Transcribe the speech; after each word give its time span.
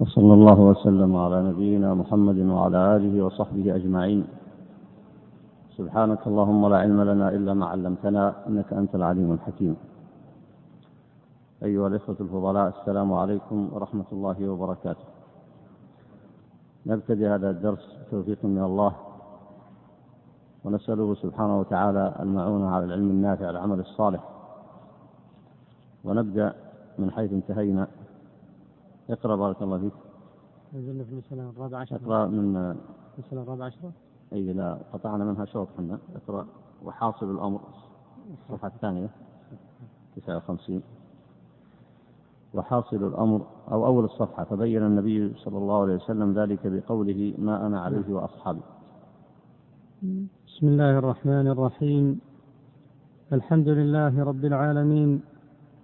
وصلى 0.00 0.34
الله 0.34 0.60
وسلم 0.60 1.16
على 1.16 1.42
نبينا 1.50 1.94
محمد 1.94 2.38
وعلى 2.38 2.96
آله 2.96 3.24
وصحبه 3.24 3.74
أجمعين. 3.74 4.24
سبحانك 5.76 6.26
اللهم 6.26 6.68
لا 6.68 6.78
علم 6.78 7.00
لنا 7.02 7.26
إلا 7.36 7.54
ما 7.54 7.66
علمتنا 7.66 8.46
إنك 8.46 8.72
أنت 8.72 8.94
العليم 8.94 9.32
الحكيم. 9.32 9.76
أيها 11.62 11.86
الإخوة 11.86 12.16
الفضلاء 12.20 12.66
السلام 12.68 13.12
عليكم 13.12 13.58
ورحمة 13.72 14.08
الله 14.12 14.48
وبركاته. 14.48 15.06
نبتدي 16.86 17.28
هذا 17.28 17.50
الدرس 17.50 17.84
بتوفيق 18.06 18.38
من 18.44 18.62
الله. 18.62 18.92
ونسأله 20.64 21.14
سبحانه 21.14 21.60
وتعالى 21.60 22.14
المعونة 22.22 22.70
على 22.70 22.84
العلم 22.84 23.10
النافع 23.10 23.50
العمل 23.50 23.80
الصالح. 23.80 24.22
ونبدأ 26.04 26.54
من 26.98 27.10
حيث 27.10 27.32
انتهينا 27.32 27.86
اقرأ 29.10 29.36
بارك 29.36 29.62
الله 29.62 29.78
فيك. 29.78 29.92
نزلنا 30.74 31.04
في 31.04 31.12
المسألة 31.12 31.50
الرابعة 31.50 31.80
عشرة. 31.80 31.96
اقرأ 31.96 32.26
من 32.26 32.56
المسألة 33.16 33.42
الرابعة 33.42 33.66
عشرة. 33.66 33.92
أي 34.32 34.52
لا 34.52 34.78
قطعنا 34.92 35.24
منها 35.24 35.44
شوط 35.44 35.68
حنا. 35.78 35.98
اقرأ 36.16 36.46
وحاصل 36.84 37.30
الأمر. 37.30 37.60
الصفحة 38.32 38.68
الثانية. 38.68 39.10
59 40.16 40.82
وحاصل 42.54 42.96
الأمر 42.96 43.46
أو 43.70 43.86
أول 43.86 44.04
الصفحة. 44.04 44.44
فبين 44.44 44.82
النبي 44.82 45.34
صلى 45.36 45.58
الله 45.58 45.82
عليه 45.82 45.94
وسلم 45.94 46.38
ذلك 46.38 46.60
بقوله 46.64 47.34
ما 47.38 47.66
أنا 47.66 47.80
عليه 47.80 48.14
وأصحابي. 48.14 48.60
بسم 50.46 50.68
الله 50.68 50.98
الرحمن 50.98 51.46
الرحيم. 51.48 52.20
الحمد 53.32 53.68
لله 53.68 54.24
رب 54.24 54.44
العالمين. 54.44 55.20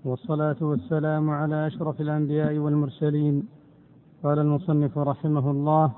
والصلاة 0.05 0.57
والسلام 0.61 1.31
على 1.31 1.67
أشرف 1.67 2.01
الأنبياء 2.01 2.59
والمرسلين. 2.59 3.47
قال 4.25 4.39
المصنف 4.39 4.99
رحمه 4.99 5.51
الله 5.51 5.93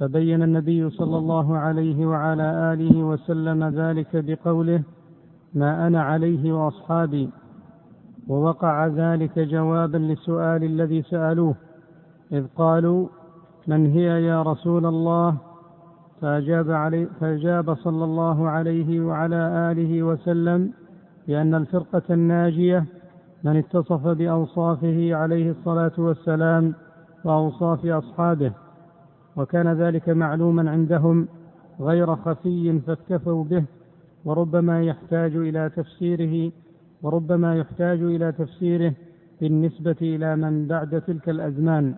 فبين 0.00 0.42
النبي 0.42 0.90
صلى 0.90 1.18
الله 1.18 1.56
عليه 1.56 2.06
وعلى 2.06 2.72
آله 2.72 3.04
وسلم 3.04 3.64
ذلك 3.64 4.10
بقوله 4.14 4.82
ما 5.54 5.86
أنا 5.86 6.02
عليه 6.02 6.52
وأصحابي 6.52 7.30
ووقع 8.28 8.86
ذلك 8.86 9.38
جوابا 9.38 9.98
للسؤال 9.98 10.64
الذي 10.64 11.02
سألوه 11.02 11.54
إذ 12.32 12.46
قالوا 12.56 13.08
من 13.66 13.86
هي 13.86 14.24
يا 14.24 14.42
رسول 14.42 14.86
الله؟ 14.86 15.36
فأجاب, 16.20 16.70
علي 16.70 17.06
فأجاب 17.20 17.74
صلى 17.74 18.04
الله 18.04 18.48
عليه 18.48 19.00
وعلى 19.00 19.70
آله 19.70 20.02
وسلم 20.02 20.72
بأن 21.28 21.54
الفرقة 21.54 22.02
الناجية 22.10 22.84
من 23.44 23.56
اتصف 23.56 24.06
بأوصافه 24.06 25.14
عليه 25.14 25.50
الصلاة 25.50 25.92
والسلام 25.98 26.74
وأوصاف 27.24 27.86
أصحابه 27.86 28.52
وكان 29.36 29.72
ذلك 29.72 30.08
معلوما 30.08 30.70
عندهم 30.70 31.28
غير 31.80 32.16
خفي 32.16 32.80
فاكتفوا 32.86 33.44
به 33.44 33.64
وربما 34.24 34.82
يحتاج 34.82 35.36
إلى 35.36 35.70
تفسيره 35.76 36.52
وربما 37.02 37.56
يحتاج 37.56 38.02
إلى 38.02 38.32
تفسيره 38.32 38.92
بالنسبة 39.40 39.96
إلى 40.02 40.36
من 40.36 40.66
بعد 40.66 41.00
تلك 41.00 41.28
الأزمان. 41.28 41.94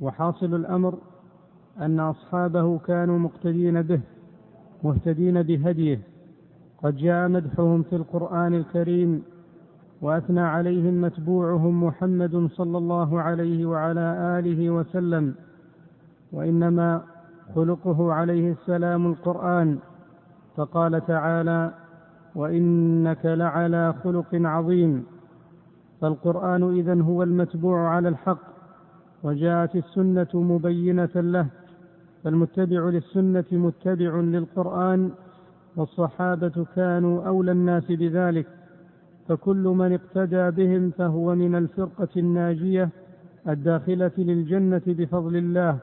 وحاصل 0.00 0.54
الأمر 0.54 0.98
أن 1.80 2.00
أصحابه 2.00 2.78
كانوا 2.78 3.18
مقتدين 3.18 3.82
به 3.82 4.00
مهتدين 4.84 5.42
بهديه 5.42 6.00
قد 6.82 6.96
جاء 6.96 7.28
مدحهم 7.28 7.82
في 7.82 7.96
القرآن 7.96 8.54
الكريم 8.54 9.22
وأثنى 10.02 10.40
عليهم 10.40 11.00
متبوعهم 11.00 11.84
محمد 11.84 12.48
صلى 12.52 12.78
الله 12.78 13.20
عليه 13.20 13.66
وعلى 13.66 14.38
آله 14.38 14.70
وسلم 14.70 15.34
وإنما 16.32 17.02
خلقه 17.54 18.12
عليه 18.12 18.52
السلام 18.52 19.06
القرآن 19.06 19.78
فقال 20.56 21.06
تعالى 21.06 21.74
وإنك 22.34 23.26
لعلى 23.26 23.94
خلق 24.04 24.26
عظيم 24.32 25.04
فالقرآن 26.00 26.62
إذن 26.78 27.00
هو 27.00 27.22
المتبوع 27.22 27.88
على 27.88 28.08
الحق 28.08 28.38
وجاءت 29.22 29.76
السنة 29.76 30.28
مبينة 30.34 31.14
له 31.14 31.46
فالمتبع 32.24 32.80
للسنة 32.80 33.44
متبع 33.52 34.16
للقرآن 34.20 35.10
والصحابة 35.76 36.66
كانوا 36.76 37.26
أولى 37.26 37.52
الناس 37.52 37.84
بذلك 37.88 38.46
فكل 39.28 39.64
من 39.64 39.92
اقتدى 39.92 40.50
بهم 40.50 40.90
فهو 40.90 41.34
من 41.34 41.54
الفرقة 41.54 42.08
الناجية 42.16 42.88
الداخلة 43.48 44.10
للجنة 44.18 44.82
بفضل 44.86 45.36
الله 45.36 45.78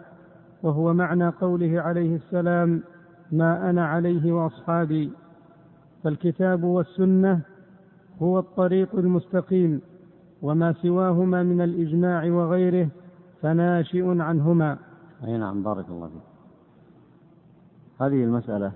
وهو 0.64 0.94
معنى 0.94 1.30
قوله 1.30 1.81
عليه 1.81 2.16
السلام 2.16 2.84
ما 3.31 3.70
أنا 3.70 3.86
عليه 3.86 4.34
وأصحابي 4.34 5.12
فالكتاب 6.04 6.64
والسنة 6.64 7.42
هو 8.22 8.40
الطريق 8.40 8.96
المستقيم 8.96 9.81
وما 10.42 10.74
سواهما 10.74 11.44
من 11.44 11.62
الإجماع 11.62 12.25
وغيره 12.25 12.88
فناشئ 13.42 14.22
عنهما. 14.22 14.78
أي 15.24 15.38
نعم 15.38 15.64
بارك 15.64 15.86
الله 15.90 16.08
فيك. 16.08 16.22
هذه 18.02 18.24
المسألة 18.24 18.72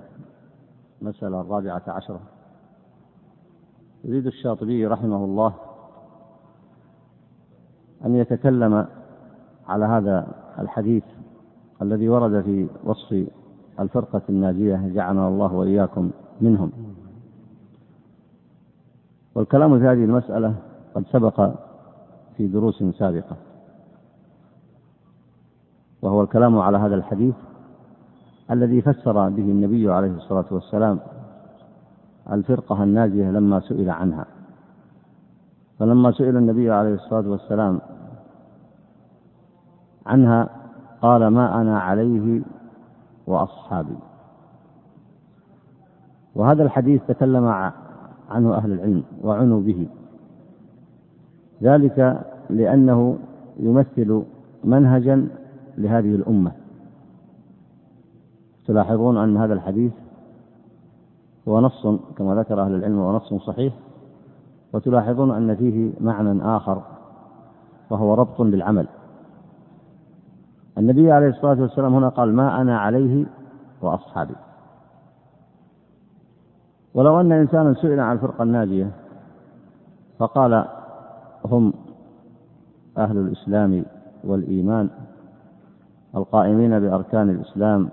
المسألة 1.01 1.41
الرابعة 1.41 1.83
عشرة. 1.87 2.19
يريد 4.03 4.25
الشاطبي 4.27 4.87
رحمه 4.87 5.25
الله 5.25 5.53
أن 8.05 8.15
يتكلم 8.15 8.87
على 9.67 9.85
هذا 9.85 10.27
الحديث 10.59 11.03
الذي 11.81 12.09
ورد 12.09 12.41
في 12.41 12.67
وصف 12.83 13.27
الفرقة 13.79 14.21
الناجية 14.29 14.87
جعلنا 14.87 15.27
الله 15.27 15.53
وإياكم 15.53 16.11
منهم. 16.41 16.71
والكلام 19.35 19.79
في 19.79 19.85
هذه 19.85 20.03
المسألة 20.03 20.55
قد 20.95 21.05
سبق 21.11 21.51
في 22.37 22.47
دروس 22.47 22.83
سابقة. 22.83 23.35
وهو 26.01 26.21
الكلام 26.21 26.59
على 26.59 26.77
هذا 26.77 26.95
الحديث 26.95 27.35
الذي 28.51 28.81
فسر 28.81 29.29
به 29.29 29.43
النبي 29.43 29.91
عليه 29.91 30.11
الصلاة 30.11 30.45
والسلام 30.51 30.99
الفرقة 32.31 32.83
الناجية 32.83 33.31
لما 33.31 33.59
سئل 33.59 33.89
عنها. 33.89 34.25
فلما 35.79 36.11
سئل 36.11 36.37
النبي 36.37 36.71
عليه 36.71 36.93
الصلاة 36.93 37.29
والسلام 37.29 37.81
عنها 40.05 40.49
قال 41.01 41.27
ما 41.27 41.61
أنا 41.61 41.79
عليه 41.79 42.41
وأصحابي. 43.27 43.97
وهذا 46.35 46.63
الحديث 46.63 47.01
تكلم 47.07 47.45
عنه 48.29 48.53
أهل 48.55 48.71
العلم 48.71 49.03
وعنوا 49.21 49.61
به. 49.61 49.87
ذلك 51.63 52.25
لأنه 52.49 53.17
يمثل 53.59 54.23
منهجا 54.63 55.27
لهذه 55.77 56.15
الأمة. 56.15 56.51
تلاحظون 58.67 59.17
أن 59.17 59.37
هذا 59.37 59.53
الحديث 59.53 59.91
هو 61.47 61.61
نص 61.61 61.87
كما 62.17 62.35
ذكر 62.35 62.61
أهل 62.61 62.75
العلم 62.75 62.99
هو 62.99 63.15
نص 63.15 63.33
صحيح. 63.33 63.73
وتلاحظون 64.73 65.31
أن 65.31 65.55
فيه 65.55 65.91
معنى 65.99 66.57
آخر 66.57 66.81
وهو 67.89 68.13
ربط 68.13 68.41
بالعمل. 68.41 68.87
النبي 70.77 71.11
عليه 71.11 71.27
الصلاة 71.27 71.61
والسلام 71.61 71.93
هنا 71.93 72.09
قال 72.09 72.33
ما 72.33 72.61
أنا 72.61 72.79
عليه 72.79 73.25
وأصحابي. 73.81 74.35
ولو 76.93 77.21
أن 77.21 77.31
إنسانا 77.31 77.73
سئل 77.73 77.99
عن 77.99 78.15
الفرقة 78.15 78.43
الناجية 78.43 78.91
فقال 80.19 80.65
هم 81.45 81.73
أهل 82.97 83.17
الإسلام 83.17 83.85
والإيمان 84.23 84.89
القائمين 86.15 86.79
بأركان 86.79 87.29
الإسلام 87.29 87.89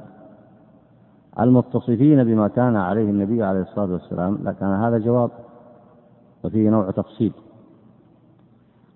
المتصفين 1.41 2.25
بما 2.25 2.49
كان 2.49 2.77
عليه 2.77 3.11
النبي 3.11 3.43
عليه 3.43 3.61
الصلاة 3.61 3.93
والسلام 3.93 4.39
لكان 4.45 4.69
هذا 4.69 4.99
جواب 4.99 5.31
وفيه 6.45 6.71
نوع 6.71 6.91
تفصيل. 6.91 7.33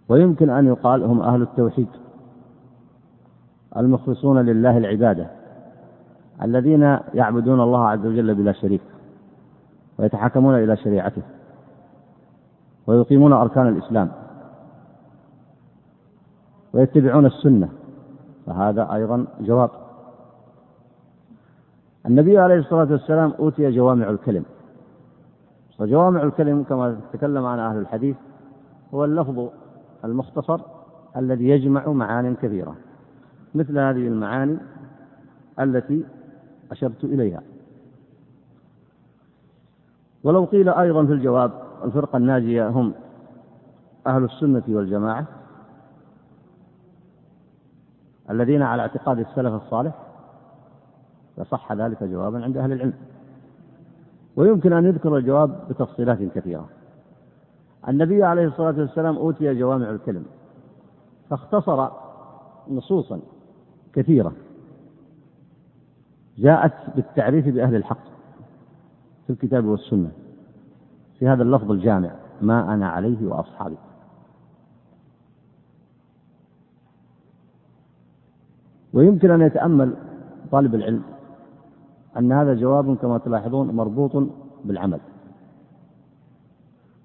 ويمكن 0.09 0.51
أن 0.51 0.67
يقال 0.67 1.03
هم 1.05 1.21
أهل 1.21 1.43
التوحيد 1.43 1.89
المخلصون 3.77 4.39
لله 4.39 4.79
العبادة 4.79 5.27
الذين 6.43 6.99
يعبدون 7.15 7.61
الله 7.61 7.89
عز 7.89 8.07
وجل 8.07 8.35
بلا 8.35 8.53
شريك 8.53 8.81
ويتحكمون 9.99 10.55
إلى 10.55 10.77
شريعته 10.77 11.23
ويقيمون 12.87 13.33
أركان 13.33 13.69
الإسلام 13.69 14.11
ويتبعون 16.73 17.27
السنة 17.27 17.69
فهذا 18.47 18.95
أيضا 18.95 19.27
جواب. 19.41 19.71
النبي 22.07 22.39
عليه 22.39 22.55
الصلاة 22.55 22.93
والسلام 22.93 23.33
أوتي 23.39 23.71
جوامع 23.71 24.11
الكلم. 24.11 24.45
وجوامع 25.79 26.23
الكلم 26.23 26.63
كما 26.63 27.01
تكلم 27.13 27.47
عن 27.47 27.59
أهل 27.59 27.79
الحديث 27.79 28.17
هو 28.95 29.05
اللفظ 29.05 29.49
المختصر 30.05 30.61
الذي 31.17 31.49
يجمع 31.49 31.89
معان 31.89 32.35
كثيرة 32.35 32.77
مثل 33.55 33.79
هذه 33.79 34.09
المعاني 34.09 34.59
التي 35.61 36.05
أشرت 36.71 37.05
إليها. 37.05 37.43
ولو 40.25 40.45
قيل 40.45 40.69
أيضا 40.69 41.07
في 41.07 41.13
الجواب 41.13 41.51
الفرقة 41.85 42.17
الناجية 42.17 42.69
هم 42.69 42.95
أهل 44.07 44.25
السنة 44.25 44.63
والجماعة 44.69 45.27
الذين 48.31 48.63
على 48.63 48.83
اعتقاد 48.83 49.19
السلف 49.19 49.55
الصالح 49.55 50.08
فصح 51.39 51.73
ذلك 51.73 52.05
جوابا 52.05 52.45
عند 52.45 52.57
أهل 52.57 52.73
العلم. 52.73 52.95
ويمكن 54.37 54.73
أن 54.73 54.85
يذكر 54.85 55.17
الجواب 55.17 55.69
بتفصيلات 55.71 56.19
كثيرة. 56.35 56.69
النبي 57.89 58.25
عليه 58.25 58.47
الصلاة 58.47 58.81
والسلام 58.81 59.17
أوتي 59.17 59.55
جوامع 59.55 59.91
الكلم 59.91 60.25
فاختصر 61.31 61.89
نصوصا 62.71 63.21
كثيرة. 63.93 64.33
جاءت 66.39 66.73
بالتعريف 66.97 67.49
بأهل 67.49 67.75
الحق 67.75 68.05
في 69.27 69.33
الكتاب 69.33 69.65
والسنة 69.65 70.11
في 71.19 71.29
هذا 71.29 71.43
اللفظ 71.43 71.71
الجامع 71.71 72.11
ما 72.43 72.75
أنا 72.75 72.89
عليه 72.89 73.27
وأصحابي. 73.27 73.77
ويمكن 78.93 79.31
أن 79.31 79.41
يتأمل 79.41 79.95
طالب 80.51 80.75
العلم 80.75 81.03
أن 82.17 82.33
هذا 82.33 82.55
جواب 82.55 82.97
كما 82.97 83.19
تلاحظون 83.19 83.71
مربوط 83.71 84.29
بالعمل. 84.65 85.01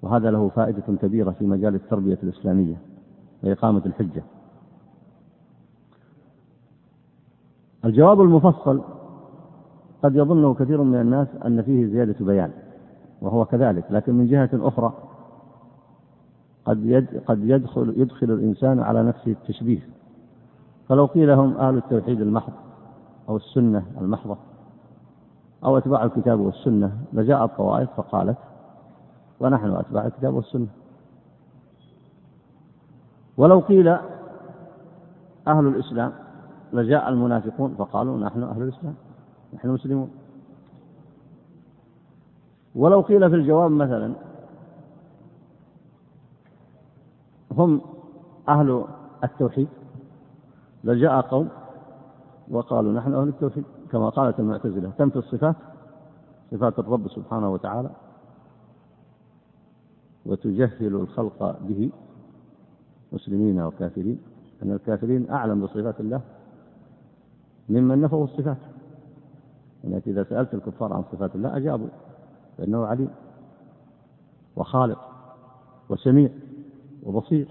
وهذا 0.02 0.30
له 0.30 0.48
فائدة 0.48 0.96
كبيرة 1.02 1.30
في 1.30 1.46
مجال 1.46 1.74
التربية 1.74 2.18
الإسلامية 2.22 2.76
وإقامة 3.42 3.82
الحجة. 3.86 4.22
الجواب 7.84 8.20
المفصل 8.20 8.82
قد 10.02 10.16
يظنه 10.16 10.54
كثير 10.54 10.82
من 10.82 11.00
الناس 11.00 11.28
أن 11.46 11.62
فيه 11.62 11.86
زيادة 11.86 12.24
بيان 12.24 12.50
وهو 13.22 13.44
كذلك 13.44 13.84
لكن 13.90 14.14
من 14.14 14.26
جهة 14.26 14.50
أخرى 14.54 14.92
قد 16.64 17.06
قد 17.26 17.38
يدخل 17.44 17.94
يدخل 17.96 18.30
الإنسان 18.30 18.80
على 18.80 19.02
نفسه 19.02 19.30
التشبيه. 19.30 19.88
فلو 20.88 21.06
قيل 21.06 21.30
هم 21.30 21.56
أهل 21.56 21.76
التوحيد 21.76 22.20
المحض 22.20 22.52
أو 23.28 23.36
السنة 23.36 23.82
المحضة 24.00 24.36
أو 25.64 25.78
أتباع 25.78 26.04
الكتاب 26.04 26.40
والسنة 26.40 26.98
لجاءت 27.12 27.56
طوائف 27.56 27.90
فقالت 27.96 28.38
ونحن 29.40 29.70
أتباع 29.70 30.06
الكتاب 30.06 30.34
والسنة. 30.34 30.66
ولو 33.36 33.60
قيل 33.60 33.88
أهل 35.48 35.66
الإسلام 35.66 36.12
لجاء 36.72 37.08
المنافقون 37.08 37.74
فقالوا 37.78 38.18
نحن 38.18 38.42
أهل 38.42 38.62
الإسلام 38.62 38.94
نحن 39.54 39.68
مسلمون. 39.68 40.10
ولو 42.74 43.00
قيل 43.00 43.30
في 43.30 43.36
الجواب 43.36 43.70
مثلا 43.70 44.14
هم 47.52 47.80
أهل 48.48 48.84
التوحيد 49.24 49.68
لجاء 50.84 51.20
قوم 51.20 51.48
وقالوا 52.50 52.92
نحن 52.92 53.14
أهل 53.14 53.28
التوحيد. 53.28 53.64
كما 53.94 54.08
قالت 54.08 54.40
المعتزلة 54.40 54.90
تنفي 54.98 55.16
الصفات 55.16 55.56
صفات 56.50 56.78
الرب 56.78 57.08
سبحانه 57.08 57.52
وتعالى 57.52 57.90
وتجهل 60.26 60.94
الخلق 60.94 61.58
به 61.62 61.90
مسلمين 63.12 63.60
وكافرين 63.60 64.18
أن 64.62 64.72
الكافرين 64.72 65.30
أعلم 65.30 65.60
بصفات 65.60 66.00
الله 66.00 66.20
ممن 67.68 68.00
نفوا 68.00 68.24
الصفات. 68.24 68.56
لأنك 69.84 70.08
إذا 70.08 70.24
سألت 70.24 70.54
الكفار 70.54 70.92
عن 70.92 71.04
صفات 71.12 71.34
الله 71.34 71.56
أجابوا 71.56 71.88
فإنه 72.58 72.86
عليم 72.86 73.10
وخالق 74.56 74.98
وسميع 75.88 76.30
وبصير. 77.02 77.48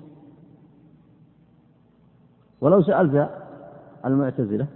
ولو 2.61 2.81
سألت 2.81 3.29
المعتزلة 4.05 4.67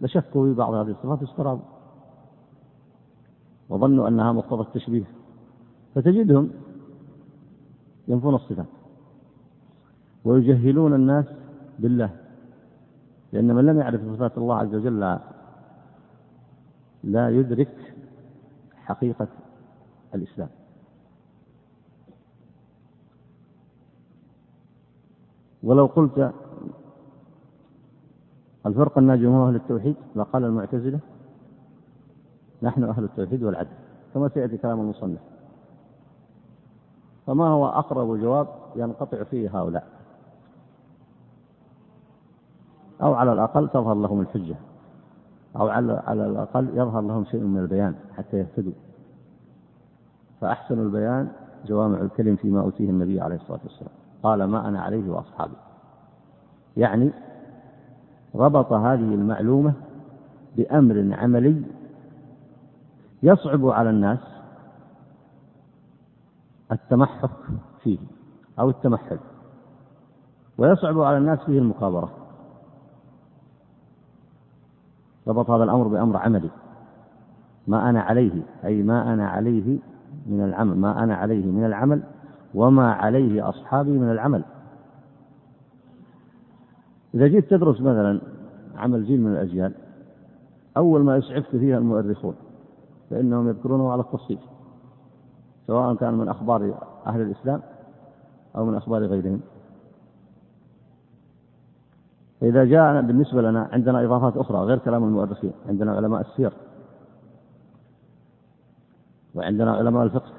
لشكوا 0.00 0.46
في 0.46 0.54
بعض 0.54 0.74
هذه 0.74 0.90
الصفات 0.90 1.22
واسترابوا 1.22 1.64
وظنوا 3.68 4.08
أنها 4.08 4.32
مقتضى 4.32 4.62
التشبيه. 4.62 5.04
فتجدهم 5.94 6.50
ينفون 8.08 8.34
الصفات. 8.34 8.66
ويجهلون 10.24 10.94
الناس 10.94 11.24
بالله. 11.78 12.10
لأن 13.32 13.54
من 13.54 13.66
لم 13.66 13.80
يعرف 13.80 14.00
صفات 14.00 14.38
الله 14.38 14.56
عز 14.56 14.74
وجل 14.74 15.18
لا, 17.04 17.30
يدرك 17.30 17.94
حقيقة 18.76 19.28
الإسلام. 20.14 20.48
ولو 25.62 25.86
قلت 25.86 26.32
الفرقة 28.66 28.98
الناجية 28.98 29.28
هم 29.28 29.48
أهل 29.48 29.54
التوحيد؟ 29.54 29.96
لقال 30.16 30.44
المعتزلة؟ 30.44 30.98
نحن 32.62 32.84
أهل 32.84 33.04
التوحيد 33.04 33.42
والعدل. 33.42 33.68
كما 34.14 34.28
سيأتي 34.28 34.56
كلام 34.56 34.80
المصنف. 34.80 35.20
فما 37.26 37.48
هو 37.48 37.66
أقرب 37.66 38.20
جواب 38.20 38.48
ينقطع 38.76 39.22
فيه 39.22 39.60
هؤلاء؟ 39.60 39.86
أو 43.02 43.14
على 43.14 43.32
الأقل 43.32 43.68
تظهر 43.68 43.94
لهم 43.94 44.20
الحجة. 44.20 44.56
أو 45.56 45.68
على 45.68 46.02
على 46.06 46.26
الأقل 46.26 46.68
يظهر 46.68 47.00
لهم 47.00 47.24
شيء 47.24 47.40
من 47.40 47.58
البيان 47.58 47.94
حتى 48.16 48.36
يهتدوا. 48.36 48.72
فأحسن 50.40 50.78
البيان 50.78 51.28
جوامع 51.66 52.00
الكلم 52.00 52.36
فيما 52.36 52.60
أوتيه 52.60 52.90
النبي 52.90 53.20
عليه 53.20 53.36
الصلاة 53.36 53.60
والسلام. 53.64 53.92
قال 54.22 54.44
ما 54.44 54.68
أنا 54.68 54.80
عليه 54.80 55.10
وأصحابي. 55.10 55.56
يعني 56.76 57.12
ربط 58.34 58.72
هذه 58.72 59.14
المعلومة 59.14 59.72
بأمر 60.56 61.14
عملي 61.14 61.62
يصعب 63.22 63.66
على 63.66 63.90
الناس 63.90 64.18
التمحك 66.72 67.30
فيه 67.82 67.98
أو 68.58 68.70
التمحل 68.70 69.18
ويصعب 70.58 71.00
على 71.00 71.18
الناس 71.18 71.38
فيه 71.38 71.58
المكابرة 71.58 72.10
ربط 75.28 75.50
هذا 75.50 75.64
الأمر 75.64 75.88
بأمر 75.88 76.16
عملي 76.16 76.50
ما 77.68 77.90
أنا 77.90 78.00
عليه 78.00 78.42
أي 78.64 78.82
ما 78.82 79.12
أنا 79.14 79.28
عليه 79.28 79.78
من 80.26 80.44
العمل 80.44 80.76
ما 80.76 81.04
أنا 81.04 81.14
عليه 81.14 81.46
من 81.46 81.64
العمل 81.64 82.02
وما 82.54 82.92
عليه 82.92 83.48
أصحابي 83.48 83.90
من 83.90 84.10
العمل. 84.10 84.44
إذا 87.14 87.26
جيت 87.26 87.50
تدرس 87.50 87.80
مثلا 87.80 88.20
عمل 88.76 89.04
جيل 89.04 89.20
من 89.20 89.32
الأجيال 89.32 89.74
أول 90.76 91.04
ما 91.04 91.16
يسعفك 91.16 91.50
فيها 91.50 91.78
المؤرخون 91.78 92.34
فإنهم 93.10 93.48
يذكرونه 93.48 93.92
على 93.92 94.00
التفصيل 94.00 94.38
سواء 95.66 95.94
كان 95.94 96.14
من 96.14 96.28
أخبار 96.28 96.74
أهل 97.06 97.20
الإسلام 97.20 97.62
أو 98.56 98.64
من 98.64 98.74
أخبار 98.74 99.04
غيرهم. 99.04 99.40
فإذا 102.40 102.64
جاء 102.64 103.02
بالنسبة 103.02 103.42
لنا 103.42 103.68
عندنا 103.72 104.04
إضافات 104.04 104.36
أخرى 104.36 104.58
غير 104.58 104.78
كلام 104.78 105.04
المؤرخين 105.04 105.52
عندنا 105.68 105.92
علماء 105.92 106.20
السير 106.20 106.52
وعندنا 109.34 109.72
علماء 109.72 110.04
الفقه 110.04 110.32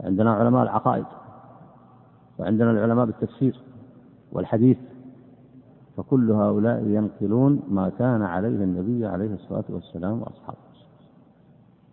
وعندنا 0.00 0.34
علماء 0.34 0.62
العقائد 0.62 1.06
وعندنا 2.38 2.70
العلماء 2.70 3.06
بالتفسير 3.06 3.60
والحديث. 4.32 4.78
فكل 5.98 6.32
هؤلاء 6.32 6.82
ينقلون 6.86 7.62
ما 7.68 7.88
كان 7.88 8.22
عليه 8.22 8.64
النبي 8.64 9.06
عليه 9.06 9.34
الصلاة 9.34 9.64
والسلام 9.68 10.22
وأصحابه. 10.22 10.58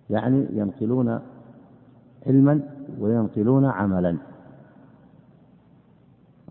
يعني 0.10 0.48
ينقلون 0.54 1.20
علما 2.28 2.62
وينقلون 3.00 3.66
عملا. 3.66 4.18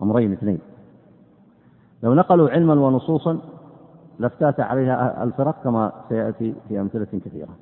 أمرين 0.01 0.31
اثنين. 0.31 0.59
لو 2.03 2.13
نقلوا 2.13 2.49
علما 2.49 2.73
ونصوصا 2.73 3.39
لافتات 4.19 4.59
عليها 4.59 5.23
الفرق 5.23 5.63
كما 5.63 5.91
سيأتي 6.09 6.55
في 6.67 6.81
أمثلة 6.81 7.19
كثيرة. 7.25 7.55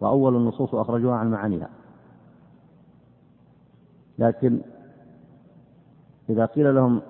وأول 0.00 0.36
النصوص 0.36 0.74
أخرجوها 0.74 1.14
عن 1.14 1.30
معانيها. 1.30 1.68
لكن 4.18 4.60
إذا 6.30 6.46
قيل 6.46 6.74
لهم 6.74 7.00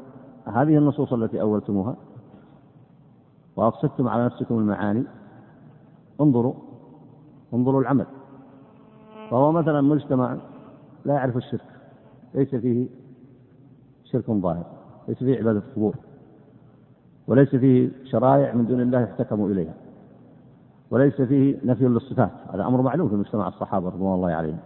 هذه 0.45 0.79
النصوص 0.79 1.13
التي 1.13 1.41
أولتموها 1.41 1.97
وأفسدتم 3.57 4.09
على 4.09 4.25
نفسكم 4.25 4.59
المعاني 4.59 5.05
انظروا 6.21 6.55
انظروا 7.55 7.81
العمل. 7.81 8.07
فهو 9.31 9.53
مثلا 9.53 9.81
مجتمع 9.81 10.37
لا 11.05 11.15
يعرف 11.15 11.37
الشرك 11.37 11.81
ليس 12.35 12.55
فيه 12.55 12.87
شرك 14.05 14.31
ظاهر 14.31 14.67
ليس 15.09 15.19
فيه 15.19 15.39
عبادة 15.39 15.63
قبور 15.77 15.95
وليس 17.27 17.49
فيه 17.57 17.91
شرائع 18.05 18.55
من 18.55 18.67
دون 18.67 18.81
الله 18.81 19.01
يحتكم 19.01 19.47
إليها 19.47 19.75
وليس 20.91 21.23
فيه 21.23 21.59
نفي 21.65 21.85
للصفات. 21.85 22.31
هذا 22.55 22.65
أمر 22.65 22.83
معلوم 22.83 23.09
في 23.09 23.15
مجتمع 23.15 23.49
الصحابة 23.49 23.89
رضوان 23.89 24.15
الله 24.15 24.31
عليهم. 24.31 24.59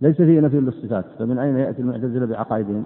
ليس 0.00 0.16
فيه 0.16 0.40
نفي 0.40 0.60
للصفات 0.60 1.04
فمن 1.18 1.38
أين 1.38 1.56
يأتي 1.56 1.82
المعتزلة 1.82 2.26
بعقائدهم؟ 2.26 2.84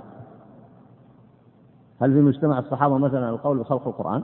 هل 2.00 2.12
في 2.12 2.20
مجتمع 2.20 2.58
الصحابة 2.58 2.98
مثلا 2.98 3.30
القول 3.30 3.58
بخلق 3.58 3.88
القرآن؟ 3.88 4.22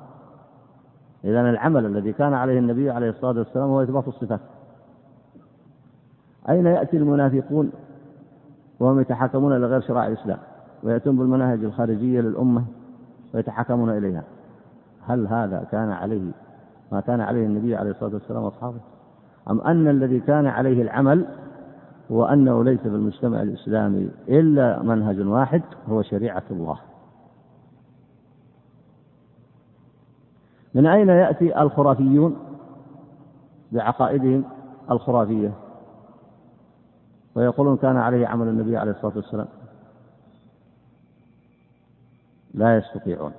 إذا 1.24 1.40
العمل 1.40 1.86
الذي 1.86 2.12
كان 2.12 2.34
عليه 2.34 2.58
النبي 2.58 2.90
عليه 2.90 3.10
الصلاة 3.10 3.38
والسلام 3.38 3.68
هو 3.68 3.82
إثبات 3.82 4.08
الصفات. 4.08 4.40
أين 6.48 6.66
يأتي 6.66 6.96
المنافقون 6.96 7.72
وهم 8.80 9.00
يتحاكمون 9.00 9.56
إلى 9.56 9.66
غير 9.66 9.80
شرائع 9.80 10.06
الإسلام؟ 10.06 10.38
ويأتون 10.82 11.16
بالمناهج 11.16 11.64
الخارجية 11.64 12.20
للأمة 12.20 12.64
ويتحاكمون 13.34 13.90
إليها. 13.90 14.22
هل 15.06 15.26
هذا 15.26 15.66
كان 15.72 15.90
عليه 15.90 16.30
ما 16.92 17.00
كان 17.00 17.20
عليه 17.20 17.46
النبي 17.46 17.76
عليه 17.76 17.90
الصلاة 17.90 18.14
والسلام 18.14 18.42
وأصحابه؟ 18.42 18.80
أم 19.50 19.60
أن 19.60 19.88
الذي 19.88 20.20
كان 20.20 20.46
عليه 20.46 20.82
العمل 20.82 21.26
هو 22.12 22.24
أنه 22.24 22.64
ليس 22.64 22.80
في 22.80 22.88
المجتمع 22.88 23.42
الإسلامي 23.42 24.10
إلا 24.28 24.82
منهج 24.82 25.20
واحد 25.20 25.62
هو 25.88 26.02
شريعة 26.02 26.42
الله؟ 26.50 26.78
من 30.74 30.86
أين 30.86 31.08
يأتي 31.08 31.62
الخرافيون 31.62 32.36
بعقائدهم 33.72 34.44
الخرافية؟ 34.90 35.52
ويقولون 37.34 37.76
كان 37.76 37.96
عليه 37.96 38.26
عمل 38.26 38.48
النبي 38.48 38.76
عليه 38.76 38.90
الصلاة 38.90 39.16
والسلام. 39.16 39.46
لا 42.54 42.78
يستطيعون. 42.78 43.32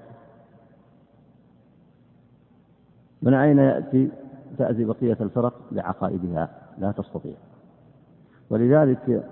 من 3.22 3.34
أين 3.34 3.58
يأتي 3.58 4.12
تأتي 4.58 4.86
بقية 4.86 5.18
الفرق؟ 5.22 5.54
بعقائدها. 5.72 6.50
لا 6.77 6.92
تستطيع. 6.92 7.36
ولذلك 8.50 9.24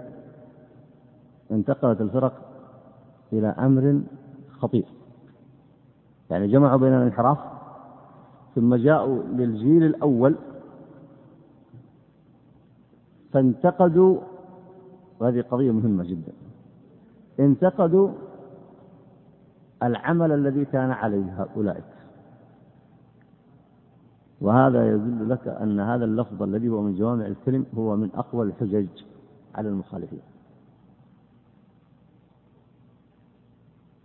انتقلت 1.52 2.02
الفرق 2.02 2.34
إلى 3.34 3.48
أمر 3.48 4.02
خطير. 4.60 4.86
يعني 6.30 6.48
جمعوا 6.48 6.78
بين 6.78 6.94
الانحراف 6.94 7.38
ثم 8.56 8.76
جاءوا 8.76 9.24
للجيل 9.24 9.84
الأول 9.84 10.36
فانتقدوا 13.34 14.20
وهذه 15.20 15.42
قضية 15.42 15.72
مهمة 15.72 16.04
جدا 16.04 16.32
انتقدوا 17.40 18.10
العمل 19.84 20.32
الذي 20.32 20.66
كان 20.66 20.92
عليه 20.92 21.48
أولئك 21.56 21.84
وهذا 24.42 24.92
يدل 24.92 25.30
لك 25.30 25.48
أن 25.48 25.80
هذا 25.80 26.06
اللفظ 26.06 26.44
الذي 26.44 26.70
هو 26.70 26.82
من 26.82 26.96
جوامع 26.96 27.26
الكلم 27.26 27.66
هو 27.78 27.96
من 27.96 28.10
أقوى 28.16 28.46
الحجج 28.46 28.88
على 29.56 29.70
المخالفين. 29.70 30.22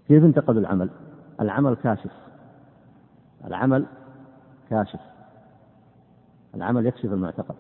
كيف 0.09 0.25
انتقدوا 0.25 0.61
العمل؟ 0.61 0.91
العمل 1.41 1.75
كاشف. 1.75 2.13
العمل 3.45 3.87
كاشف. 4.71 5.01
العمل 6.55 6.87
يكشف 6.87 7.05
المعتقد 7.05 7.55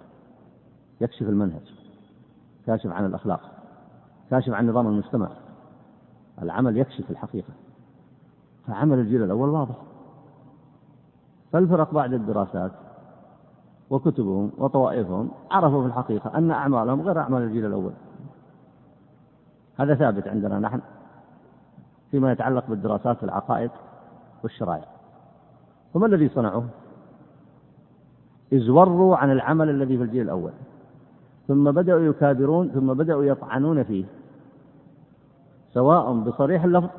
يكشف 1.01 1.23
المنهج 1.23 1.75
كاشف 2.67 2.93
عن 2.93 3.07
الأخلاق 3.07 3.41
كاشف 4.31 4.53
عن 4.53 4.69
نظام 4.69 4.87
المجتمع. 4.87 5.29
العمل 6.43 6.77
يكشف 6.77 7.11
الحقيقة. 7.11 7.53
فعمل 8.67 8.99
الجيل 8.99 9.23
الأول 9.23 9.49
واضح. 9.49 9.75
فالفرق 11.53 11.95
بعد 11.95 12.13
الدراسات 12.13 12.73
وكتبهم 13.91 14.53
وطوائفهم 14.59 15.31
عرفوا 15.51 15.83
في 15.83 15.87
الحقيقة 15.87 16.39
أن 16.39 16.51
أعمالهم 16.51 17.01
غير 17.01 17.21
أعمال 17.21 17.43
الجيل 17.43 17.67
الأول. 17.67 17.93
هذا 19.77 19.95
ثابت 19.95 20.29
عندنا 20.29 20.59
نحن 20.59 20.81
فيما 22.11 22.33
يتعلق 22.33 22.67
بالدراسات 22.69 23.25
العقائد 23.25 23.71
والشرائع. 24.43 24.89
وما 25.95 26.07
الذي 26.07 26.29
صنعوه 26.29 26.69
ازوروا 28.55 29.17
عن 29.17 29.33
العمل 29.33 29.71
الذي 29.71 29.97
في 29.99 30.03
الجيل 30.03 30.23
الأول. 30.23 30.53
ثم 31.49 31.71
بدأوا 31.71 32.01
يكابرون 32.01 32.69
ثم 32.69 32.95
بدأوا 32.95 33.25
يطعنون 33.25 33.83
فيه. 33.83 34.05
سواء 35.75 36.13
بصريح 36.13 36.65
اللفظ 36.65 36.91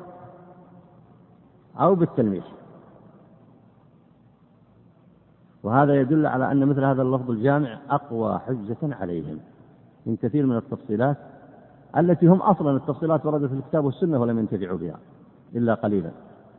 أو 1.80 1.94
بالتلميح. 1.94 2.44
وهذا 5.62 6.00
يدل 6.00 6.26
على 6.26 6.52
أن 6.52 6.66
مثل 6.66 6.84
هذا 6.84 7.02
اللفظ 7.02 7.30
الجامع 7.30 7.78
أقوى 7.90 8.38
حجة 8.38 8.76
عليهم 8.82 9.38
من 10.06 10.16
كثير 10.16 10.46
من 10.46 10.56
التفصيلات 10.56 11.16
التي 11.96 12.26
هم 12.26 12.42
أصلا 12.42 12.76
التفصيلات 12.76 13.26
وردت 13.26 13.48
في 13.48 13.54
الكتاب 13.54 13.84
والسنة 13.84 14.20
ولم 14.20 14.38
ينتفعوا 14.38 14.78
بها 14.78 14.96
إلا 15.54 15.74
قليلا. 15.74 16.10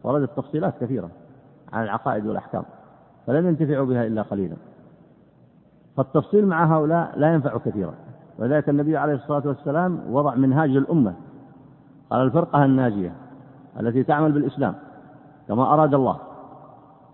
وردت 0.03 0.38
تفصيلات 0.38 0.74
كثيرة 0.81 1.10
عن 1.74 1.83
العقائد 1.83 2.25
والأحكام 2.25 2.63
فلم 3.27 3.48
ينتفعوا 3.48 3.86
بها 3.86 4.07
إلا 4.07 4.21
قليلا. 4.21 4.55
فالتفصيل 5.98 6.48
مع 6.48 6.77
هؤلاء 6.77 7.19
لا 7.19 7.33
ينفع 7.33 7.57
كثيرا. 7.57 7.93
ولذلك 8.39 8.69
النبي 8.69 8.98
عليه 8.98 9.13
الصلاة 9.13 9.48
والسلام 9.48 10.00
وضع 10.10 10.36
منهاج 10.36 10.69
للأمة. 10.69 11.13
قال 12.10 12.21
الفرقة 12.21 12.65
الناجية 12.65 13.13
التي 13.79 14.03
تعمل 14.03 14.31
بالإسلام 14.31 14.75
كما 15.48 15.74
أراد 15.74 15.93
الله 15.93 16.19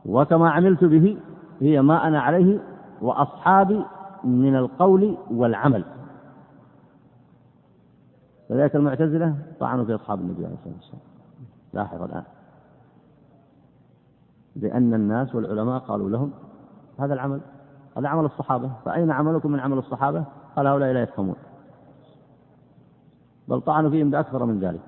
وكما 0.05 0.49
عملت 0.49 0.83
به 0.83 1.17
هي 1.59 1.81
ما 1.81 2.07
أنا 2.07 2.21
عليه 2.21 2.59
وأصحابي 3.01 3.83
من 4.23 4.55
القول 4.55 5.17
والعمل. 5.31 5.85
فذلك 8.49 8.75
المعتزلة 8.75 9.35
طعنوا 9.59 9.85
في 9.85 9.95
أصحاب 9.95 10.19
النبي 10.19 10.45
عليه 10.45 10.55
الصلاة 10.55 10.73
والسلام. 10.75 11.01
لاحظ 11.73 12.01
الآن. 12.01 12.23
لأن 14.55 14.93
الناس 14.93 15.35
والعلماء 15.35 15.79
قالوا 15.79 16.09
لهم 16.09 16.31
هذا 16.99 17.13
العمل. 17.13 17.41
هذا 17.97 18.07
عمل 18.07 18.25
الصحابة. 18.25 18.71
فأين 18.85 19.11
عملكم 19.11 19.51
من 19.51 19.59
عمل 19.59 19.77
الصحابة؟ 19.77 20.25
قال 20.55 20.67
هؤلاء 20.67 20.93
لا 20.93 21.01
يفهمون. 21.01 21.35
بل 23.47 23.61
طعنوا 23.61 23.89
فيهم 23.89 24.09
بأكثر 24.09 24.45
من 24.45 24.59
ذلك. 24.59 24.81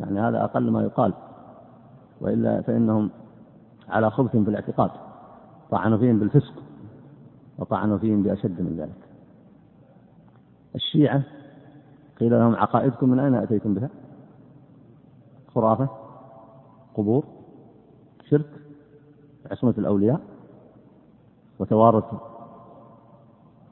يعني 0.00 0.20
هذا 0.20 0.44
أقل 0.44 0.70
ما 0.70 0.82
يقال. 0.82 1.14
وإلا 2.20 2.62
فإنهم 2.62 3.10
على 3.88 4.10
خبث 4.10 4.30
في 4.30 4.38
الاعتقاد. 4.38 4.90
طعنوا 5.70 5.98
فيهم 5.98 6.18
بالفسق 6.18 6.54
وطعنوا 7.58 7.98
فيهم 7.98 8.22
بأشد 8.22 8.60
من 8.62 8.76
ذلك. 8.76 9.08
الشيعة 10.74 11.22
قيل 12.20 12.30
لهم 12.30 12.56
عقائدكم 12.56 13.08
من 13.08 13.18
أين 13.18 13.34
أتيتم 13.34 13.74
بها؟ 13.74 13.90
خرافة. 15.54 16.07
قبور 16.98 17.24
شرك 18.30 18.46
عصمة 19.50 19.74
الأولياء 19.78 20.20
وتوارث 21.58 22.04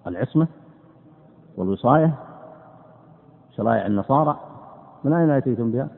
العصمة 0.07 0.49
والوصاية 1.57 2.15
شرائع 3.57 3.87
النصارى 3.87 4.41
من 5.05 5.13
أين 5.13 5.31
أتيتم 5.31 5.71
بها؟ 5.71 5.89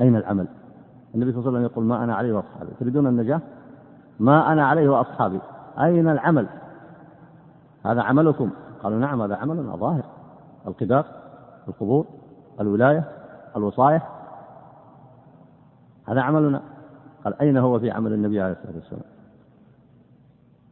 أين 0.00 0.16
العمل؟ 0.16 0.48
النبي 1.14 1.32
صلى 1.32 1.38
الله 1.38 1.50
عليه 1.50 1.58
وسلم 1.58 1.72
يقول 1.72 1.84
ما 1.84 2.04
أنا 2.04 2.14
عليه 2.14 2.32
وأصحابي 2.32 2.70
تريدون 2.80 3.06
النجاة؟ 3.06 3.40
ما 4.20 4.52
أنا 4.52 4.66
عليه 4.66 4.88
وأصحابي 4.88 5.40
أين 5.80 6.08
العمل؟ 6.08 6.46
هذا 7.84 8.02
عملكم 8.02 8.50
قالوا 8.82 8.98
نعم 8.98 9.22
هذا 9.22 9.36
عملنا 9.36 9.76
ظاهر 9.76 10.04
القباب 10.66 11.04
القبور 11.68 12.06
الولاية 12.60 13.04
الوصاية 13.56 14.02
هذا 16.06 16.20
عملنا. 16.20 16.62
قال 17.24 17.40
أين 17.40 17.56
هو 17.56 17.80
في 17.80 17.90
عمل 17.90 18.12
النبي 18.12 18.40
عليه 18.40 18.52
الصلاة 18.52 18.74
والسلام؟ 18.74 19.02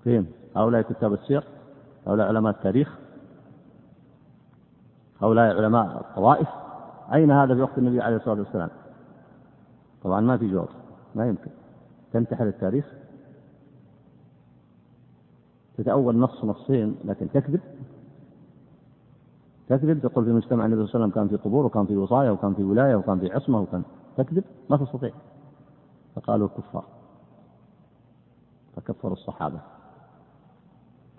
فين؟ 0.04 0.26
هؤلاء 0.56 0.82
كتاب 0.82 1.12
السير؟ 1.12 1.44
هؤلاء 2.06 2.26
علماء 2.26 2.52
التاريخ؟ 2.52 2.98
هؤلاء 5.22 5.56
علماء 5.56 6.00
الطوائف؟ 6.00 6.48
أين 7.14 7.30
هذا 7.30 7.54
في 7.54 7.60
وقت 7.60 7.78
النبي 7.78 8.00
عليه 8.00 8.16
الصلاة 8.16 8.38
والسلام؟ 8.38 8.70
طبعا 10.04 10.20
ما 10.20 10.36
في 10.36 10.50
جواب 10.50 10.68
ما 11.14 11.28
يمكن. 11.28 11.50
تنتحل 12.12 12.46
التاريخ؟ 12.46 12.84
تتأول 15.78 16.18
نص 16.18 16.44
نصين 16.44 16.96
لكن 17.04 17.28
تكذب؟ 17.30 17.60
تكذب؟ 19.68 20.00
تقول 20.02 20.24
في 20.24 20.30
مجتمع 20.30 20.66
النبي 20.66 20.86
صلى 20.86 20.94
الله 20.94 21.04
عليه 21.04 21.04
وسلم 21.04 21.28
كان 21.28 21.28
في 21.28 21.44
قبور 21.44 21.66
وكان 21.66 21.86
في 21.86 21.96
وصايا 21.96 22.30
وكان 22.30 22.54
في 22.54 22.62
ولاية 22.62 22.94
وكان 22.94 23.18
في 23.18 23.32
عصمة 23.32 23.60
وكان 23.60 23.82
تكذب 24.16 24.44
ما 24.70 24.76
تستطيع. 24.76 25.12
فقالوا 26.14 26.48
كفار 26.48 26.84
فكفروا 28.76 29.12
الصحابة. 29.12 29.60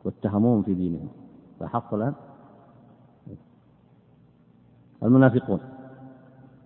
واتهموهم 0.03 0.63
في 0.63 0.73
دينهم. 0.73 1.07
لاحظت 1.61 1.93
الآن؟ 1.93 2.13
المنافقون. 5.03 5.59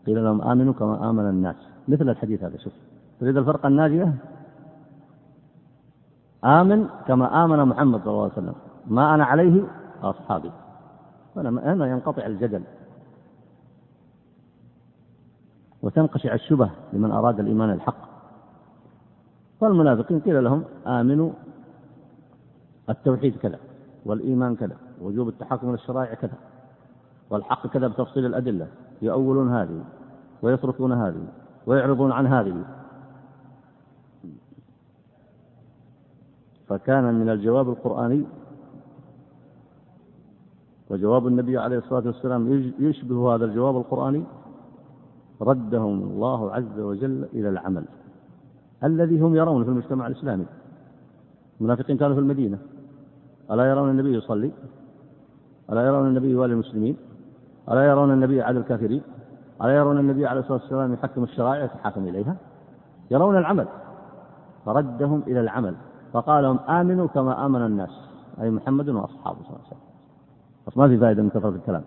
قيل 0.05 0.23
لهم 0.23 0.41
آمنوا 0.41 0.73
كما 0.73 1.09
آمن 1.09 1.29
الناس. 1.29 1.55
مثل 1.87 2.09
الحديث 2.09 2.43
هذا 2.43 2.57
شوف. 2.57 2.73
تريد 3.19 3.37
الفرقة 3.37 3.67
الناجية؟ 3.67 4.13
آمن 6.45 6.87
كما 7.07 7.45
آمن 7.45 7.65
محمد 7.65 7.99
صلى 7.99 8.11
الله 8.11 8.23
عليه 8.23 8.33
وسلم. 8.33 8.55
ما 8.87 9.15
أنا 9.15 9.25
عليه 9.25 9.63
أصحابي. 10.03 10.51
هنا 11.35 11.87
ينقطع 11.87 12.25
الجدل. 12.25 12.63
وتنقشع 15.81 16.33
الشبه 16.33 16.69
لمن 16.93 17.11
أراد 17.11 17.39
الإيمان 17.39 17.69
الحق. 17.69 18.09
فالمنافقين 19.61 20.19
قيل 20.19 20.43
لهم 20.43 20.63
آمنوا 20.87 21.31
التوحيد 22.89 23.37
كذا 23.37 23.59
والإيمان 24.05 24.55
كذا 24.55 24.77
وجوب 25.01 25.27
التحكم 25.27 25.67
إلى 25.67 25.75
الشرائع 25.75 26.13
كذا 26.13 26.33
والحق 27.29 27.67
كذا 27.67 27.87
بتفصيل 27.87 28.25
الأدلة 28.25 28.67
يؤولون 29.01 29.53
هذه 29.53 29.83
ويتركون 30.41 30.91
هذه 30.91 31.27
ويعرضون 31.67 32.11
عن 32.11 32.27
هذه. 32.27 32.65
فكان 36.67 37.13
من 37.13 37.29
الجواب 37.29 37.69
القرآني 37.69 38.25
وجواب 40.89 41.27
النبي 41.27 41.57
عليه 41.57 41.77
الصلاة 41.77 42.05
والسلام 42.05 42.73
يشبه 42.79 43.35
هذا 43.35 43.45
الجواب 43.45 43.77
القرآني 43.77 44.23
ردهم 45.41 46.03
الله 46.03 46.51
عز 46.51 46.79
وجل 46.79 47.27
إلى 47.33 47.49
العمل 47.49 47.85
الذي 48.83 49.19
هم 49.19 49.35
يرون 49.35 49.63
في 49.63 49.69
المجتمع 49.69 50.07
الإسلامي. 50.07 50.45
المنافقين 51.59 51.97
كانوا 51.97 52.15
في 52.15 52.21
المدينة. 52.21 52.57
ألا 53.51 53.65
يرون 53.65 53.89
النبي 53.89 54.13
يصلي؟ 54.13 54.51
ألا 55.71 55.81
يرون 55.85 56.07
النبي 56.07 56.29
يوالي 56.29 56.53
المسلمين؟ 56.53 56.97
ألا 57.71 57.85
يرون 57.85 58.11
النبي 58.11 58.41
على 58.41 58.59
الكافرين؟ 58.59 59.01
ألا 59.61 59.75
يرون 59.75 59.99
النبي 59.99 60.25
عليه 60.25 60.39
الصلاة 60.39 60.61
والسلام 60.61 60.93
يحكم 60.93 61.23
الشرائع 61.23 61.63
يتحاكم 61.63 62.07
إليها؟ 62.07 62.35
يرون 63.11 63.37
العمل. 63.37 63.67
فردهم 64.65 65.23
إلى 65.27 65.39
العمل. 65.39 65.75
فقال 66.13 66.43
لهم 66.43 66.59
آمنوا 66.59 67.07
كما 67.07 67.45
آمن 67.45 67.65
الناس. 67.65 68.09
أي 68.41 68.49
محمد 68.49 68.89
وأصحابه 68.89 69.37
صلى 69.37 69.49
الله 69.49 69.59
عليه 69.59 69.77
وسلم 70.67 70.81
ما 70.83 70.87
في 70.87 70.97
فائدة 70.97 71.23
من 71.23 71.29
كثرة 71.29 71.49
الكلام. 71.49 71.83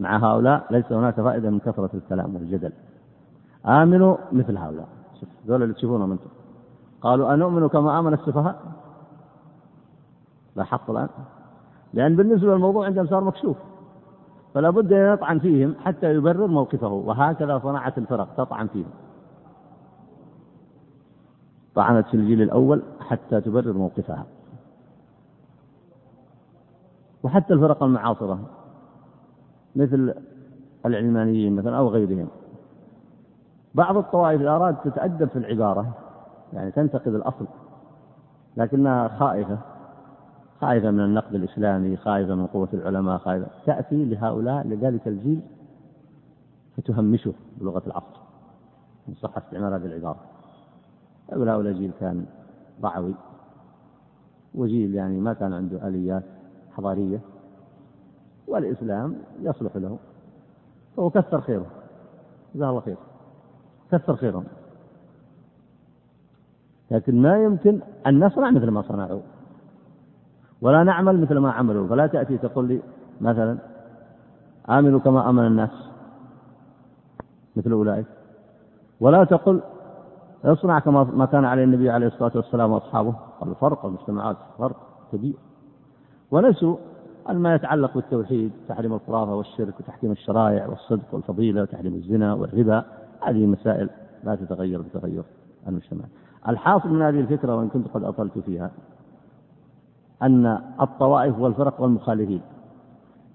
مع 0.00 0.16
هؤلاء 0.16 0.66
ليس 0.70 0.92
هناك 0.92 1.14
فائدة 1.14 1.50
من 1.50 1.58
كثرة 1.58 1.90
الكلام 1.94 2.34
والجدل. 2.34 2.72
آمنوا 3.66 4.16
مثل 4.32 4.56
هؤلاء. 4.56 4.88
شوف 5.20 5.28
ذول 5.46 5.62
اللي 5.62 5.74
تشوفونهم 5.74 6.12
أنتم. 6.12 6.28
قالوا 7.00 7.34
أنؤمن 7.34 7.68
كما 7.68 7.98
آمن 7.98 8.12
السفهاء؟ 8.12 8.62
لاحظت 10.56 10.90
الآن. 10.90 11.08
لأن 11.94 12.16
بالنسبة 12.16 12.54
للموضوع 12.54 12.86
عندهم 12.86 13.06
صار 13.06 13.24
مكشوف. 13.24 13.56
فلا 14.54 14.70
بد 14.70 14.92
أن 14.92 15.12
يطعن 15.14 15.38
فيهم 15.38 15.74
حتى 15.84 16.14
يبرر 16.14 16.46
موقفه 16.46 16.88
وهكذا 16.88 17.58
صنعت 17.58 17.98
الفرق 17.98 18.34
تطعن 18.36 18.66
فيهم. 18.66 18.90
طعنت 21.74 22.06
في 22.06 22.14
الجيل 22.14 22.42
الأول 22.42 22.82
حتى 23.00 23.40
تبرر 23.40 23.72
موقفها. 23.72 24.26
وحتى 27.22 27.54
الفرق 27.54 27.82
المعاصرة. 27.82 28.38
مثل 29.76 30.14
العلمانيين 30.86 31.56
مثلا 31.56 31.76
أو 31.78 31.88
غيرهم. 31.88 32.28
بعض 33.74 33.96
الطوائف 33.96 34.40
إذا 34.40 34.50
أراد 34.50 34.76
تتأدب 34.84 35.28
في 35.28 35.38
العبارة 35.38 35.94
يعني 36.52 36.70
تنتقد 36.70 37.14
الأصل 37.14 37.46
لكنها 38.56 39.08
خائفة 39.08 39.58
خائفة 40.60 40.90
من 40.90 41.00
النقد 41.00 41.34
الإسلامي 41.34 41.96
خائفة 41.96 42.34
من 42.34 42.46
قوة 42.46 42.68
العلماء 42.72 43.18
خائفة. 43.18 43.46
تأتي 43.66 44.04
لهؤلاء 44.04 44.66
لذلك 44.66 45.08
الجيل 45.08 45.40
فتهمشه 46.76 47.32
بلغة 47.60 47.82
العصر 47.86 48.20
إن 49.08 49.14
صح 49.14 49.36
استعمال 49.36 49.72
هذه 49.72 49.86
العبارة. 49.86 50.20
يقول 51.32 51.48
هؤلاء 51.48 51.72
جيل 51.72 51.90
كان 52.00 52.26
ضعوي 52.80 53.14
وجيل 54.54 54.94
يعني 54.94 55.20
ما 55.20 55.32
كان 55.32 55.52
عنده 55.52 55.88
آليات 55.88 56.22
حضارية. 56.76 57.20
والإسلام 58.48 59.16
يصلح 59.40 59.76
له. 59.76 59.98
فهو 60.96 61.10
كثر 61.10 61.40
خيره. 61.40 61.66
جزاه 62.54 62.70
الله 62.70 62.80
خير. 62.80 62.96
كثر 63.92 64.16
خيرهم. 64.16 64.44
لكن 66.90 67.22
ما 67.22 67.42
يمكن 67.42 67.80
أن 68.06 68.24
نصنع 68.24 68.50
مثل 68.50 68.68
ما 68.68 68.82
صنعوا. 68.82 69.20
ولا 70.60 70.84
نعمل 70.84 71.20
مثل 71.20 71.38
ما 71.38 71.52
عملوا. 71.52 71.88
فلا 71.88 72.06
تأتي 72.06 72.38
تقول 72.38 72.68
لي 72.68 72.82
مثلا 73.20 73.58
آمنوا 74.70 75.00
كما 75.00 75.30
آمن 75.30 75.46
الناس. 75.46 75.90
مثل 77.56 77.72
أولئك. 77.72 78.06
ولا 79.00 79.24
تقل 79.24 79.60
اصنع 80.44 80.78
كما 80.78 81.04
ما 81.04 81.26
كان 81.26 81.44
عليه 81.44 81.64
النبي 81.64 81.90
عليه 81.90 82.06
الصلاة 82.06 82.32
والسلام 82.34 82.72
وأصحابه. 82.72 83.14
الفرق 83.42 83.86
المجتمعات 83.86 84.36
فرق 84.58 84.76
كبير. 85.12 85.34
ونسوا 86.30 86.76
ما 87.34 87.54
يتعلق 87.54 87.94
بالتوحيد 87.94 88.52
تحريم 88.68 88.92
الخرافة 88.94 89.34
والشرك 89.34 89.80
وتحكيم 89.80 90.12
الشرائع 90.12 90.66
والصدق 90.66 91.04
والفضيلة 91.12 91.62
وتحريم 91.62 91.94
الزنا 91.94 92.34
والربا 92.34 92.84
هذه 93.22 93.46
مسائل 93.46 93.90
لا 94.24 94.34
تتغير 94.34 94.82
بتغير 94.82 95.22
المجتمع. 95.68 96.04
الحاصل 96.48 96.88
من 96.88 97.02
هذه 97.02 97.20
الفكرة 97.20 97.56
وإن 97.56 97.68
كنت 97.68 97.88
قد 97.88 98.04
أطلت 98.04 98.38
فيها 98.38 98.70
أن 100.22 100.58
الطوائف 100.80 101.38
والفرق 101.38 101.80
والمخالفين 101.80 102.40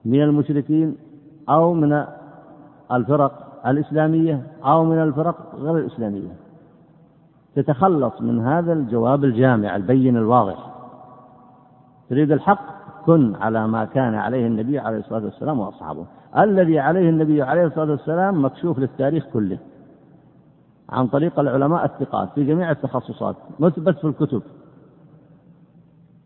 من 0.05 0.23
المشركين 0.23 0.95
أو 1.49 1.73
من 1.73 2.05
الفرق 2.91 3.61
الإسلامية 3.67 4.47
أو 4.65 4.85
من 4.85 5.03
الفرق 5.03 5.55
غير 5.55 5.77
الإسلامية. 5.77 6.35
تتخلص 7.55 8.21
من 8.21 8.39
هذا 8.39 8.73
الجواب 8.73 9.23
الجامع 9.23 9.75
البين 9.75 10.17
الواضح. 10.17 10.71
تريد 12.09 12.31
الحق؟ 12.31 12.80
على 13.09 13.67
ما 13.67 13.85
كان 13.85 14.15
عليه 14.15 14.47
النبي 14.47 14.79
عليه 14.79 14.97
الصلاة 14.97 15.23
والسلام 15.23 15.59
وأصحابه. 15.59 16.05
الذي 16.37 16.79
عليه 16.79 17.09
النبي 17.09 17.41
عليه 17.41 17.65
الصلاة 17.65 17.91
والسلام 17.91 18.45
مكشوف 18.45 18.79
للتاريخ 18.79 19.25
كله. 19.33 19.57
عن 20.89 21.07
طريق 21.07 21.39
العلماء 21.39 21.85
الثقات 21.85 22.29
في 22.35 22.43
جميع 22.43 22.71
التخصصات 22.71 23.35
مثبت 23.59 23.97
في 23.97 24.07
الكتب. 24.07 24.41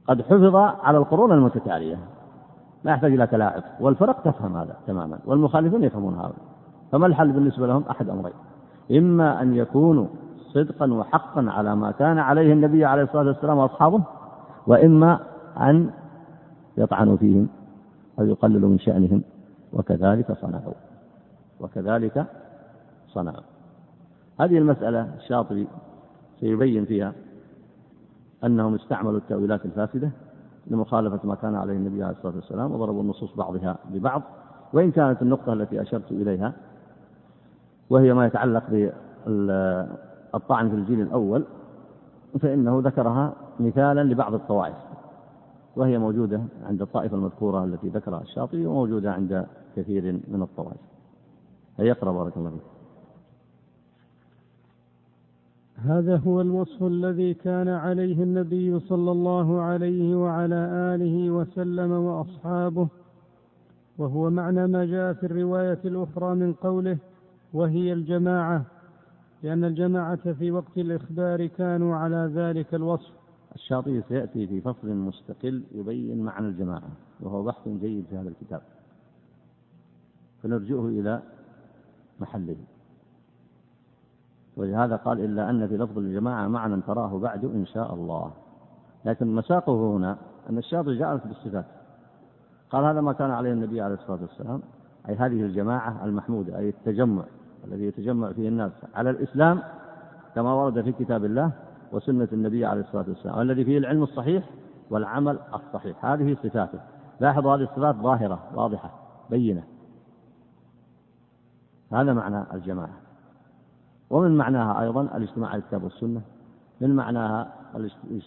قد 0.08 0.22
حفظ 0.22 0.56
على 0.56 0.98
القرون 0.98 1.32
المتتالية. 1.32 1.98
لا 2.84 2.92
يحتاج 2.92 3.14
إلى 3.14 3.28
تلاعب. 3.28 3.64
والفرق 3.80 4.22
تفهم 4.22 4.58
هذا 4.58 4.76
تماما. 4.88 5.20
والمخالفون 5.26 5.84
يفهمون 5.84 6.16
هذا. 6.16 6.34
فما 6.92 7.08
الحل 7.08 7.32
بالنسبة 7.32 7.68
لهم؟ 7.68 7.84
أحد 7.90 8.10
أمرين. 8.10 8.34
إما 8.92 9.42
أن 9.42 9.56
يكونوا 9.56 10.08
صدقا 10.54 10.94
وحقا 10.94 11.46
على 11.48 11.76
ما 11.76 11.92
كان 11.92 12.18
عليه 12.18 12.54
النبي 12.54 12.86
عليه 12.86 13.04
الصلاة 13.04 13.28
والسلام 13.28 13.58
وأصحابه 13.58 14.02
وإما 14.68 15.20
أن 15.58 15.90
يطعنوا 16.78 17.18
فيهم 17.18 17.48
أو 18.20 18.26
يقللوا 18.26 18.70
من 18.70 18.80
شأنهم 18.80 19.22
وكذلك 19.74 20.32
صنعوا 20.32 20.74
وكذلك 21.60 22.26
صنعوا. 23.08 23.44
هذه 24.40 24.58
المسألة 24.58 25.16
الشاطبي 25.16 25.68
سيبين 26.40 26.86
فيها 26.86 27.14
أنهم 28.44 28.76
استعملوا 28.76 29.18
التأويلات 29.18 29.66
الفاسدة 29.66 30.12
لمخالفة 30.68 31.20
ما 31.24 31.36
كان 31.36 31.56
عليه 31.56 31.74
النبي 31.74 32.04
عليه 32.04 32.16
الصلاة 32.18 32.36
والسلام 32.36 32.72
وضربوا 32.72 33.02
النصوص 33.02 33.36
بعضها 33.36 33.78
ببعض 33.90 34.22
وإن 34.74 34.92
كانت 34.92 35.22
النقطة 35.22 35.54
التي 35.54 35.82
أشرت 35.82 36.12
إليها 36.12 36.54
وهي 37.90 38.14
ما 38.14 38.26
يتعلق 38.26 38.64
بالطعن 39.28 40.70
في 40.70 40.76
الجيل 40.76 41.02
الأول 41.02 41.44
فإنه 42.42 42.82
ذكرها 42.84 43.34
مثالا 43.60 44.04
لبعض 44.04 44.34
الطوائف. 44.34 44.76
وهي 45.76 45.98
موجودة 45.98 46.42
عند 46.64 46.82
الطائفة 46.82 47.18
المذكورة 47.18 47.66
التي 47.66 47.88
ذكرها 47.88 48.22
الشاطبي 48.22 48.66
وموجودة 48.66 49.14
عند 49.14 49.48
كثير 49.76 50.22
من 50.28 50.42
الطوائف. 50.42 50.80
يقرأ 51.80 52.12
بارك 52.12 52.38
الله 52.38 52.50
فيك. 52.50 52.62
هذا 55.78 56.18
هو 56.18 56.42
الوصف 56.42 56.84
الذي 56.84 57.34
كان 57.34 57.68
عليه 57.68 58.24
النبي 58.24 58.80
صلى 58.80 59.12
الله 59.12 59.62
عليه 59.62 60.16
وعلى 60.16 60.56
آله 60.96 61.32
وسلم 61.32 61.92
وأصحابه 61.92 62.88
وهو 63.98 64.30
معنى 64.30 64.68
ما 64.68 64.86
جاء 64.86 65.14
في 65.14 65.26
الرواية 65.26 65.80
الأخرى 65.86 66.36
من 66.36 66.54
قوله 66.54 66.98
وهي 67.54 67.94
الجماعة 67.94 68.66
لأن 69.44 69.64
الجماعة 69.64 70.34
في 70.34 70.52
وقت 70.52 70.78
الإخبار 70.78 71.46
كانوا 71.46 71.96
على 71.96 72.32
ذلك 72.36 72.76
الوصف. 72.76 73.25
الشاطبي 73.56 74.02
سيأتي 74.02 74.48
في 74.48 74.62
فصل 74.62 74.88
مستقل 74.88 75.64
يبين 75.72 76.24
معنى 76.24 76.48
الجماعة 76.48 76.90
وهو 77.20 77.44
بحث 77.44 77.68
جيد 77.68 78.06
في 78.10 78.18
هذا 78.18 78.30
الكتاب. 78.30 78.62
فنرجئه 80.44 80.86
إلى 80.88 81.22
محله. 82.20 82.58
ولهذا 84.58 84.96
قال 84.96 85.26
إلا 85.26 85.50
أن 85.50 85.68
في 85.68 85.78
لفظ 85.78 85.98
الجماعة 85.98 86.48
معنى 86.48 86.82
تراه 86.82 87.20
بعد 87.20 87.46
إن 87.46 87.66
شاء 87.66 87.94
الله. 87.94 88.32
لكن 89.06 89.36
مساقه 89.36 89.96
هنا 89.98 90.18
أن 90.50 90.58
الشاطبي 90.58 90.98
جاءت 90.98 91.28
بالصفات. 91.28 91.66
قال 92.70 92.84
هذا 92.84 93.02
ما 93.02 93.14
كان 93.14 93.32
عليه 93.32 93.54
النبي 93.54 93.82
عليه 93.82 93.96
الصلاة 93.96 94.22
والسلام 94.22 94.62
أي 95.10 95.16
هذه 95.16 95.42
الجماعة 95.42 96.06
المحمودة 96.06 96.58
أي 96.58 96.70
التجمع 96.70 97.24
الذي 97.68 97.86
يتجمع 97.86 98.32
فيه 98.32 98.50
الناس 98.50 98.72
على 98.96 99.10
الإسلام 99.10 99.62
كما 100.36 100.54
ورد 100.54 100.82
في 100.82 100.92
كتاب 100.92 101.26
الله 101.26 101.52
وسنة 101.92 102.28
النبي 102.34 102.66
عليه 102.66 102.82
الصلاة 102.82 103.06
والسلام 103.08 103.42
الذي 103.42 103.66
فيه 103.66 103.78
العلم 103.78 104.04
الصحيح 104.04 104.50
والعمل 104.90 105.40
الصحيح. 105.54 106.06
هذه 106.06 106.38
صفاته. 106.44 106.80
لاحظوا 107.20 107.56
هذه 107.56 107.62
الصفات 107.62 107.96
ظاهرة 107.96 108.40
واضحة 108.56 108.92
بينة. 109.30 109.64
هذا 111.92 112.14
معنى 112.14 112.44
الجماعة. 112.54 112.98
ومن 114.10 114.38
معناها 114.38 114.82
أيضا 114.82 115.02
الاجتماع 115.02 115.50
على 115.50 115.62
الكتاب 115.62 115.84
والسنة. 115.84 116.22
من 116.82 116.96
معناها 116.96 117.54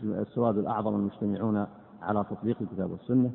السواد 0.02 0.58
الأعظم 0.58 0.94
المجتمعون 0.94 1.66
على 2.02 2.24
تطبيق 2.30 2.56
الكتاب 2.60 2.90
والسنة. 2.90 3.30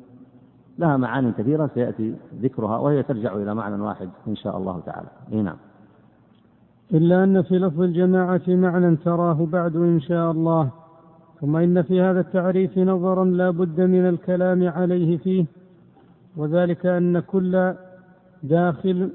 لها 0.78 0.96
معاني 0.96 1.32
كثيرة 1.32 1.70
سيأتي 1.74 2.16
ذكرها 2.34 2.78
وهي 2.78 3.02
ترجع 3.02 3.34
إلى 3.34 3.54
معنى 3.54 3.82
واحد 3.82 4.10
إن 4.28 4.36
شاء 4.36 4.56
الله 4.56 4.80
تعالى. 4.86 5.08
إيه 5.32 5.42
نعم. 5.42 5.56
إلا 6.92 7.24
أن 7.24 7.42
في 7.42 7.58
لفظ 7.58 7.80
الجماعة 7.80 8.42
معنى 8.48 8.96
تراه 8.96 9.46
بعد 9.52 9.76
إن 9.76 10.00
شاء 10.00 10.30
الله. 10.30 10.70
ثم 11.40 11.56
إن 11.56 11.82
في 11.82 12.00
هذا 12.00 12.20
التعريف 12.20 12.78
نظرا 12.78 13.24
لا 13.24 13.50
بد 13.50 13.80
من 13.80 14.08
الكلام 14.08 14.68
عليه 14.68 15.16
فيه 15.16 15.44
وذلك 16.36 16.86
أن 16.86 17.20
كل 17.20 17.74
داخل 18.42 19.10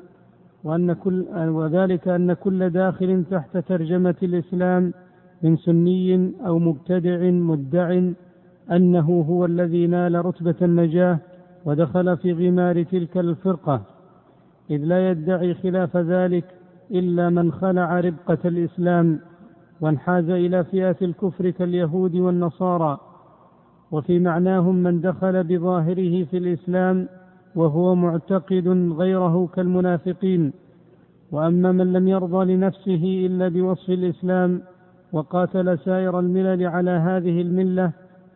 وأن 0.64 0.94
كل 0.94 1.26
وذلك 1.36 2.08
أن 2.08 2.34
كل 2.34 2.70
داخل 2.70 3.24
تحت 3.32 3.58
ترجمة 3.58 4.16
الإسلام 4.24 4.94
من 5.44 5.58
سني 5.58 6.32
أو 6.46 6.60
مبتدع 6.60 7.30
مدع 7.30 8.02
أنه 8.72 9.26
هو 9.30 9.46
الذي 9.46 9.88
نال 9.88 10.26
رتبة 10.26 10.56
النجاة 10.62 11.18
ودخل 11.66 12.18
في 12.18 12.34
غمار 12.34 12.84
تلك 12.84 13.18
الفرقة. 13.18 13.82
إذ 14.70 14.78
لا 14.78 15.12
يدعي 15.12 15.54
خلاف 15.54 15.98
ذلك 15.98 16.46
إلا 16.92 17.30
من 17.30 17.52
خلع 17.52 18.00
ربقة 18.00 18.38
الإسلام 18.46 19.20
وانحاز 19.82 20.30
إلى 20.30 20.64
فئة 20.64 20.96
الكفر 21.02 21.50
كاليهود 21.50 22.16
والنصارى 22.16 22.98
وفي 23.92 24.20
معناهم 24.20 24.76
من 24.76 25.02
دخل 25.02 25.44
بظاهره 25.44 26.24
في 26.24 26.38
الإسلام 26.38 27.08
وهو 27.56 27.96
معتقد 27.96 28.68
غيره 28.98 29.48
كالمنافقين. 29.56 30.54
وأما 31.32 31.72
من 31.72 31.94
لم 31.94 32.08
يرضى 32.08 32.54
لنفسه 32.54 33.26
إلا 33.26 33.48
بوصف 33.48 33.90
الإسلام 33.90 34.62
وقاتل 35.12 35.80
سائر 35.80 36.20
الملل 36.20 36.68
على 36.68 36.92
هذه 36.92 37.42
الملة 37.42 37.92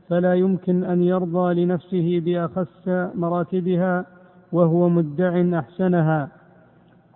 فلا 0.09 0.33
يمكن 0.33 0.83
أن 0.83 1.03
يرضى 1.03 1.65
لنفسه 1.65 2.21
بأخس 2.25 2.87
مراتبها 3.15 4.05
وهو 4.51 4.89
مدع 4.89 5.59
أحسنها 5.59 6.29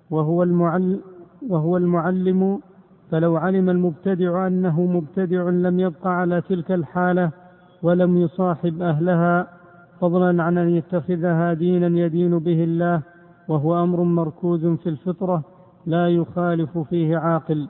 وهو 0.10 0.44
المعلم 0.44 1.00
وهو 1.42 1.78
المعلم 1.78 2.60
فلو 3.12 3.38
علم 3.38 3.70
المبتدع 3.70 4.48
أنه 4.48 4.82
مبتدع 4.82 5.50
لم 5.50 5.80
يبق 5.80 6.08
على 6.08 6.42
تلك 6.42 6.72
الحالة 6.72 7.32
ولم 7.84 8.18
يصاحب 8.18 8.82
أهلها 8.82 9.48
فضلا 10.00 10.44
عن 10.44 10.58
أن 10.58 10.70
يتخذها 10.70 11.54
دينا 11.54 12.00
يدين 12.00 12.40
به 12.40 12.64
الله 12.64 13.02
وهو 13.48 13.84
أمر 13.84 14.04
مركوز 14.04 14.66
في 14.66 14.90
الفطرة 14.90 15.44
لا 15.86 16.10
يخالف 16.10 16.78
فيه 16.78 17.18
عاقل. 17.18 17.70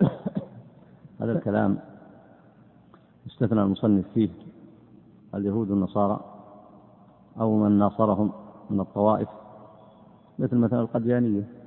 هذا 1.20 1.32
الكلام 1.32 1.78
استثنى 3.26 3.62
المصنف 3.62 4.04
فيه 4.14 4.28
اليهود 5.34 5.70
والنصارى 5.70 6.20
أو 7.40 7.56
من 7.56 7.78
ناصرهم 7.78 8.32
من 8.70 8.80
الطوائف 8.80 9.28
مثل 10.38 10.56
مثلا 10.56 10.80
القديانية. 10.80 11.61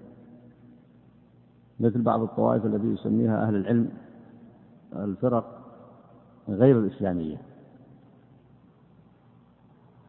مثل 1.79 2.01
بعض 2.01 2.21
الطوائف 2.21 2.65
التي 2.65 2.88
يسميها 2.88 3.47
أهل 3.47 3.55
العلم 3.55 3.89
الفرق 4.95 5.61
غير 6.49 6.79
الإسلامية. 6.79 7.38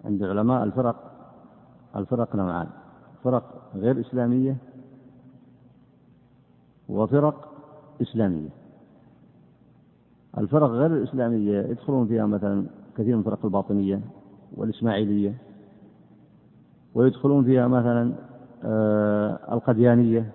عند 0.05 0.23
علماء 0.23 0.65
الفرق 0.65 1.13
الفرق 1.97 2.37
نوعان 2.37 2.67
فرق 3.25 3.71
غير 3.75 4.01
إسلامية 4.01 4.57
وفرق 6.89 7.53
إسلامية. 8.03 8.49
الفرق 10.39 10.71
غير 10.71 10.87
الإسلامية 10.97 11.59
يدخلون 11.61 12.07
فيها 12.07 12.27
مثلا 12.27 12.67
كثير 12.97 13.17
من 13.17 13.23
فرق 13.23 13.45
الباطنية 13.45 14.01
والإسماعيلية 14.57 15.35
ويدخلون 16.95 17.45
فيها 17.45 17.69
مثلا 17.69 18.13
آه، 18.65 19.55
القديانية 19.55 20.33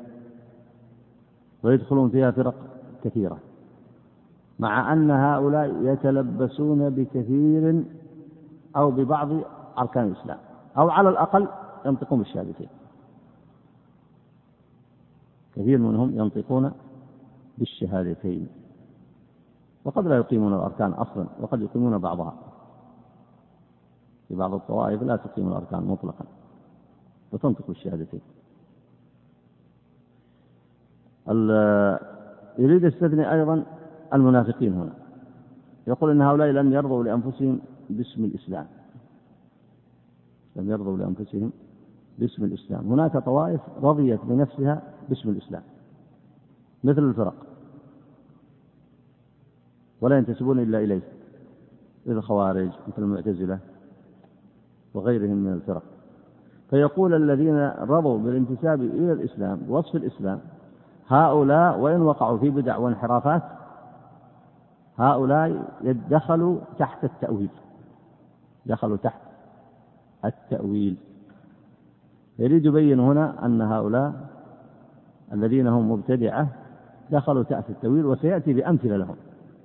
ويدخلون 1.64 2.10
فيها 2.10 2.32
فرق 2.32 2.56
كثيرة. 3.04 3.38
مع 4.60 4.94
أن 4.94 5.12
هؤلاء 5.12 5.76
يتلبسون 5.82 6.90
بكثير 6.90 7.84
أو 8.76 8.92
ببعض 8.92 9.30
أركان 9.78 10.08
الإسلام 10.08 10.38
أو 10.78 10.90
على 10.90 11.10
الأقل 11.10 11.48
ينطقون 11.86 12.20
بالشهادتين. 12.20 12.68
كثير 15.56 15.78
منهم 15.78 16.20
ينطقون 16.20 16.72
بالشهادتين. 17.58 18.48
وقد 19.86 20.08
لا 20.08 20.18
يقيمون 20.18 20.54
الأركان 20.54 20.92
أصلا 20.92 21.26
وقد 21.40 21.62
يقيمون 21.62 21.98
بعضها. 21.98 22.34
في 24.28 24.36
بعض 24.36 24.54
الطوائف 24.54 25.04
لا 25.04 25.16
تقيم 25.16 25.48
الأركان 25.48 25.84
مطلقا 25.84 26.26
وتنطق 27.32 27.68
بالشهادتين. 27.68 28.22
يريد 32.58 32.84
يستثني 32.84 33.34
أيضا 33.34 33.64
المنافقين 34.14 34.74
هنا. 34.74 34.94
يقول 35.88 36.12
إن 36.12 36.22
هؤلاء 36.22 36.48
لم 36.48 36.74
يرضوا 36.74 37.04
لأنفسهم 37.04 37.60
باسم 37.90 38.26
الإسلام. 38.26 38.68
لم 40.56 40.70
يرضوا 40.72 40.98
لأنفسهم 40.98 41.52
باسم 42.20 42.44
الإسلام. 42.44 42.88
هناك 42.88 43.18
طوائف 43.18 43.62
رضيت 43.84 44.20
بنفسها 44.24 44.82
باسم 45.10 45.30
الإسلام. 45.30 45.64
مثل 46.84 47.04
الفرق. 47.04 47.36
ولا 50.02 50.18
ينتسبون 50.18 50.60
إلا 50.60 50.80
إليه. 50.80 51.02
مثل 52.06 52.18
الخوارج 52.18 52.70
مثل 52.88 53.02
المعتزلة 53.02 53.60
وغيرهم 54.94 55.38
من 55.38 55.54
الفرق. 55.54 55.84
فيقول 56.70 57.14
الذين 57.14 57.68
رضوا 57.68 58.18
بالانتساب 58.18 58.82
إلى 58.82 59.14
الإسلام 59.14 59.60
بوصف 59.60 59.96
الإسلام 59.96 60.40
هؤلاء 61.08 61.80
وإن 61.80 62.02
وقعوا 62.02 62.38
في 62.38 62.50
بدع 62.50 62.78
وانحرافات 62.78 63.44
هؤلاء 64.98 65.64
دخلوا 66.10 66.60
تحت 66.80 67.04
التأويل. 67.04 67.50
دخلوا 68.66 68.98
تحت 68.98 69.22
التأويل. 70.26 70.98
يريد 72.40 72.66
يبين 72.66 73.00
هنا 73.00 73.46
أن 73.46 73.62
هؤلاء 73.62 74.14
الذين 75.34 75.68
هم 75.68 75.92
مبتدعة 75.92 76.48
دخلوا 77.12 77.44
تحت 77.44 77.70
التأويل 77.70 78.06
وسيأتي 78.06 78.54
بأمثلة 78.54 78.98
لهم. 78.98 79.16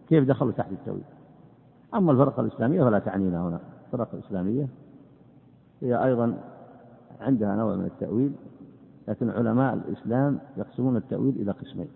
كيف 0.09 0.25
دخلوا 0.29 0.53
تحت 0.53 0.72
التأويل؟ 0.72 1.05
أما 1.94 2.12
الفرقة 2.12 2.40
الإسلامية 2.40 2.85
فلا 2.85 2.99
تعنينا 2.99 3.49
هنا. 3.49 3.61
الفرقة 3.87 4.14
الإسلامية 4.14 4.68
هي 5.83 6.05
أيضا 6.05 6.38
عندها 7.20 7.57
نوع 7.57 7.75
من 7.75 7.85
التأويل 7.85 8.33
لكن 9.09 9.31
علماء 9.31 9.75
الإسلام 9.75 10.40
يقسمون 10.57 10.97
التأويل 10.97 11.37
إلى 11.37 11.53
قسمين. 11.53 11.88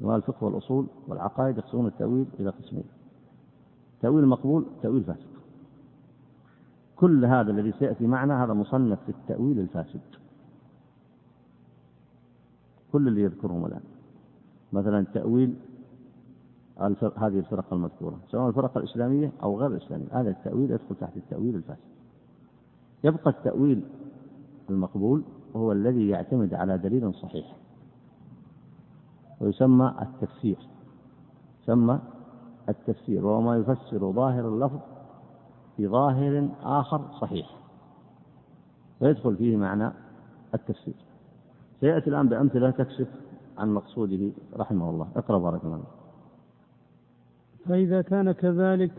علماء 0.00 0.16
الفقه 0.16 0.44
والأصول 0.44 0.86
والعقائد 1.08 1.58
يقسمون 1.58 1.86
التأويل 1.86 2.26
إلى 2.40 2.50
قسمين. 2.50 2.84
تأويل 4.00 4.26
مقبول 4.26 4.66
تأويل 4.82 5.04
فاسد 5.04 5.32
كل 6.96 7.24
هذا 7.24 7.50
الذي 7.50 7.72
سيأتي 7.72 8.06
معنا 8.06 8.44
هذا 8.44 8.52
مصنف 8.52 8.98
في 9.06 9.08
التأويل 9.08 9.58
الفاسد. 9.58 10.00
كل 12.92 13.08
اللي 13.08 13.22
يذكرهم 13.22 13.66
الآن. 13.66 13.82
مثلا 14.72 15.04
تأويل 15.14 15.54
هذه 17.16 17.38
الفرق 17.38 17.72
المذكورة. 17.72 18.18
سواء 18.30 18.48
الفرق 18.48 18.78
الإسلامية 18.78 19.32
أو 19.42 19.60
غير 19.60 19.70
الإسلامية. 19.70 20.06
هذا 20.12 20.30
التأويل 20.30 20.70
يدخل 20.70 20.94
تحت 21.00 21.16
التأويل 21.16 21.54
الفاسد. 21.54 21.92
يبقى 23.04 23.30
التأويل 23.30 23.82
المقبول 24.72 25.22
وهو 25.54 25.72
الذي 25.72 26.08
يعتمد 26.08 26.54
على 26.54 26.78
دليل 26.78 27.14
صحيح 27.14 27.56
ويسمى 29.40 29.94
التفسير 30.02 30.58
يسمى 31.62 32.00
التفسير 32.68 33.26
وهو 33.26 33.40
ما 33.40 33.56
يفسر 33.56 34.12
ظاهر 34.12 34.48
اللفظ 34.48 34.80
بظاهر 35.78 36.48
آخر 36.62 37.00
صحيح 37.20 37.50
ويدخل 39.00 39.36
فيه 39.36 39.56
معنى 39.56 39.90
التفسير. 40.54 40.94
سيأتي 41.80 42.10
الآن 42.10 42.28
بأمثلة 42.28 42.70
تكشف 42.70 43.08
عن 43.58 43.74
مقصوده 43.74 44.30
رحمه 44.56 44.90
الله. 44.90 45.08
اقرأ 45.16 45.38
بارك 45.38 45.64
الله 45.64 45.82
فإذا 47.66 48.02
كان 48.02 48.32
كذلك 48.32 48.92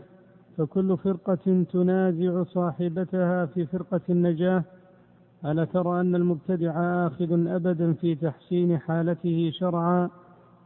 فكل 0.56 0.96
فرقة 0.96 1.64
تنازع 1.72 2.42
صاحبتها 2.42 3.46
في 3.46 3.66
فرقة 3.66 4.00
النجاة 4.10 4.64
ألا 5.44 5.64
ترى 5.64 6.00
أن 6.00 6.14
المبتدع 6.14 7.06
آخذ 7.06 7.46
أبدا 7.48 7.92
في 7.92 8.14
تحسين 8.14 8.78
حالته 8.78 9.50
شرعا 9.54 10.10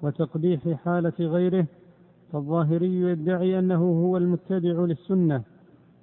وتقبيح 0.03 0.69
حالة 0.85 1.13
غيره 1.21 1.67
فالظاهري 2.33 3.01
يدعي 3.01 3.59
أنه 3.59 3.83
هو 3.83 4.17
المتبع 4.17 4.85
للسنة 4.85 5.43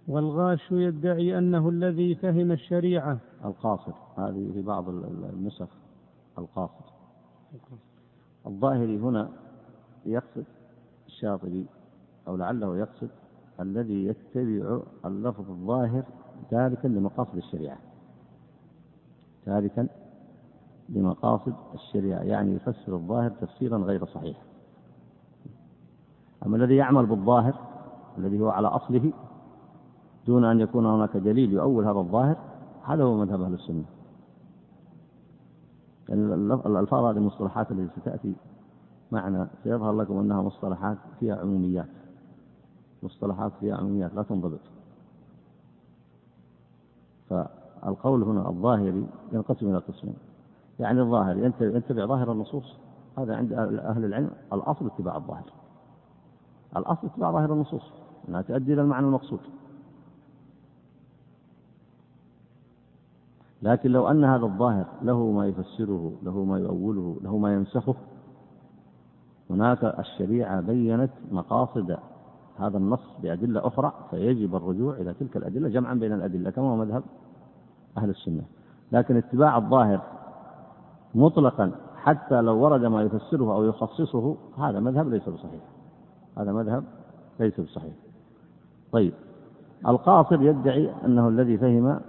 والغاش 0.08 0.72
يدعي 0.72 1.38
أنه 1.38 1.70
الذي 1.70 2.16
فهم 2.16 2.52
الشريعة. 2.52 3.18
القاصر 3.46 3.94
هذه 4.18 4.52
في 4.54 4.62
بعض 4.62 4.90
النسخ 4.90 5.68
القاصر 6.38 6.86
الظاهري 8.48 8.98
هنا 8.98 9.30
يقصد 10.06 10.46
الشاطبي 11.08 11.66
أو 12.28 12.36
لعله 12.36 12.78
يقصد 12.78 13.10
الذي 13.60 14.06
يتبع 14.06 14.80
اللفظ 15.06 15.50
الظاهر 15.50 16.04
تاركا 16.52 16.88
لمقاصد 16.88 17.38
الشريعة. 17.38 17.78
تاركا 19.46 19.88
لمقاصد 20.90 21.54
الشريعة 21.74 22.20
يعني 22.20 22.56
يفسر 22.56 22.96
الظاهر 22.96 23.30
تفسيرا 23.30 23.78
غير 23.78 24.06
صحيح. 24.06 24.38
أما 26.46 26.58
الذي 26.58 26.76
يعمل 26.76 27.06
بالظاهر 27.06 27.56
الذي 28.18 28.42
هو 28.42 28.50
على 28.50 28.68
أصله 28.68 29.14
دون 30.28 30.46
أن 30.46 30.60
يكون 30.60 30.86
هناك 30.86 31.18
دليل 31.18 31.54
يؤول 31.54 31.86
هذا 31.86 32.00
الظاهر 32.00 32.38
هذا 32.84 33.04
هو 33.04 33.18
مذهب 33.18 33.42
أهل 33.42 33.54
السنة. 33.54 33.86
يعني 36.10 36.22
الألفاظ 36.66 37.04
هذه 37.04 37.18
المصطلحات 37.18 37.72
التي 37.72 38.02
ستأتي 38.02 38.36
معنا 39.12 39.50
سيظهر 39.64 39.94
لكم 39.94 40.18
أنها 40.18 40.42
مصطلحات 40.42 40.98
فيها 41.20 41.36
عموميات. 41.36 41.90
مصطلحات 43.04 43.52
فيها 43.60 43.76
عموميات 43.76 44.14
لا 44.14 44.24
تنضبط. 44.24 44.60
فالقول 47.86 48.24
هنا 48.24 48.50
الظاهري 48.50 49.08
ينقسم 49.32 49.70
إلى 49.70 49.78
قسمين. 49.78 50.16
يعني 50.80 51.02
الظاهر 51.02 51.52
يتبع 51.62 52.06
ظاهر 52.06 52.32
النصوص. 52.32 52.78
هذا 53.18 53.36
عند 53.36 53.54
أهل 53.54 54.06
العلم 54.06 54.30
الأصل 54.54 54.86
اتباع 54.86 55.18
الظاهر. 55.18 55.54
الأصل 56.78 57.08
اتباع 57.08 57.32
ظاهر 57.32 57.54
النصوص. 57.54 57.92
أنها 58.30 58.42
تؤدي 58.42 58.74
إلى 58.74 58.82
المعنى 58.82 59.06
المقصود. 59.06 59.40
لكن 63.62 63.92
لو 63.92 64.08
أن 64.08 64.24
هذا 64.24 64.46
الظاهر 64.46 64.86
له 65.02 65.32
ما 65.32 65.48
يفسره 65.48 66.14
له 66.24 66.44
ما 66.44 66.60
يؤوله 66.60 67.18
له 67.22 67.38
ما 67.38 67.54
ينسخه 67.54 67.96
هناك 69.50 69.84
الشريعة 69.84 70.62
بينت 70.62 71.12
مقاصد 71.32 71.98
هذا 72.58 72.78
النص 72.78 73.00
بأدلة 73.24 73.68
أخرى 73.68 73.94
فيجب 74.12 74.56
الرجوع 74.56 74.94
إلى 74.96 75.14
تلك 75.14 75.38
الأدلة 75.38 75.70
جمعا 75.70 75.94
بين 75.94 76.14
الأدلة 76.14 76.50
كما 76.50 76.66
هو 76.66 76.76
مذهب 76.76 77.04
أهل 77.98 78.10
السنة. 78.10 78.44
لكن 78.92 79.18
اتباع 79.18 79.58
الظاهر 79.58 80.02
مطلقا 81.16 81.72
حتى 81.96 82.42
لو 82.42 82.58
ورد 82.58 82.86
ما 82.86 83.02
يفسره 83.02 83.56
أو 83.56 83.64
يخصصه 83.64 84.36
هذا 84.58 84.80
مذهب 84.80 85.10
ليس 85.10 85.30
بصحيح. 85.30 85.62
هذا 86.38 86.52
مذهب 86.52 86.84
ليس 87.40 87.60
بصحيح. 87.60 87.94
طيب 88.92 89.14
القاصر 89.88 90.42
يدعي 90.42 90.92
أنه 91.06 91.28
الذي 91.28 91.58
فهم 91.58 92.00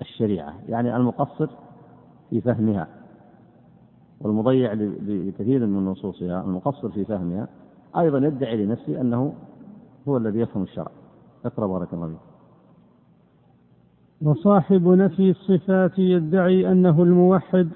الشريعة 0.00 0.54
يعني 0.68 0.96
المقصر 0.96 1.48
في 2.30 2.40
فهمها 2.40 2.88
والمضيع 4.20 4.72
لكثير 4.72 5.66
من 5.66 5.84
نصوصها 5.84 6.44
المقصر 6.44 6.88
في 6.88 7.04
فهمها 7.04 7.48
أيضا 7.98 8.18
يدعي 8.18 8.66
لنفسه 8.66 9.00
أنه 9.00 9.34
هو 10.08 10.16
الذي 10.16 10.40
يفهم 10.40 10.62
الشرع. 10.62 10.90
اقرأ 11.44 11.66
بارك 11.66 11.94
الله 11.94 12.06
فيك. 12.06 12.27
وصاحب 14.22 14.88
نفي 14.88 15.30
الصفات 15.30 15.98
يدعي 15.98 16.72
أنه 16.72 17.02
الموحد 17.02 17.68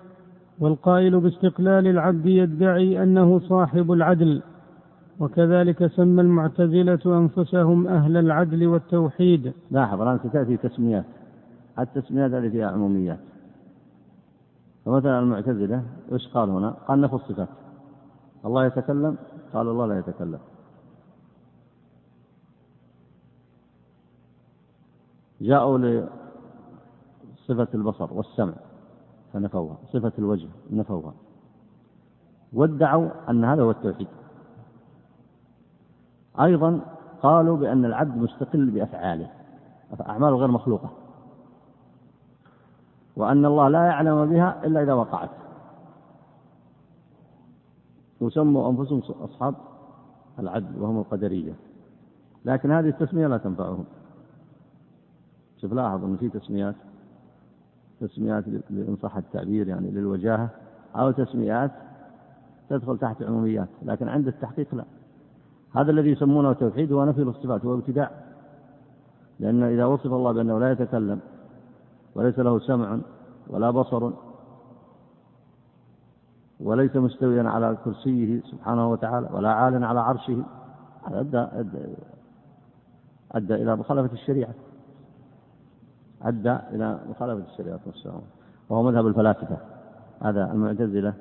والقائل 0.59 1.21
باستقلال 1.21 1.87
العبد 1.87 2.27
يدعي 2.27 3.03
أنه 3.03 3.39
صاحب 3.39 3.93
العدل. 3.93 4.43
وكذلك 5.21 5.87
سمى 5.87 6.23
المعتزلة 6.23 7.01
أنفسهم 7.07 7.87
أهل 7.87 8.17
العدل 8.17 8.67
والتوحيد. 8.67 9.53
لاحظ 9.71 10.01
الآن 10.01 10.19
ستأتي 10.19 10.57
تسميات. 10.57 11.05
التسميات 11.79 12.31
هذه 12.31 12.49
فيها 12.49 12.71
عموميات. 12.71 13.19
فمثلا 14.85 15.19
المعتزلة 15.19 15.83
إيش 16.13 16.29
قال 16.29 16.51
هنا؟ 16.51 16.71
قال 16.71 17.01
نفي 17.01 17.15
الصفات. 17.15 17.49
الله 18.45 18.67
يتكلم؟ 18.67 19.17
قال 19.55 19.69
الله 19.69 19.87
لا 19.87 19.99
يتكلم. 19.99 20.39
جاءوا 25.41 25.79
لصفة 27.43 27.69
البصر 27.75 28.15
والسمع 28.15 28.55
فنفوها. 29.33 29.77
صفة 29.93 30.13
الوجه 30.19 30.49
نفوها. 30.71 31.15
وادعوا 32.53 33.31
أن 33.31 33.45
هذا 33.45 33.63
هو 33.63 33.71
التوحيد. 33.71 34.09
أيضا 36.41 36.81
قالوا 37.23 37.57
بأن 37.57 37.85
العبد 37.85 38.17
مستقل 38.17 38.71
بأفعاله 38.71 39.31
أعماله 40.01 40.37
غير 40.37 40.49
مخلوقة. 40.49 40.91
وأن 43.17 43.45
الله 43.45 43.69
لا 43.69 43.87
يعلم 43.87 44.31
بها 44.31 44.65
إلا 44.65 44.83
إذا 44.83 44.93
وقعت. 44.93 45.31
وسموا 48.21 48.71
أنفسهم 48.71 49.03
أصحاب 49.25 49.55
العدل 50.39 50.83
وهم 50.83 50.99
القدرية. 50.99 51.55
لكن 52.45 52.71
هذه 52.71 52.89
التسمية 52.89 53.27
لا 53.27 53.37
تنفعهم. 53.39 53.85
شوف 55.61 55.73
لاحظ 55.73 56.05
أن 56.05 56.17
في 56.17 56.29
تسميات 56.29 56.75
تسميات 58.03 58.45
إن 58.71 58.97
صح 59.03 59.17
التعبير 59.17 59.69
يعني 59.69 59.91
للوجاهة 59.91 60.51
أو 60.97 61.11
تسميات 61.11 61.71
تدخل 62.71 62.99
تحت 62.99 63.23
عموميات 63.23 63.69
لكن 63.83 64.09
عند 64.09 64.27
التحقيق 64.27 64.75
لا. 64.75 64.85
هذا 65.77 65.91
الذي 65.91 66.11
يسمونه 66.11 66.53
توحيد 66.53 66.93
هو 66.93 67.05
نفي 67.05 67.23
الصفات 67.23 67.65
هو 67.65 67.75
ابتداع. 67.75 68.11
لأن 69.41 69.63
إذا 69.63 69.85
وصف 69.85 70.07
الله 70.07 70.33
بأنه 70.33 70.59
لا 70.59 70.73
يتكلم 70.73 71.21
وليس 72.15 72.39
له 72.39 72.59
سمع 72.59 72.99
ولا 73.51 73.71
بصر 73.71 74.11
وليس 76.61 76.97
مستويا 76.97 77.43
على 77.43 77.79
كرسيه 77.85 78.41
سبحانه 78.41 78.91
وتعالى 78.91 79.29
ولا 79.33 79.53
عال 79.53 79.85
على 79.85 80.01
عرشه 80.01 80.45
أدى, 81.05 81.39
أدى, 81.39 81.79
أدى 83.33 83.55
إلى 83.55 83.77
مخالفة 83.77 84.13
الشريعة. 84.13 84.55
أدى 86.23 86.57
إلى 86.73 87.01
مخالفة 87.11 87.53
الشريعة 87.53 87.81
والسلام 87.87 88.21
وهو 88.69 88.83
مذهب 88.83 89.07
الفلاسفة. 89.07 89.57
هذا 90.21 90.53
المعتزلة 90.53 91.15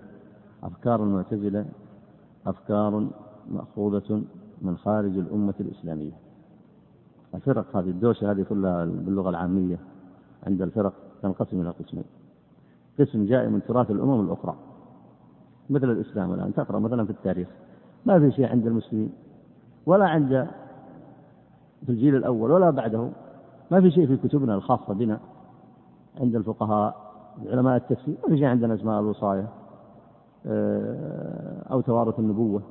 أفكار 0.63 1.03
المعتزلة 1.03 1.65
أفكار 2.47 3.07
مأخوذة 3.49 4.23
من 4.61 4.77
خارج 4.77 5.17
الأمة 5.17 5.53
الإسلامية. 5.59 6.11
الفرق 7.35 7.77
هذه 7.77 7.89
الدوشة 7.89 8.31
هذه 8.31 8.45
كلها 8.49 8.85
باللغة 8.85 9.29
العامية 9.29 9.77
عند 10.47 10.61
الفرق 10.61 10.93
تنقسم 11.21 11.61
إلى 11.61 11.69
قسمين. 11.69 12.05
قسم 12.99 13.25
جاء 13.25 13.47
من 13.49 13.61
تراث 13.67 13.91
الأمم 13.91 14.25
الأخرى. 14.25 14.55
مثل 15.69 15.91
الإسلام 15.91 16.33
الآن 16.33 16.53
تقرأ 16.53 16.79
مثلا 16.79 17.05
في 17.05 17.11
التاريخ. 17.11 17.47
ما 18.05 18.19
في 18.19 18.31
شيء 18.31 18.49
عند 18.49 18.67
المسلمين 18.67 19.11
ولا 19.85 20.05
عند 20.05 20.47
في 21.85 21.91
الجيل 21.91 22.15
الأول 22.15 22.51
ولا 22.51 22.69
بعده. 22.69 23.09
ما 23.71 23.81
في 23.81 23.91
شيء 23.91 24.07
في 24.07 24.17
كتبنا 24.17 24.55
الخاصة 24.55 24.93
بنا 24.93 25.19
عند 26.21 26.36
الفقهاء 26.36 27.12
علماء 27.45 27.75
التفسير 27.75 28.15
ما 28.23 28.29
في 28.29 28.38
شيء 28.38 28.47
عندنا 28.47 28.73
اسماء 28.73 28.99
الوصاية 28.99 29.47
آه، 30.45 31.63
أو 31.71 31.81
توارث 31.81 32.19
النبوة 32.19 32.62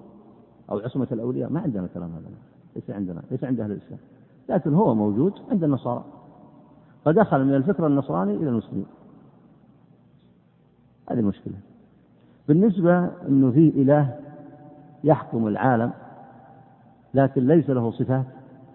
أو 0.70 0.78
عصمة 0.78 1.08
الأولياء 1.12 1.50
ما 1.50 1.60
عندنا 1.60 1.84
الكلام 1.84 2.10
هذا 2.10 2.30
ليس 2.76 2.90
عندنا 2.90 3.22
ليس 3.30 3.44
عند 3.44 3.60
أهل 3.60 3.72
الإسلام 3.72 3.98
لكن 4.48 4.74
هو 4.74 4.94
موجود 4.94 5.32
عند 5.50 5.64
النصارى. 5.64 6.04
فدخل 7.04 7.44
من 7.44 7.54
الفكر 7.54 7.86
النصراني 7.86 8.34
إلى 8.34 8.48
المسلمين. 8.48 8.86
هذه 11.10 11.18
المشكلة. 11.18 11.54
بالنسبة 12.48 13.04
أنه 13.28 13.50
في 13.50 13.68
إله 13.68 14.18
يحكم 15.04 15.46
العالم 15.46 15.92
لكن 17.14 17.46
ليس 17.46 17.70
له 17.70 17.90
صفات 17.90 18.26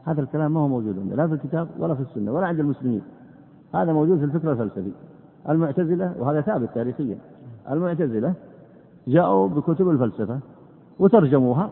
هذا 0.06 0.22
الكلام 0.22 0.54
ما 0.54 0.60
هو 0.60 0.68
موجود 0.68 1.00
عندنا 1.00 1.16
لا 1.16 1.28
في 1.28 1.34
الكتاب 1.34 1.68
ولا 1.80 1.96
في 1.96 2.02
السنة 2.02 2.32
ولا 2.32 2.48
عند 2.48 2.60
المسلمين. 2.60 3.02
هذا 3.76 3.94
موجود 3.94 4.18
في 4.18 4.26
الفكر 4.26 4.52
الفلسفي. 4.52 4.92
المعتزلة 5.50 6.16
وهذا 6.20 6.42
ثابت 6.42 6.70
تاريخيا 6.76 7.18
المعتزلة 7.72 8.34
جاءوا 9.08 9.48
بكتب 9.48 9.90
الفلسفة 9.90 10.40
وترجموها 11.00 11.70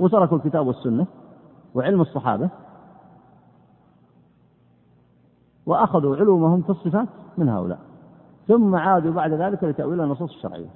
وتركوا 0.00 0.36
الكتاب 0.36 0.66
والسنة 0.66 1.06
وعلم 1.74 2.00
الصحابة 2.00 2.50
وأخذوا 5.66 6.16
علومهم 6.16 6.62
في 6.62 6.70
الصفات 6.70 7.08
من 7.38 7.48
هؤلاء. 7.48 7.78
ثم 8.48 8.76
عادوا 8.76 9.12
بعد 9.12 9.32
ذلك 9.32 9.64
لتأويل 9.64 10.00
النصوص 10.00 10.34
الشرعية. 10.34 10.70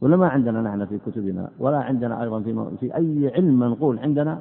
ولا 0.00 0.16
ما 0.16 0.28
عندنا 0.28 0.62
نحن 0.62 0.86
في 0.86 0.98
كتبنا 0.98 1.50
ولا 1.58 1.78
عندنا 1.78 2.22
أيضا 2.22 2.40
في, 2.40 2.76
في 2.80 2.96
أي 2.96 3.32
علم 3.34 3.58
منقول 3.58 3.98
عندنا 3.98 4.40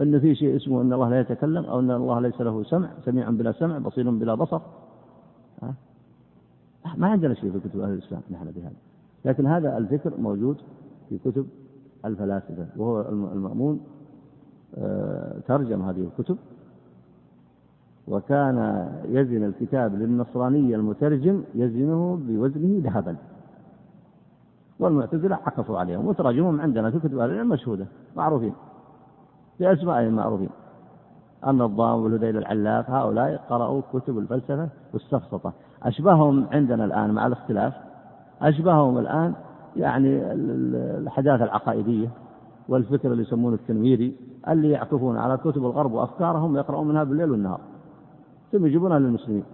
أن 0.00 0.20
في 0.20 0.34
شيء 0.34 0.56
اسمه 0.56 0.82
أن 0.82 0.92
الله 0.92 1.08
لا 1.08 1.20
يتكلم 1.20 1.64
أو 1.64 1.80
أن 1.80 1.90
الله 1.90 2.20
ليس 2.20 2.40
له 2.40 2.62
سمع 2.62 2.88
سميع 3.04 3.30
بلا 3.30 3.52
سمع 3.52 3.78
بصير 3.78 4.10
بلا 4.10 4.34
بصر. 4.34 4.60
ما 6.96 7.08
عندنا 7.08 7.34
شيء 7.34 7.52
في 7.52 7.68
كتب 7.68 7.80
أهل 7.80 7.92
الإسلام 7.92 8.20
نحن 8.30 8.44
بهذا 8.44 8.76
لكن 9.24 9.46
هذا 9.46 9.78
الفكر 9.78 10.20
موجود 10.20 10.56
في 11.08 11.18
كتب 11.18 11.46
الفلاسفة 12.04 12.66
وهو 12.76 13.00
المأمون 13.32 13.80
آه، 14.78 15.38
ترجم 15.48 15.82
هذه 15.82 16.00
الكتب. 16.18 16.36
وكان 18.08 18.88
يزن 19.08 19.44
الكتاب 19.44 19.94
للنصراني 19.94 20.74
المترجم 20.74 21.42
يزنه 21.54 22.20
بوزنه 22.26 22.80
ذهبا. 22.84 23.16
والمعتزلة 24.78 25.38
عكفوا 25.46 25.78
عليهم 25.78 26.06
وتراجمهم 26.06 26.60
عندنا 26.60 26.90
في 26.90 26.98
كتب 26.98 27.18
أهل 27.18 27.30
العلم 27.30 27.48
مشهودة 27.48 27.86
معروفين. 28.16 28.52
بأسمائهم 29.60 30.12
معروفين. 30.12 30.50
النظام 31.46 32.02
والهذيل 32.02 32.36
العلاف 32.36 32.90
هؤلاء 32.90 33.44
قرأوا 33.50 33.82
كتب 33.92 34.18
الفلسفة 34.18 34.68
والسفسطة. 34.92 35.52
أشبههم 35.82 36.46
عندنا 36.52 36.84
الآن 36.84 37.10
مع 37.10 37.26
الاختلاف. 37.26 37.74
أشبههم 38.42 38.98
الآن 38.98 39.34
يعني 39.76 40.32
الحداثة 40.98 41.44
العقائدية 41.44 42.08
والفكر 42.68 43.12
اللي 43.12 43.22
يسمونه 43.22 43.54
التنويري 43.54 44.16
اللي 44.48 44.70
يعكفون 44.70 45.16
على 45.16 45.36
كتب 45.36 45.64
الغرب 45.64 45.92
وأفكارهم 45.92 46.56
يقرؤون 46.56 46.88
منها 46.88 47.04
بالليل 47.04 47.30
والنهار. 47.30 47.60
ثم 48.52 48.66
يجيبونها 48.66 48.98
للمسلمين. 48.98 49.44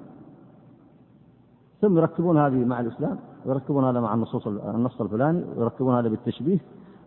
ثم 1.81 1.99
يركبون 1.99 2.39
هذه 2.39 2.65
مع 2.65 2.81
الإسلام. 2.81 3.19
ويركبون 3.47 3.85
هذا 3.85 4.01
مع 4.01 4.15
النصوص 4.15 4.47
النص 4.47 5.01
الفلاني 5.01 5.45
ويركبون 5.57 5.95
هذا 5.95 6.09
بالتشبيه 6.09 6.59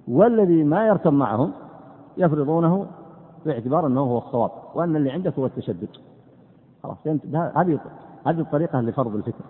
والذي 0.07 0.63
ما 0.63 0.87
يركب 0.87 1.13
معهم 1.13 1.51
يفرضونه 2.17 2.85
باعتبار 3.45 3.87
أنه 3.87 4.01
هو 4.01 4.17
الصواب 4.17 4.51
وأن 4.75 4.95
اللي 4.95 5.11
عندك 5.11 5.39
هو 5.39 5.45
التشدد. 5.45 5.89
خلاص 6.83 6.97
هذه 7.33 7.79
هذه 8.25 8.39
الطريقة 8.39 8.81
لفرض 8.81 9.15
الفكر 9.15 9.43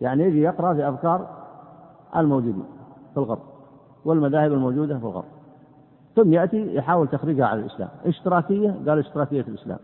يعني 0.00 0.22
يجي 0.22 0.42
يقرأ 0.42 0.74
في 0.74 0.88
أفكار 0.88 1.26
الموجودين 2.16 2.64
في 3.14 3.20
الغرب 3.20 3.42
والمذاهب 4.04 4.52
الموجودة 4.52 4.98
في 4.98 5.04
الغرب. 5.04 5.24
ثم 6.16 6.32
يأتي 6.32 6.74
يحاول 6.74 7.08
تخريجها 7.08 7.46
على 7.46 7.60
الإسلام. 7.60 7.88
اشتراكية 8.04 8.76
قال 8.88 8.98
اشتراكية 8.98 9.40
الإسلام. 9.40 9.78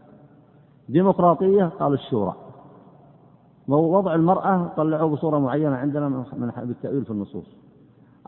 ديمقراطية 0.89 1.65
قال 1.65 1.93
الشورى. 1.93 2.35
وضع 3.77 4.15
المرأة 4.15 4.71
طلعوه 4.77 5.11
بصورة 5.11 5.39
معينة 5.39 5.77
عندنا 5.77 6.09
من 6.09 6.53
بالتأويل 6.65 7.05
في 7.05 7.11
النصوص. 7.11 7.57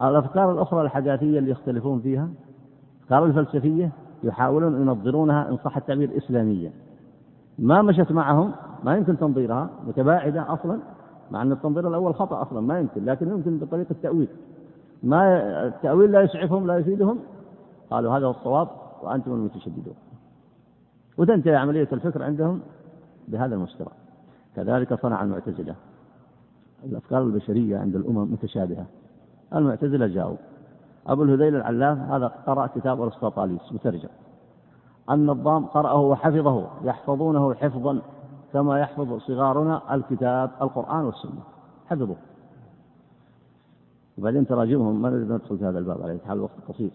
الأفكار 0.02 0.52
الأخرى 0.52 0.82
الحداثية 0.82 1.38
اللي 1.38 1.50
يختلفون 1.50 2.00
فيها 2.00 2.28
الأفكار 2.98 3.24
الفلسفية 3.24 3.92
يحاولون 4.22 4.80
ينظرونها 4.82 5.48
إن 5.48 5.56
صح 5.56 5.76
التعبير 5.76 6.16
إسلاميا. 6.16 6.72
ما 7.58 7.82
مشت 7.82 8.12
معهم 8.12 8.52
ما 8.84 8.96
يمكن 8.96 9.18
تنظيرها 9.18 9.70
متباعدة 9.86 10.52
أصلا 10.52 10.78
مع 11.30 11.42
أن 11.42 11.52
التنظير 11.52 11.88
الأول 11.88 12.14
خطأ 12.14 12.42
أصلا 12.42 12.60
ما 12.60 12.78
يمكن 12.78 13.04
لكن 13.04 13.28
يمكن 13.28 13.58
بطريقة 13.58 13.90
التأويل. 13.90 14.28
ما 15.02 15.66
التأويل 15.66 16.12
لا 16.12 16.20
يسعفهم 16.20 16.66
لا 16.66 16.78
يفيدهم؟ 16.78 17.18
قالوا 17.90 18.16
هذا 18.16 18.26
هو 18.26 18.30
الصواب 18.30 18.68
وأنتم 19.02 19.32
المتشددون. 19.32 19.94
وتنتهي 21.18 21.56
عملية 21.56 21.88
الفكر 21.92 22.22
عندهم 22.22 22.60
بهذا 23.28 23.54
المستوى 23.54 24.01
كذلك 24.56 25.00
صنع 25.02 25.22
المعتزلة. 25.22 25.74
الأفكار 26.84 27.22
البشرية 27.22 27.78
عند 27.78 27.96
الأمم 27.96 28.32
متشابهة. 28.32 28.86
المعتزلة 29.54 30.06
جاءوا 30.06 30.36
أبو 31.06 31.22
الهذيل 31.22 31.56
العلاف 31.56 31.98
هذا 31.98 32.26
قرأ 32.26 32.66
كتاب 32.66 33.00
أرسطاطاليس 33.00 33.72
مترجم. 33.72 34.08
النظام 35.10 35.66
قرأه 35.66 36.00
وحفظه 36.00 36.66
يحفظونه 36.84 37.54
حفظا 37.54 38.02
كما 38.52 38.80
يحفظ 38.80 39.18
صغارنا 39.18 39.94
الكتاب 39.94 40.50
القرآن 40.62 41.04
والسنة. 41.04 41.42
حفظوه. 41.86 42.16
وبعدين 44.18 44.46
تراجمهم 44.46 45.02
ما 45.02 45.10
نريد 45.10 45.32
ندخل 45.32 45.58
في 45.58 45.64
هذا 45.64 45.78
الباب 45.78 46.02
على 46.02 46.18
حال 46.26 46.36
الوقت 46.36 46.52
قصير. 46.68 46.90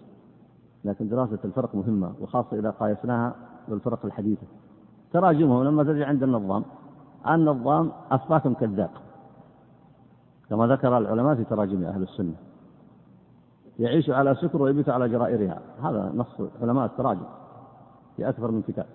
لكن 0.86 1.10
دراسة 1.10 1.40
الفرق 1.46 1.76
مهمة 1.76 2.12
وخاصة 2.22 2.60
إذا 2.60 2.70
قايسناها 2.70 3.36
بالفرق 3.68 4.06
الحديثة. 4.06 4.48
تراجمهم 5.14 5.64
لما 5.64 5.84
تجي 5.84 6.04
عند 6.04 6.24
النظام 6.24 6.64
النظام 7.30 7.92
أصباكم 8.12 8.54
كذاب. 8.54 8.90
كما 10.50 10.68
ذكر 10.68 10.98
العلماء 10.98 11.36
في 11.36 11.44
تراجم 11.44 11.84
أهل 11.84 12.02
السنة. 12.02 12.36
يعيش 13.80 14.10
على 14.10 14.36
سكر 14.36 14.62
ويبيت 14.62 14.90
على 14.90 15.10
جرائرها. 15.10 15.60
هذا 15.84 16.12
نص 16.16 16.42
علماء 16.62 16.86
التراجم 16.86 17.26
في 18.18 18.30
أكثر 18.30 18.52
من 18.52 18.62
كتاب 18.62 18.86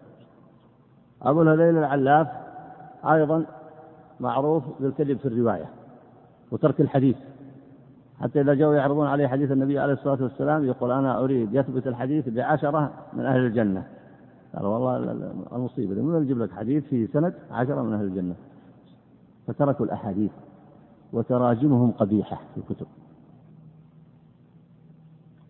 أبو 1.22 1.42
الهذيل 1.42 1.78
العلاف 1.78 2.28
أيضا 3.04 3.44
معروف 4.20 4.64
بالكذب 4.80 5.18
في 5.18 5.28
الرواية 5.28 5.66
وترك 6.50 6.80
الحديث. 6.80 7.16
حتى 8.20 8.40
إذا 8.40 8.54
جاءوا 8.54 8.74
يعرضون 8.74 9.06
عليه 9.06 9.26
حديث 9.26 9.52
النبي 9.52 9.78
عليه 9.78 9.92
الصلاة 9.92 10.22
والسلام 10.22 10.64
يقول 10.64 10.92
أنا 10.92 11.18
أريد 11.24 11.54
يثبت 11.54 11.86
الحديث 11.86 12.28
بعشرة 12.28 12.90
من 13.12 13.26
أهل 13.26 13.46
الجنة. 13.46 13.86
قال 14.54 14.66
والله 14.66 14.96
المصيبة 15.52 16.02
من 16.02 16.22
يجيب 16.22 16.38
لك 16.38 16.52
حديث 16.52 16.84
في 16.84 17.06
سند 17.06 17.34
عشرة 17.50 17.82
من 17.82 17.92
أهل 17.92 18.04
الجنة؟ 18.04 18.34
فتركوا 19.46 19.86
الأحاديث 19.86 20.30
وتراجمهم 21.12 21.90
قبيحة 21.90 22.40
في 22.54 22.60
الكتب. 22.60 22.86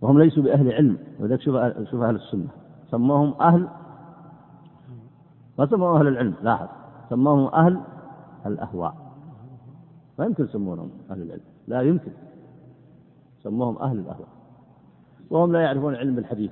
وهم 0.01 0.19
ليسوا 0.19 0.43
بأهل 0.43 0.73
علم 0.73 0.99
ولذلك 1.21 1.41
شوف 1.41 1.57
شوف 1.91 2.03
أهل 2.03 2.15
السنة. 2.15 2.49
سموهم 2.91 3.35
أهل 3.41 3.69
ما 5.59 5.67
سموهم 5.67 5.97
أهل 5.97 6.09
العلم 6.09 6.35
لاحظ. 6.43 6.69
سموهم 7.11 7.55
أهل 7.55 7.81
الأهواء. 8.47 8.95
ما 10.19 10.25
يمكن 10.25 10.45
يسمونهم 10.45 10.91
أهل 11.11 11.23
العلم. 11.23 11.43
لا 11.69 11.83
يمكن. 11.83 12.13
سموهم 13.43 13.79
أهل 13.79 13.99
الأهواء. 13.99 14.29
وهم 15.31 15.53
لا 15.53 15.61
يعرفون 15.61 15.95
علم 15.95 16.19
الحديث. 16.19 16.51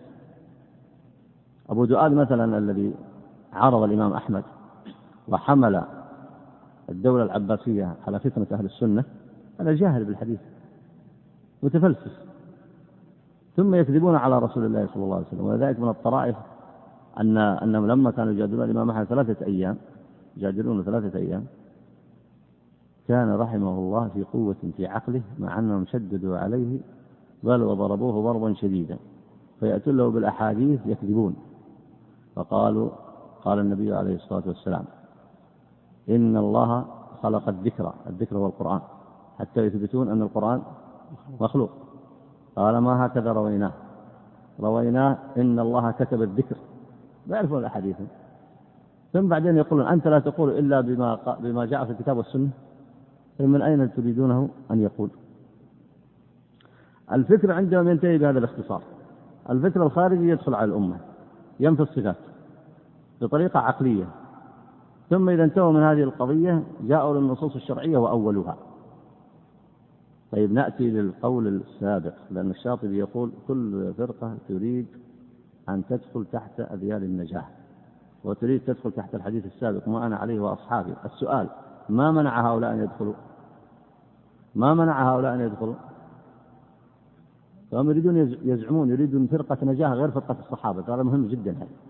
أبو 1.70 1.84
دؤاد 1.84 2.12
مثلا 2.12 2.58
الذي 2.58 2.94
عارض 3.52 3.82
الإمام 3.82 4.12
أحمد 4.12 4.44
وحمل 5.28 5.82
الدولة 6.88 7.22
العباسية 7.22 7.94
على 8.06 8.18
فتنة 8.18 8.46
أهل 8.52 8.64
السنة 8.64 9.04
هذا 9.60 9.72
جاهل 9.72 10.04
بالحديث 10.04 10.40
متفلسف. 11.62 12.12
ثم 13.56 13.74
يكذبون 13.74 14.14
على 14.14 14.38
رسول 14.38 14.64
الله 14.64 14.88
صلى 14.94 15.04
الله 15.04 15.16
عليه 15.16 15.26
وسلم 15.26 15.44
ولذلك 15.44 15.80
من 15.80 15.88
الطرائف 15.88 16.36
أن 17.20 17.36
أنهم 17.38 17.86
لما 17.86 18.10
كانوا 18.10 18.32
يجادلون 18.32 18.64
الإمام 18.64 18.90
أحمد 18.90 19.04
ثلاثة 19.04 19.46
أيام 19.46 19.76
يجادلون 20.36 20.82
ثلاثة 20.82 21.18
أيام 21.18 21.44
كان 23.08 23.34
رحمه 23.34 23.78
الله 23.78 24.08
في 24.08 24.22
قوة 24.22 24.56
في 24.76 24.86
عقله 24.86 25.22
مع 25.38 25.58
أنهم 25.58 25.86
شددوا 25.86 26.38
عليه 26.38 26.78
بل 27.42 27.62
وضربوه 27.62 28.32
ضربا 28.32 28.54
شديدا 28.54 28.96
فيأتون 29.60 29.96
له 29.96 30.10
بالأحاديث 30.10 30.80
يكذبون. 30.86 31.36
فقالوا 32.40 32.90
قال 33.44 33.58
النبي 33.58 33.94
عليه 33.94 34.14
الصلاة 34.14 34.42
والسلام 34.46 34.84
إن 36.08 36.36
الله 36.36 36.84
خلق 37.22 37.48
الذكر 37.48 37.92
الذكر 38.06 38.36
هو 38.36 38.46
القرآن. 38.46 38.80
حتى 39.38 39.60
يثبتون 39.60 40.08
أن 40.08 40.22
القرآن 40.22 40.62
مخلوق. 41.40 41.70
قال 42.56 42.78
ما 42.78 43.06
هكذا 43.06 43.32
رويناه؟ 43.32 43.72
رويناه 44.60 45.18
إن 45.36 45.58
الله 45.58 45.90
كتب 45.90 46.22
الذكر. 46.22 46.56
لا 47.26 47.36
يعرفون 47.36 47.58
الأحاديث. 47.58 47.96
ثم 49.12 49.28
بعدين 49.28 49.56
يقولون 49.56 49.86
أنت 49.86 50.08
لا 50.08 50.18
تقول 50.18 50.58
إلا 50.58 50.80
بما 50.80 51.36
بما 51.40 51.66
جاء 51.66 51.84
في 51.84 51.90
الكتاب 51.92 52.16
والسنة. 52.16 52.50
من 53.40 53.62
أين 53.62 53.94
تريدونه 53.94 54.48
أن 54.70 54.80
يقول؟ 54.80 55.10
الفكر 57.12 57.52
عندهم 57.52 57.88
ينتهي 57.88 58.18
بهذا 58.18 58.38
الاختصار. 58.38 58.82
الفكر 59.50 59.82
الخارجي 59.82 60.28
يدخل 60.28 60.54
على 60.54 60.64
الأمة 60.64 60.96
ينفي 61.60 61.82
الصفات. 61.82 62.29
بطريقة 63.20 63.60
عقلية. 63.60 64.06
ثم 65.10 65.28
إذا 65.28 65.44
انتهوا 65.44 65.72
من 65.72 65.82
هذه 65.82 66.02
القضية 66.02 66.62
جاءوا 66.80 67.14
للنصوص 67.16 67.54
الشرعية 67.54 67.98
وأولوها 67.98 68.56
طيب 70.32 70.52
نأتي 70.52 70.90
للقول 70.90 71.46
السابق 71.46 72.14
لأن 72.30 72.50
الشاطبي 72.50 72.98
يقول 72.98 73.32
كل 73.48 73.94
فرقة 73.98 74.36
تريد 74.48 74.86
أن 75.68 75.82
تدخل 75.88 76.26
تحت 76.32 76.60
أذيال 76.60 77.04
النجاة 77.04 77.44
وتريد 78.24 78.60
تدخل 78.66 78.92
تحت 78.92 79.14
الحديث 79.14 79.46
السابق 79.46 79.88
ما 79.88 80.06
أنا 80.06 80.16
عليه 80.16 80.40
وأصحابي. 80.40 80.94
السؤال 81.04 81.48
ما 81.88 82.12
منع 82.12 82.52
هؤلاء 82.52 82.72
أن 82.72 82.82
يدخلوا؟ 82.82 83.14
ما 84.54 84.74
منع 84.74 85.14
هؤلاء 85.14 85.34
أن 85.34 85.40
يدخلوا؟ 85.40 85.74
فهم 87.70 87.90
يريدون 87.90 88.16
يزعمون 88.42 88.90
يريدون 88.90 89.26
فرقة 89.26 89.58
نجاة 89.62 89.94
غير 89.94 90.10
فرقة 90.10 90.36
الصحابة 90.40 90.94
هذا 90.94 91.02
مهم 91.02 91.26
جدا 91.26 91.50
هذا. 91.50 91.89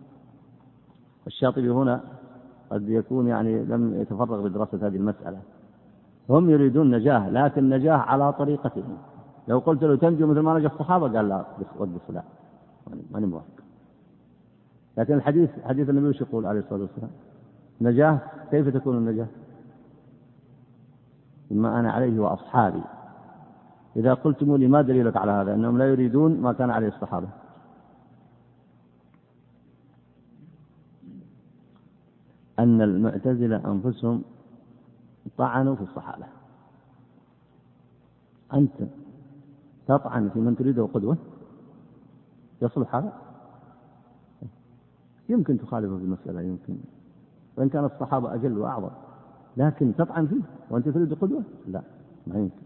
الشاطبي 1.27 1.71
هنا 1.71 2.01
قد 2.71 2.89
يكون 2.89 3.27
يعني 3.27 3.65
لم 3.65 4.01
يتفرغ 4.01 4.49
بدراسة 4.49 4.87
هذه 4.87 4.97
المسألة. 4.97 5.39
هم 6.31 6.51
يريدون 6.51 6.91
نجاة 6.91 7.31
لكن 7.31 7.71
نجاة 7.71 7.97
على 7.97 8.33
طريقتهم. 8.33 8.97
لو 9.49 9.59
قلت 9.59 9.83
له 9.83 9.97
تنجو 9.97 10.27
مثل 10.27 10.41
ما 10.41 10.59
نجا 10.59 10.67
الصحابة 10.67 11.09
قال 11.17 11.29
لا 11.29 11.45
وقف 11.79 12.11
لا 12.11 12.23
ماني 13.11 13.27
موافق. 13.27 13.61
لكن 14.99 15.15
الحديث 15.15 15.51
حديث 15.65 15.91
النبي 15.91 16.09
وش 16.09 16.21
يقول 16.21 16.47
عليه 16.47 16.61
الصلاة 16.61 16.81
والسلام؟ 16.81 17.11
نجاة 17.81 18.19
كيف 18.51 18.69
تكون 18.69 18.97
النجاة 18.97 19.27
مما 21.51 21.81
أنا 21.81 21.93
عليه 21.93 22.21
وأصحابي. 22.21 22.83
إذا 23.97 24.15
قلتم 24.15 24.57
لي 24.57 24.69
ما 24.69 24.83
دليلك 24.83 25.17
على 25.17 25.33
هذا؟ 25.33 25.55
أنهم 25.55 25.79
لا 25.79 25.87
يريدون 25.89 26.41
ما 26.41 26.53
كان 26.53 26.71
عليه 26.71 26.89
الصحابة. 26.89 27.29
أن 32.61 32.81
المعتزلة 32.83 33.73
أنفسهم 33.73 34.23
طعنوا 35.39 35.75
في 35.75 35.83
الصحابة. 35.83 36.27
أنت 38.55 38.73
تطعن 39.87 40.29
في 40.29 40.39
من 40.41 40.57
تريده 40.57 40.89
قدوة؟ 40.95 41.17
يصلح 42.63 42.95
هذا؟ 42.95 43.13
يمكن 45.29 45.59
تخالفه 45.59 45.97
في 45.97 46.03
المسألة 46.05 46.41
يمكن. 46.41 46.77
وإن 47.57 47.69
كان 47.69 47.85
الصحابة 47.85 48.35
أجل 48.35 48.59
وأعظم 48.59 48.91
لكن 49.57 49.95
تطعن 49.99 50.27
فيه 50.27 50.43
وأنت 50.71 50.89
تريد 50.89 51.15
قدوة؟ 51.15 51.43
لا 51.69 51.83
ما 52.27 52.39
يمكن. 52.39 52.63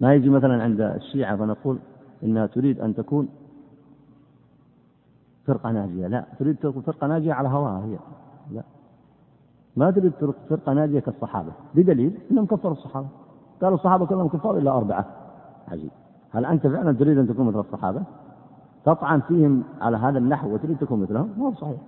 ما 0.00 0.14
يجي 0.14 0.28
مثلا 0.28 0.62
عند 0.62 0.80
الشيعة 0.80 1.36
فنقول 1.36 1.78
إنها 2.22 2.46
تريد 2.46 2.80
أن 2.80 2.94
تكون 2.94 3.28
فرقة 5.50 5.70
ناجية. 5.70 6.06
لا 6.06 6.24
تريد 6.38 6.56
تكون 6.56 6.82
فرقة 6.82 7.06
ناجية 7.06 7.32
على 7.32 7.48
هواها 7.48 7.84
هي. 7.84 7.96
لا. 8.50 8.62
ما 9.76 9.90
تريد 9.90 10.12
فرقة 10.50 10.72
ناجية 10.72 11.00
كالصحابة. 11.00 11.52
بدليل 11.74 12.12
أنهم 12.30 12.46
كفروا 12.46 12.72
الصحابة. 12.72 13.06
قالوا 13.62 13.74
الصحابة 13.74 14.06
كلهم 14.06 14.28
كفار 14.28 14.58
إلا 14.58 14.70
أربعة. 14.70 15.06
عجيب. 15.68 15.90
هل 16.30 16.44
أنت 16.46 16.66
فعلا 16.66 16.92
تريد 16.92 17.18
أن 17.18 17.28
تكون 17.28 17.46
مثل 17.46 17.60
الصحابة؟ 17.60 18.02
تطعن 18.84 19.20
فيهم 19.20 19.62
على 19.80 19.96
هذا 19.96 20.18
النحو 20.18 20.54
وتريد 20.54 20.78
تكون 20.78 21.00
مثلهم؟ 21.02 21.28
ما 21.38 21.46
هو 21.46 21.52
صحيح. 21.52 21.80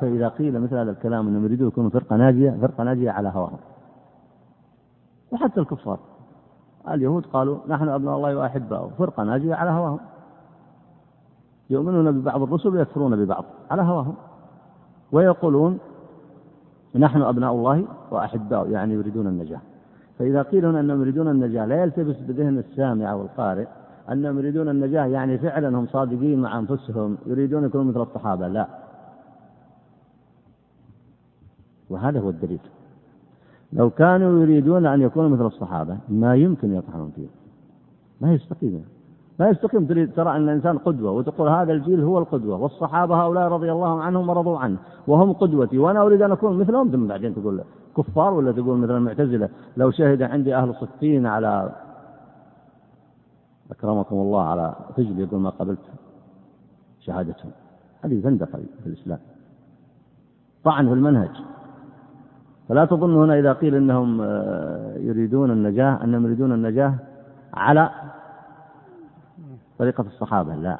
فإذا 0.00 0.28
قيل 0.28 0.60
مثل 0.60 0.76
هذا 0.76 0.90
الكلام 0.90 1.28
أنهم 1.28 1.44
يريدون 1.44 1.68
يكونوا 1.68 1.90
فرقة 1.90 2.16
ناجية 2.16 2.50
فرقة 2.60 2.84
ناجية 2.84 3.10
على 3.10 3.28
هواهم. 3.28 3.58
وحتى 5.32 5.60
الكفار. 5.60 5.98
اليهود 6.88 7.26
قالوا 7.26 7.58
نحن 7.68 7.88
أبناء 7.88 8.16
الله 8.16 8.36
وأحباؤه. 8.36 8.90
فرقة 8.98 9.22
ناجية 9.22 9.54
على 9.54 9.70
هواهم. 9.70 9.98
يؤمنون 11.70 12.20
ببعض 12.20 12.42
الرسل 12.42 12.68
ويكفرون 12.68 13.24
ببعض 13.24 13.44
على 13.70 13.82
هواهم 13.82 14.14
ويقولون 15.12 15.78
نحن 16.96 17.22
أبناء 17.22 17.52
الله 17.52 17.84
وأحباؤه 18.10 18.68
يعني 18.68 18.94
يريدون 18.94 19.26
النجاة. 19.26 19.60
فإذا 20.18 20.42
قيل 20.42 20.66
هنا 20.66 20.80
أنهم 20.80 21.00
يريدون 21.00 21.28
النجاة 21.28 21.66
لا 21.66 21.82
يلتبس 21.82 22.16
بذهن 22.16 22.58
السامع 22.58 23.14
والقارئ. 23.14 23.66
أنهم 24.12 24.38
يريدون 24.38 24.68
النجاة 24.68 25.06
يعني 25.06 25.38
فعلا 25.38 25.78
هم 25.78 25.86
صادقين 25.86 26.42
مع 26.42 26.58
أنفسهم 26.58 27.16
يريدون 27.26 27.64
يكونوا 27.64 27.84
مثل 27.84 28.02
الصحابة. 28.02 28.48
لا. 28.48 28.66
وهذا 31.90 32.20
هو 32.20 32.30
الدليل. 32.30 32.60
لو 33.72 33.90
كانوا 33.90 34.42
يريدون 34.42 34.86
أن 34.86 35.02
يكونوا 35.02 35.28
مثل 35.28 35.46
الصحابة 35.46 35.98
ما 36.08 36.34
يمكن 36.34 36.74
يطعنون 36.74 37.12
فيه. 37.16 37.28
ما 38.20 38.32
يستقيم. 38.34 38.84
ما 39.38 39.48
يستقيم 39.48 39.86
تريد 39.86 40.12
ترى 40.12 40.36
أن 40.36 40.42
الإنسان 40.48 40.78
قدوة 40.78 41.10
وتقول 41.10 41.48
هذا 41.48 41.72
الجيل 41.72 42.00
هو 42.00 42.18
القدوة. 42.18 42.56
والصحابة 42.56 43.22
هؤلاء 43.22 43.48
رضي 43.48 43.72
الله 43.72 44.02
عنهم 44.02 44.28
ورضوا 44.28 44.58
عنه 44.58 44.76
وهم 45.06 45.32
قدوتي 45.32 45.78
وأنا 45.78 46.02
أريد 46.02 46.22
أن 46.22 46.32
أكون 46.32 46.58
مثلهم. 46.58 46.90
ثم 46.90 47.06
بعدين 47.06 47.34
تقول 47.34 47.62
كفار 47.96 48.34
ولا 48.34 48.52
تقول 48.52 48.78
مثل 48.78 48.96
المعتزلة 48.96 49.48
لو 49.76 49.90
شهد 49.90 50.22
عندي 50.22 50.56
أهل 50.56 50.74
صفين 50.74 51.26
على 51.26 51.72
أكرمكم 53.70 54.16
الله 54.16 54.42
على 54.42 54.74
فجل 54.96 55.20
يقول 55.20 55.40
ما 55.40 55.50
قبلت 55.50 55.78
شهادتهم. 57.00 57.50
هذه 58.02 58.20
زندقة 58.20 58.58
في 58.82 58.86
الإسلام. 58.86 59.18
طعن 60.64 60.88
في 60.88 60.94
المنهج. 60.94 61.30
فلا 62.68 62.84
تظن 62.84 63.14
هنا 63.14 63.38
إذا 63.38 63.52
قيل 63.52 63.74
إنهم 63.74 64.20
آه، 64.20 64.96
يريدون 64.96 65.50
النجاة 65.50 66.04
أنهم 66.04 66.24
يريدون 66.24 66.52
النجاة 66.52 66.94
على 67.54 67.90
طريقة 69.78 70.04
الصحابة 70.06 70.54
لا. 70.54 70.78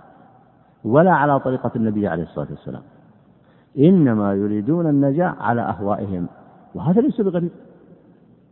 ولا 0.84 1.12
على 1.12 1.40
طريقة 1.40 1.70
النبي 1.76 2.08
عليه 2.08 2.22
الصلاة 2.22 2.46
والسلام. 2.50 2.82
إنما 3.78 4.34
يريدون 4.34 4.86
النجاة 4.86 5.34
على 5.40 5.60
أهوائهم. 5.60 6.26
وهذا 6.74 7.00
ليس 7.00 7.20
بغريب. 7.20 7.50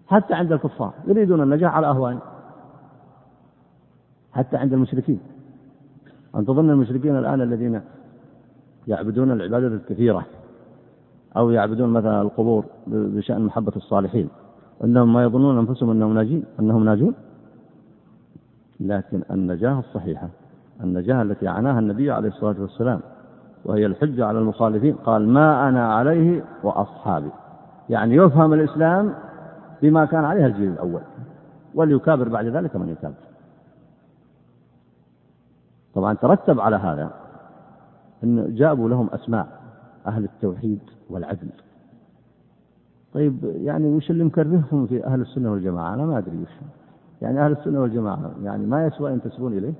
حتى 0.06 0.34
عند 0.34 0.52
الكفار 0.52 0.92
يريدون 1.06 1.42
النجاة 1.42 1.68
على 1.68 1.86
أهوائهم. 1.86 2.20
حتى 4.32 4.56
عند 4.56 4.72
المشركين. 4.72 5.20
أن 6.36 6.46
تظن 6.46 6.70
المشركين 6.70 7.16
الآن 7.16 7.40
الذين 7.40 7.80
يعبدون 8.88 9.30
العبادة 9.30 9.66
الكثيرة 9.66 10.24
أو 11.36 11.50
يعبدون 11.50 11.90
مثلا 11.90 12.22
القبور 12.22 12.64
بشأن 12.86 13.42
محبة 13.42 13.72
الصالحين 13.76 14.28
أنهم 14.84 15.12
ما 15.12 15.22
يظنون 15.22 15.58
أنفسهم 15.58 15.90
أنهم 15.90 16.14
ناجين 16.14 16.44
أنهم 16.60 16.84
ناجون؟ 16.84 17.14
لكن 18.86 19.22
النجاة 19.30 19.78
الصحيحة. 19.78 20.28
النجاة 20.80 21.22
التي 21.22 21.48
عناها 21.48 21.78
النبي 21.78 22.10
عليه 22.10 22.28
الصلاة 22.28 22.60
والسلام 22.60 23.00
وهي 23.64 23.86
الحجة 23.86 24.26
على 24.26 24.38
المخالفين 24.38 24.94
قال 24.94 25.28
ما 25.28 25.68
أنا 25.68 25.94
عليه 25.94 26.44
وأصحابي. 26.62 27.30
يعني 27.90 28.14
يفهم 28.14 28.52
الإسلام 28.52 29.14
بما 29.82 30.04
كان 30.04 30.24
عليه 30.24 30.46
الجيل 30.46 30.72
الأول 30.72 31.00
وليكابر 31.74 32.28
بعد 32.28 32.46
ذلك 32.46 32.76
من 32.76 32.88
يكابر. 32.88 33.14
طبعا 35.94 36.14
ترتب 36.14 36.60
على 36.60 36.76
هذا 36.76 37.10
أن 38.24 38.54
جابوا 38.54 38.88
لهم 38.88 39.08
أسماء 39.12 39.46
أهل 40.06 40.24
التوحيد 40.24 40.80
والعدل. 41.10 41.48
طيب 43.14 43.38
يعني 43.44 43.88
وش 43.88 44.10
اللي 44.10 44.24
مكرههم 44.24 44.86
في 44.86 45.06
أهل 45.06 45.20
السنة 45.20 45.52
والجماعة؟ 45.52 45.94
أنا 45.94 46.06
ما 46.06 46.18
أدري 46.18 46.38
وش. 46.38 46.81
يعني 47.22 47.44
أهل 47.44 47.52
السنة 47.52 47.80
والجماعة 47.80 48.30
يعني 48.42 48.66
ما 48.66 48.86
يسوى 48.86 49.10
أن 49.10 49.14
ينتسبون 49.14 49.52
إليه. 49.52 49.74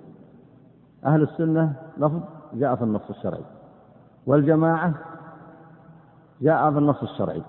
أهل 1.07 1.23
السنة 1.23 1.73
لفظ 1.99 2.21
جاء 2.55 2.75
في 2.75 2.83
النص 2.83 3.11
الشرعي 3.11 3.45
والجماعة 4.27 4.95
جاء 6.41 6.71
في 6.71 6.79
النص 6.79 7.03
الشرعي. 7.03 7.43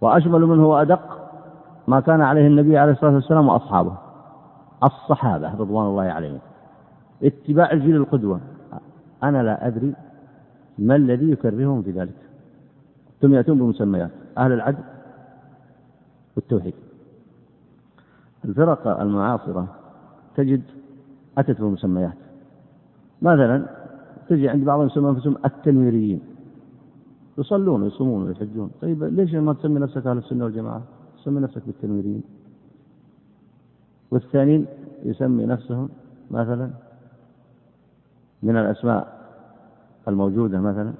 وأشمل 0.00 0.40
منه 0.40 0.66
وأدق 0.66 1.30
ما 1.88 2.00
كان 2.00 2.20
عليه 2.20 2.46
النبي 2.46 2.78
عليه 2.78 2.92
الصلاة 2.92 3.14
والسلام 3.14 3.48
وأصحابه 3.48 3.96
الصحابة 4.84 5.54
رضوان 5.54 5.86
الله 5.86 6.02
عليهم. 6.02 6.38
اتباع 7.22 7.72
الجيل 7.72 7.96
القدوة. 7.96 8.40
أنا 9.22 9.42
لا 9.42 9.66
أدري 9.66 9.94
ما 10.78 10.96
الذي 10.96 11.30
يكرههم 11.30 11.82
في 11.82 11.90
ذلك. 11.90 12.16
ثم 13.22 13.34
يأتون 13.34 13.58
بمسميات 13.58 14.10
أهل 14.38 14.52
العدل 14.52 14.84
والتوحيد. 16.36 16.74
الفرق 18.46 19.00
المعاصرة 19.00 19.68
تجد 20.36 20.62
أتت 21.38 21.60
بمسميات 21.60 22.18
مثلا 23.22 23.66
تجي 24.28 24.48
عند 24.48 24.64
بعضهم 24.64 24.86
يسمون 24.86 25.14
أنفسهم 25.14 25.36
التنويريين. 25.44 26.20
يصلون 27.38 27.82
ويصومون 27.82 28.22
ويحجون. 28.22 28.70
طيب 28.82 29.04
ليش 29.04 29.34
ما 29.34 29.52
تسمي 29.52 29.80
نفسك 29.80 30.06
أهل 30.06 30.18
السنة 30.18 30.44
والجماعة؟ 30.44 30.82
تسمي 31.18 31.40
نفسك 31.40 31.62
بالتنويريين. 31.66 32.22
والثانيين 34.10 34.66
يسمي 35.04 35.46
نفسهم 35.46 35.88
مثلا 36.30 36.70
من 38.42 38.56
الأسماء 38.56 39.16
الموجودة 40.08 40.60
مثلا. 40.60 40.92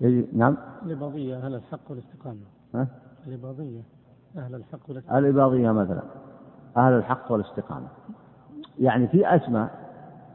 يجي 0.00 0.26
نعم؟ 0.32 0.56
الإباضية 0.86 1.36
أهل 1.36 1.54
الحق 1.54 1.90
والاستقامة. 1.90 2.46
ها؟ 2.74 2.86
الإباضية 3.26 3.80
أهل 4.36 4.54
الحق 4.54 4.80
والاستقامة. 4.88 5.18
الإباضية 5.18 5.72
مثلا. 5.72 6.02
أهل 6.76 6.92
الحق 6.92 7.32
والاستقامة. 7.32 7.86
يعني 8.78 9.08
في 9.08 9.36
أسماء 9.36 9.70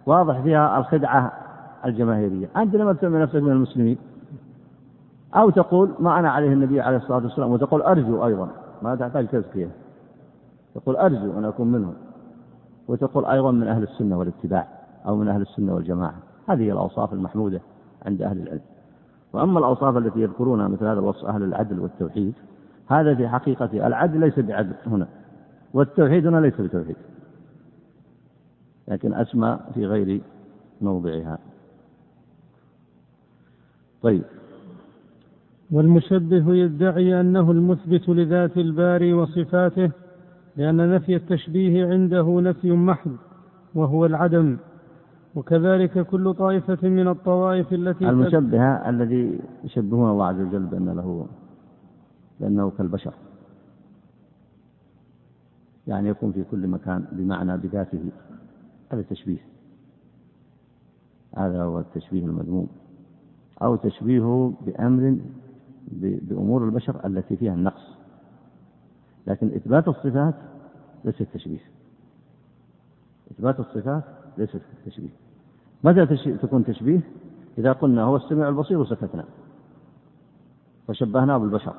واضح 0.06 0.40
فيها 0.40 0.80
الخدعة 0.80 1.32
الجماهيرية. 1.86 2.50
أنت 2.58 2.76
لما 2.76 2.94
تسمي 2.94 3.20
نفسك 3.20 3.36
من 3.36 3.52
المسلمين 3.52 3.98
أو 5.36 5.50
تقول 5.50 5.92
ما 6.00 6.20
أنا 6.20 6.32
عليه 6.32 6.54
النبي 6.54 6.82
عليه 6.82 6.98
الصلاة 6.98 7.24
والسلام 7.24 7.52
وتقول 7.52 7.82
أرجو 7.82 8.26
أيضا 8.26 8.50
ما 8.82 8.96
تحتاج 8.96 9.28
تزكية. 9.28 9.70
تقول 10.76 10.96
أرجو 10.96 11.38
أن 11.38 11.46
أكون 11.46 11.72
منهم. 11.72 11.94
وتقول 12.88 13.26
أيضا 13.26 13.52
من 13.52 13.68
أهل 13.68 13.84
السنة 13.84 14.18
والاتباع 14.18 14.68
أو 15.08 15.16
من 15.16 15.28
أهل 15.28 15.42
السنة 15.42 15.74
والجماعة. 15.76 16.16
هذه 16.50 16.72
الأوصاف 16.72 17.14
المحمودة 17.14 17.62
عند 18.06 18.22
أهل 18.22 18.42
العلم. 18.42 18.62
وأما 19.34 19.60
الأوصاف 19.60 19.98
التي 19.98 20.22
يذكرونها 20.22 20.68
مثل 20.68 20.86
هذا 20.86 21.00
الوصف 21.00 21.26
أهل 21.26 21.44
العدل 21.44 21.80
والتوحيد 21.80 22.34
هذا 22.88 23.16
في 23.16 23.28
حقيقة 23.28 23.88
العدل 23.88 24.20
ليس 24.20 24.40
بعدل. 24.40 24.74
هنا 24.88 25.08
والتوحيد 25.74 26.28
هنا 26.28 26.38
ليس 26.38 26.62
بتوحيد 26.62 26.96
لكن 28.88 29.14
أسماء 29.14 29.72
في 29.74 29.86
غير 29.86 30.22
موضعها. 30.82 31.40
طيب. 34.02 34.24
والمشبه 35.72 36.54
يدعي 36.54 37.22
أنه 37.22 37.52
المثبت 37.52 38.10
لذات 38.10 38.58
الباري 38.58 39.14
وصفاته 39.14 39.92
لأن 40.58 40.96
نفي 40.96 41.16
التشبيه 41.16 41.88
عنده 41.88 42.42
نفي 42.42 42.72
محض 42.72 43.16
وهو 43.76 44.06
العدم. 44.06 44.58
وكذلك 45.36 46.00
كل 46.00 46.34
طائفة 46.34 46.88
من 46.88 47.08
الطوائف 47.08 47.74
التي 47.74 48.10
المشبهة 48.10 48.90
الذي 48.90 49.40
يشبهون 49.64 50.12
الله 50.12 50.26
عز 50.26 50.40
وجل 50.40 50.64
بأن 50.64 50.90
له 50.90 51.28
بأنه 52.40 52.72
كالبشر. 52.78 53.14
يعني 55.88 56.10
يكون 56.10 56.32
في 56.32 56.44
كل 56.52 56.68
مكان 56.68 57.06
بمعنى 57.12 57.58
بذاته. 57.58 58.12
هذا 58.92 59.02
تشبيه. 59.02 59.40
هذا 61.38 61.64
هو 61.64 61.80
التشبيه 61.80 62.26
المذموم. 62.26 62.68
أو 63.62 63.76
تشبيهه 63.76 64.54
بأمر 64.66 65.18
بأمور 66.02 66.66
البشر 66.66 67.06
التي 67.06 67.36
فيها 67.36 67.54
النقص. 67.54 67.92
لكن 69.28 69.48
إثبات 69.48 69.88
الصفات 69.88 70.36
ليس 71.06 71.18
تشبيه 71.34 71.60
إثبات 73.32 73.60
الصفات 73.60 74.04
ليست 74.38 74.62
تشبيه 74.86 75.10
متى 75.84 76.06
تكون 76.38 76.66
تشبيه؟ 76.66 77.00
إذا 77.58 77.72
قلنا 77.72 78.04
هو 78.04 78.16
السميع 78.16 78.50
البصير 78.50 78.78
وسكتنا 78.78 79.26
فشبهناه 80.88 81.38
بالبشر. 81.38 81.74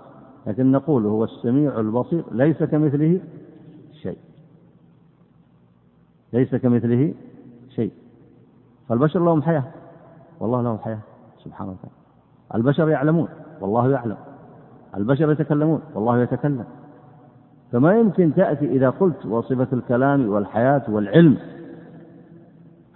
لكن 0.46 0.72
نقول 0.72 1.06
هو 1.06 1.24
السميع 1.24 1.80
البصير 1.80 2.24
ليس 2.32 2.62
كمثله 2.62 3.20
ليس 6.32 6.54
كمثله 6.54 7.14
شيء. 7.68 7.92
فالبشر 8.88 9.24
لهم 9.24 9.42
حياة. 9.42 9.64
والله 10.40 10.62
له 10.62 10.78
حياة. 10.78 10.98
سبحانه 11.44 11.70
وتعالى 11.70 11.94
البشر 12.54 12.88
يعلمون. 12.88 13.28
والله 13.60 13.90
يعلم. 13.90 14.16
البشر 14.96 15.32
يتكلمون. 15.32 15.80
والله 15.94 16.18
يتكلم. 16.18 16.64
فما 17.72 17.94
يمكن 17.94 18.34
تأتي 18.34 18.66
إذا 18.66 18.90
قلت 18.90 19.26
وصفة 19.26 19.68
الكلام 19.72 20.28
والحياة 20.28 20.82
والعلم 20.88 21.38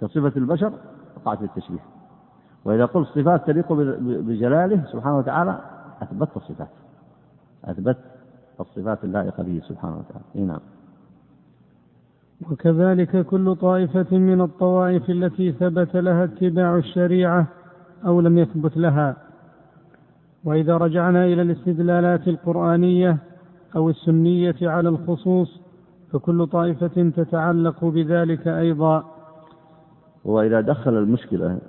كصفة 0.01 0.31
البشر 0.37 0.73
وقعت 1.17 1.37
في 1.37 1.45
التشبيه 1.45 1.79
وإذا 2.65 2.85
قلت 2.85 3.07
صفات 3.07 3.47
تليق 3.47 3.73
بجلاله 4.01 4.85
سبحانه 4.91 5.17
وتعالى 5.17 5.59
أثبت 6.01 6.29
الصفات. 6.37 6.67
أثبت 7.65 7.97
الصفات 8.59 9.03
اللائقة 9.03 9.43
به 9.43 9.61
سبحانه 9.67 9.97
وتعالى. 9.97 10.25
إيه 10.35 10.43
نعم. 10.43 10.59
وكذلك 12.51 13.25
كل 13.25 13.55
طائفة 13.55 14.17
من 14.17 14.41
الطوائف 14.41 15.09
التي 15.09 15.51
ثبت 15.51 15.95
لها 15.95 16.23
اتباع 16.23 16.77
الشريعة 16.77 17.47
أو 18.05 18.21
لم 18.21 18.37
يثبت 18.37 18.77
لها. 18.77 19.15
وإذا 20.43 20.77
رجعنا 20.77 21.25
إلى 21.25 21.41
الاستدلالات 21.41 22.27
القرآنية 22.27 23.17
أو 23.75 23.89
السنية 23.89 24.55
على 24.61 24.89
الخصوص 24.89 25.61
فكل 26.11 26.47
طائفة 26.47 27.11
تتعلق 27.15 27.85
بذلك 27.85 28.47
أيضا. 28.47 29.03
وإذا 30.25 30.61
دخل 30.61 30.97
المشكلة 30.97 31.59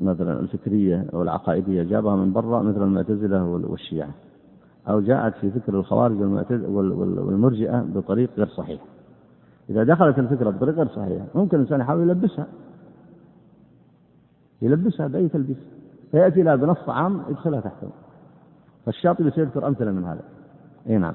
مثلا 0.00 0.40
الفكرية 0.40 1.06
أو 1.14 1.22
العقائدية 1.22 1.82
جابها 1.82 2.16
من 2.16 2.32
برا 2.32 2.62
مثل 2.62 2.82
المعتزلة 2.82 3.44
والشيعة 3.44 4.10
أو 4.88 5.00
جاءت 5.00 5.34
في 5.34 5.50
فكر 5.50 5.74
الخوارج 5.78 6.20
والمرجئة 6.20 7.80
بطريق 7.80 8.30
غير 8.36 8.46
صحيح. 8.46 8.80
إذا 9.70 9.84
دخلت 9.84 10.18
الفكرة 10.18 10.50
بطريقة 10.50 10.76
غير 10.76 10.88
صحيحة 10.88 11.26
ممكن 11.34 11.56
الإنسان 11.56 11.80
يحاول 11.80 12.10
يلبسها. 12.10 12.46
يلبسها 14.62 15.06
بأي 15.06 15.28
تلبيس؟ 15.28 15.56
فيأتي 16.10 16.42
لها 16.42 16.56
بنص 16.56 16.88
عام 16.88 17.22
يدخلها 17.28 17.60
تحته. 17.60 17.88
فالشاطبي 18.86 19.30
سيذكر 19.30 19.66
أمثلة 19.66 19.90
من 19.90 20.04
هذا. 20.04 20.22
أي 20.88 20.98
نعم. 20.98 21.14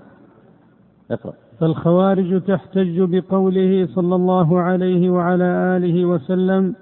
اقرأ. 1.11 1.33
فالخوارج 1.59 2.41
تحتج 2.41 3.01
بقوله 3.01 3.87
صلى 3.95 4.15
الله 4.15 4.59
عليه 4.59 5.09
وعلى 5.09 5.43
آله 5.43 6.05
وسلم 6.05 6.75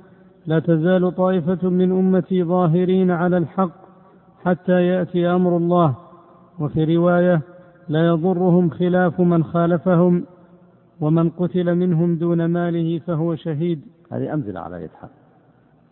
لا 0.45 0.59
تزال 0.59 1.15
طائفة 1.15 1.70
من 1.70 1.91
أمتي 1.91 2.43
ظاهرين 2.43 3.11
على 3.11 3.38
الحق 3.38 3.72
حتى 4.43 4.88
يأتي 4.88 5.28
أمر 5.28 5.57
الله 5.57 5.95
وفي 6.59 6.95
رواية 6.97 7.41
لا 7.89 8.07
يضرهم 8.07 8.70
خلاف 8.70 9.22
من 9.22 9.43
خالفهم 9.43 10.26
ومن 11.02 11.30
قتل 11.30 11.76
منهم 11.76 12.16
دون 12.16 12.45
ماله 12.45 13.00
فهو 13.00 13.36
شهيد. 13.36 13.82
هذه 14.12 14.34
أمثلة 14.34 14.60
على 14.60 14.84
يد 14.84 14.89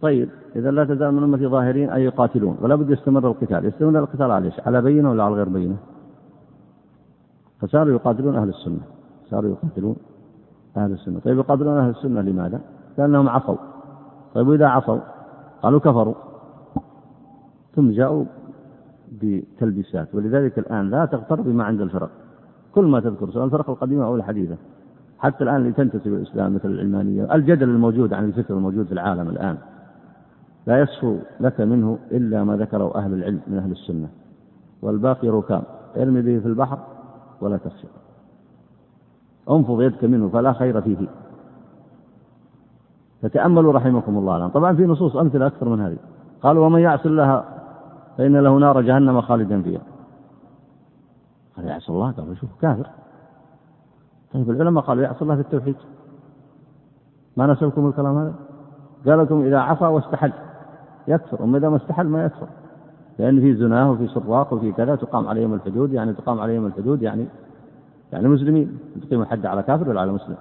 طيب 0.02 0.30
إذا 0.56 0.72
لا 0.72 0.86
تزال 0.86 1.14
من 1.14 1.24
أمتي 1.24 1.48
ظاهرين 1.48 1.90
أي 1.90 2.04
يقاتلون؟ 2.04 2.58
ولا 2.62 2.76
بد 2.76 2.90
يستمر 2.90 3.28
القتال. 3.28 3.66
يستمر 3.66 4.00
القتال 4.00 4.32
على 4.32 4.46
إيش؟ 4.46 4.60
على 4.60 4.82
بينة 4.82 5.12
ولا 5.12 5.24
على 5.24 5.36
غير 5.36 5.50
بينة؟ 5.50 5.78
فصاروا 7.60 7.94
يقاتلون 7.94 8.36
أهل 8.36 8.50
السنة. 8.50 8.80
صاروا 9.30 9.52
يقاتلون 9.52 9.96
أهل 10.78 10.92
السنة. 10.92 11.20
طيب 11.20 11.38
يقاتلون 11.38 11.78
أهل 11.78 11.90
السنة 11.90 12.22
لماذا؟ 12.22 12.62
لأنهم 12.98 13.30
عصوا 13.30 13.58
طيب 14.34 14.48
وإذا 14.48 14.68
عصوا 14.68 15.00
قالوا 15.62 15.80
كفروا. 15.80 16.16
ثم 17.76 17.92
جاءوا 17.92 18.26
بتلبيسات. 19.22 20.16
ولذلك 20.16 20.60
الآن 20.60 20.90
لا 20.90 21.06
تغتر 21.06 21.42
بما 21.42 21.64
عند 21.64 21.82
الفرق. 21.82 22.10
كل 22.72 22.86
ما 22.86 23.00
تذكر 23.00 23.32
سواء 23.32 23.46
الفرق 23.46 23.70
القديمة 23.70 24.06
أو 24.06 24.16
الحديثة. 24.16 24.58
حتى 25.20 25.44
الآن 25.44 25.56
اللي 25.56 25.72
تنتسب 25.72 26.14
الإسلام 26.14 26.56
مثل 26.56 26.70
العلمانية 26.70 27.36
الجدل 27.36 27.70
الموجود 27.70 28.14
عن 28.14 28.26
الفكر 28.26 28.54
الموجود 28.54 28.86
في 28.86 28.92
العالم 28.92 29.30
الآن. 29.30 29.58
لا 30.68 30.80
يصفو 30.80 31.18
لك 31.40 31.62
منه 31.62 31.98
إلا 32.12 32.44
ما 32.44 32.58
ذكره 32.58 32.96
أهل 32.96 33.14
العلم 33.14 33.40
من 33.48 33.58
أهل 33.58 33.72
السنة. 33.72 34.10
والباقي 34.82 35.30
ركام 35.30 35.64
ارمي 35.98 36.22
به 36.22 36.40
في 36.40 36.46
البحر 36.46 36.78
ولا 37.42 37.58
تخشى. 37.58 37.88
انفض 39.50 39.82
يدك 39.82 40.04
منه 40.04 40.30
فلا 40.30 40.54
خير 40.54 40.82
فيه. 40.82 41.08
فتأملوا 43.22 43.74
رحمكم 43.74 44.18
الله 44.18 44.38
الآن. 44.38 44.50
طبعا 44.50 44.76
في 44.76 44.86
نصوص 44.86 45.16
أمثلة 45.16 45.48
أكثر 45.48 45.70
من 45.70 45.82
هذه. 45.82 45.98
قالوا 46.42 46.66
ومن 46.66 46.80
يعص 46.80 47.06
الله 47.06 47.44
فإن 48.18 48.38
له 48.38 48.58
نار 48.58 48.82
جهنم 48.82 49.22
خالدا 49.22 49.62
فيها. 49.62 49.82
قال 51.58 51.66
يعصي 51.66 51.92
الله؟ 51.92 52.12
قال 52.12 52.38
شوف 52.38 52.50
كافر. 52.62 52.90
طيب 54.38 54.52
العلماء 54.52 54.84
قالوا 54.84 55.04
يعصي 55.04 55.26
في 55.26 55.34
التوحيد. 55.34 55.76
ما 57.38 57.48
نسبكم 57.48 57.88
الكلام 57.88 58.18
هذا؟ 58.18 58.34
قال 59.06 59.20
لكم 59.20 59.42
إذا 59.42 59.60
عصى 59.60 59.86
واستحل. 59.86 60.34
يكفر 61.08 61.44
أما 61.44 61.58
إذا 61.58 61.70
ما 61.70 61.76
استحل 61.76 62.08
ما 62.08 62.26
يكفر. 62.26 62.48
لأن 63.20 63.40
في 63.40 63.56
زناه 63.56 63.92
وفي 63.92 64.08
سراق 64.08 64.54
وفي 64.54 64.72
كذا 64.72 64.96
تقام 64.96 65.28
عليهم 65.28 65.54
الحدود 65.54 65.94
يعني 65.94 66.14
تقام 66.14 66.40
عليهم 66.40 66.66
الحدود 66.66 67.02
يعني 67.02 67.26
يعني 68.14 68.28
مسلمين. 68.28 68.80
تقيم 69.02 69.22
الحد 69.22 69.46
على 69.46 69.64
كافر 69.64 69.90
ولا 69.90 70.02
على 70.02 70.12
مسلم؟ 70.12 70.36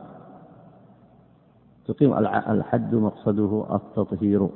تقيم 1.87 2.19
الحد 2.49 2.95
مقصده 2.95 3.67
التطهير 3.75 4.49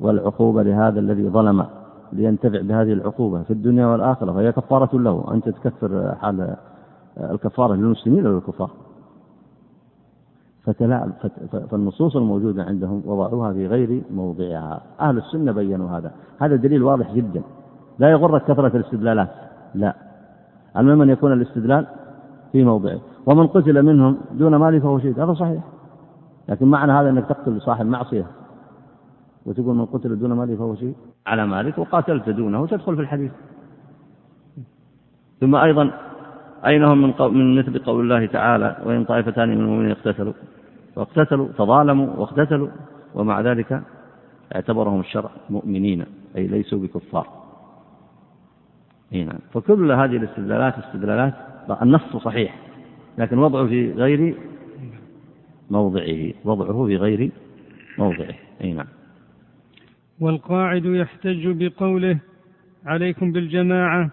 والعقوبة 0.00 0.62
لهذا 0.62 1.00
الذي 1.00 1.28
ظلم 1.28 1.66
لينتفع 2.12 2.60
بهذه 2.60 2.92
العقوبة 2.92 3.42
في 3.42 3.52
الدنيا 3.52 3.86
والآخرة 3.86 4.32
فهي 4.32 4.52
كفارة 4.52 4.98
له. 4.98 5.24
أنت 5.34 5.48
تكفر 5.48 6.14
حال 6.20 6.56
الكفارة 7.20 7.74
للمسلمين 7.74 8.26
ولا 8.26 8.34
للكفار 8.34 8.70
فالنصوص 11.70 12.16
الموجودة 12.16 12.62
عندهم 12.62 13.02
وضعوها 13.06 13.52
في 13.52 13.66
غير 13.66 14.02
موضعها. 14.10 14.82
أهل 15.00 15.18
السنة 15.18 15.52
بينوا 15.52 15.90
هذا. 15.90 16.12
هذا 16.38 16.56
دليل 16.56 16.82
واضح 16.82 17.14
جدا. 17.14 17.42
لا 17.98 18.10
يغرك 18.10 18.44
كثرة 18.44 18.76
الاستدلالات. 18.76 19.28
لا. 19.74 19.96
المهم 20.76 21.02
أن 21.02 21.10
يكون 21.10 21.32
الاستدلال 21.32 21.86
في 22.52 22.64
موضعه. 22.64 23.00
ومن 23.26 23.46
قتل 23.46 23.82
منهم 23.82 24.16
دون 24.32 24.56
مال 24.56 24.80
فهو 24.80 24.98
شهيد. 24.98 25.20
هذا 25.20 25.34
صحيح. 25.34 25.62
لكن 26.48 26.66
معنى 26.66 26.92
هذا 26.92 27.10
أنك 27.10 27.26
تقتل 27.26 27.60
صاحب 27.60 27.86
معصية. 27.86 28.26
وتقول 29.46 29.76
من 29.76 29.86
قتل 29.86 30.18
دون 30.18 30.32
مال 30.32 30.56
فهو 30.56 30.74
شهيد. 30.74 30.94
على 31.26 31.46
مالك 31.46 31.78
وقاتلت 31.78 32.28
دونه 32.28 32.66
تدخل 32.66 32.96
في 32.96 33.02
الحديث. 33.02 33.32
ثم 35.40 35.54
أيضا 35.56 35.90
أين 36.66 36.84
هم 36.84 37.02
من, 37.02 37.14
من 37.20 37.58
مثل 37.58 37.78
قول 37.78 38.00
الله 38.04 38.26
تعالى 38.26 38.76
وإن 38.84 39.04
طائفتان 39.04 39.48
من 39.48 39.60
المؤمنين 39.60 39.90
اقتتلوا؟ 39.90 40.32
واقتتلوا 40.96 41.48
تظالموا 41.58 42.16
واقتتلوا 42.16 42.68
ومع 43.14 43.40
ذلك 43.40 43.82
اعتبرهم 44.54 45.00
الشرع 45.00 45.30
مؤمنين 45.50 46.04
أي 46.36 46.46
ليسوا 46.46 46.78
بكفار. 46.78 47.26
نعم. 49.12 49.38
فكل 49.52 49.92
هذه 49.92 50.16
الاستدلالات 50.16 50.78
استدلالات 50.78 51.34
النص 51.82 52.16
صحيح 52.16 52.56
لكن 53.18 53.38
وضعه 53.38 53.66
في 53.66 53.92
غير 53.92 54.34
موضعه 55.70 56.32
وضعه 56.44 56.86
في 56.86 56.96
غير 56.96 57.30
موضعه. 57.98 58.34
أي 58.64 58.72
نعم. 58.72 58.86
والقاعد 60.20 60.84
يحتج 60.84 61.48
بقوله 61.48 62.18
عليكم 62.86 63.32
بالجماعة 63.32 64.10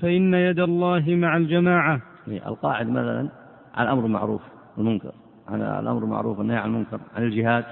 فإن 0.00 0.34
يد 0.34 0.60
الله 0.60 1.04
مع 1.08 1.36
الجماعة. 1.36 2.00
القاعد 2.28 2.88
مثلا 2.90 3.28
على 3.74 3.88
الأمر 3.88 4.06
المعروف 4.06 4.42
والمنكر 4.76 5.12
على 5.48 5.80
الأمر 5.80 6.04
المعروف 6.04 6.38
والنهي 6.38 6.56
عن 6.56 6.68
المنكر 6.68 7.00
عن 7.16 7.22
الجهاد 7.22 7.64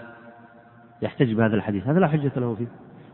يحتج 1.03 1.33
بهذا 1.33 1.55
الحديث 1.55 1.87
هذا 1.87 2.01
لا 2.01 2.09
حجة 2.09 2.33
له 2.37 2.55
فيه. 2.55 2.67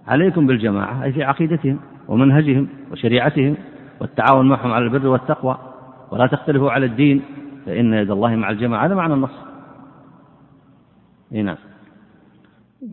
عليكم 0.06 0.46
بالجماعة 0.46 1.04
أي 1.04 1.12
في 1.12 1.24
عقيدتهم 1.24 1.78
ومنهجهم 2.08 2.68
وشريعتهم 2.92 3.56
والتعاون 4.00 4.48
معهم 4.48 4.72
على 4.72 4.84
البر 4.84 5.06
والتقوى 5.06 5.58
ولا 6.10 6.26
تختلفوا 6.26 6.70
على 6.70 6.86
الدين 6.86 7.22
فإن 7.66 7.94
يد 7.94 8.10
الله 8.10 8.36
مع 8.36 8.50
الجماعة 8.50 8.86
هذا 8.86 8.94
معنى 8.94 9.14
النص. 9.14 9.38
نعم. 11.30 11.56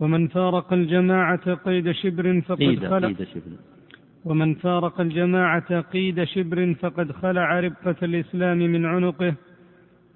ومن 0.00 0.28
فارق 0.28 0.72
الجماعة 0.72 1.54
قيد 1.54 1.90
شبر 1.90 2.40
فقد 2.40 2.58
قيد 2.58 2.86
خلع 2.86 3.08
قيد 3.08 3.22
شبر. 3.22 3.77
ومن 4.24 4.54
فارق 4.54 5.00
الجماعة 5.00 5.80
قيد 5.80 6.24
شبر 6.24 6.74
فقد 6.74 7.12
خلع 7.12 7.60
ربقة 7.60 7.96
الإسلام 8.02 8.58
من 8.58 8.86
عنقه 8.86 9.34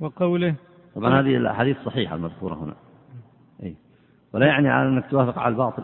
وقوله 0.01 0.55
طبعا 0.95 1.21
هذه 1.21 1.37
الأحاديث 1.37 1.77
صحيحة 1.85 2.17
المذكورة 2.17 2.55
هنا. 2.55 2.75
أي 3.63 3.77
ولا 4.33 4.47
يعني 4.47 4.69
على 4.69 4.89
أنك 4.89 5.11
توافق 5.11 5.39
على 5.39 5.53
الباطل. 5.53 5.83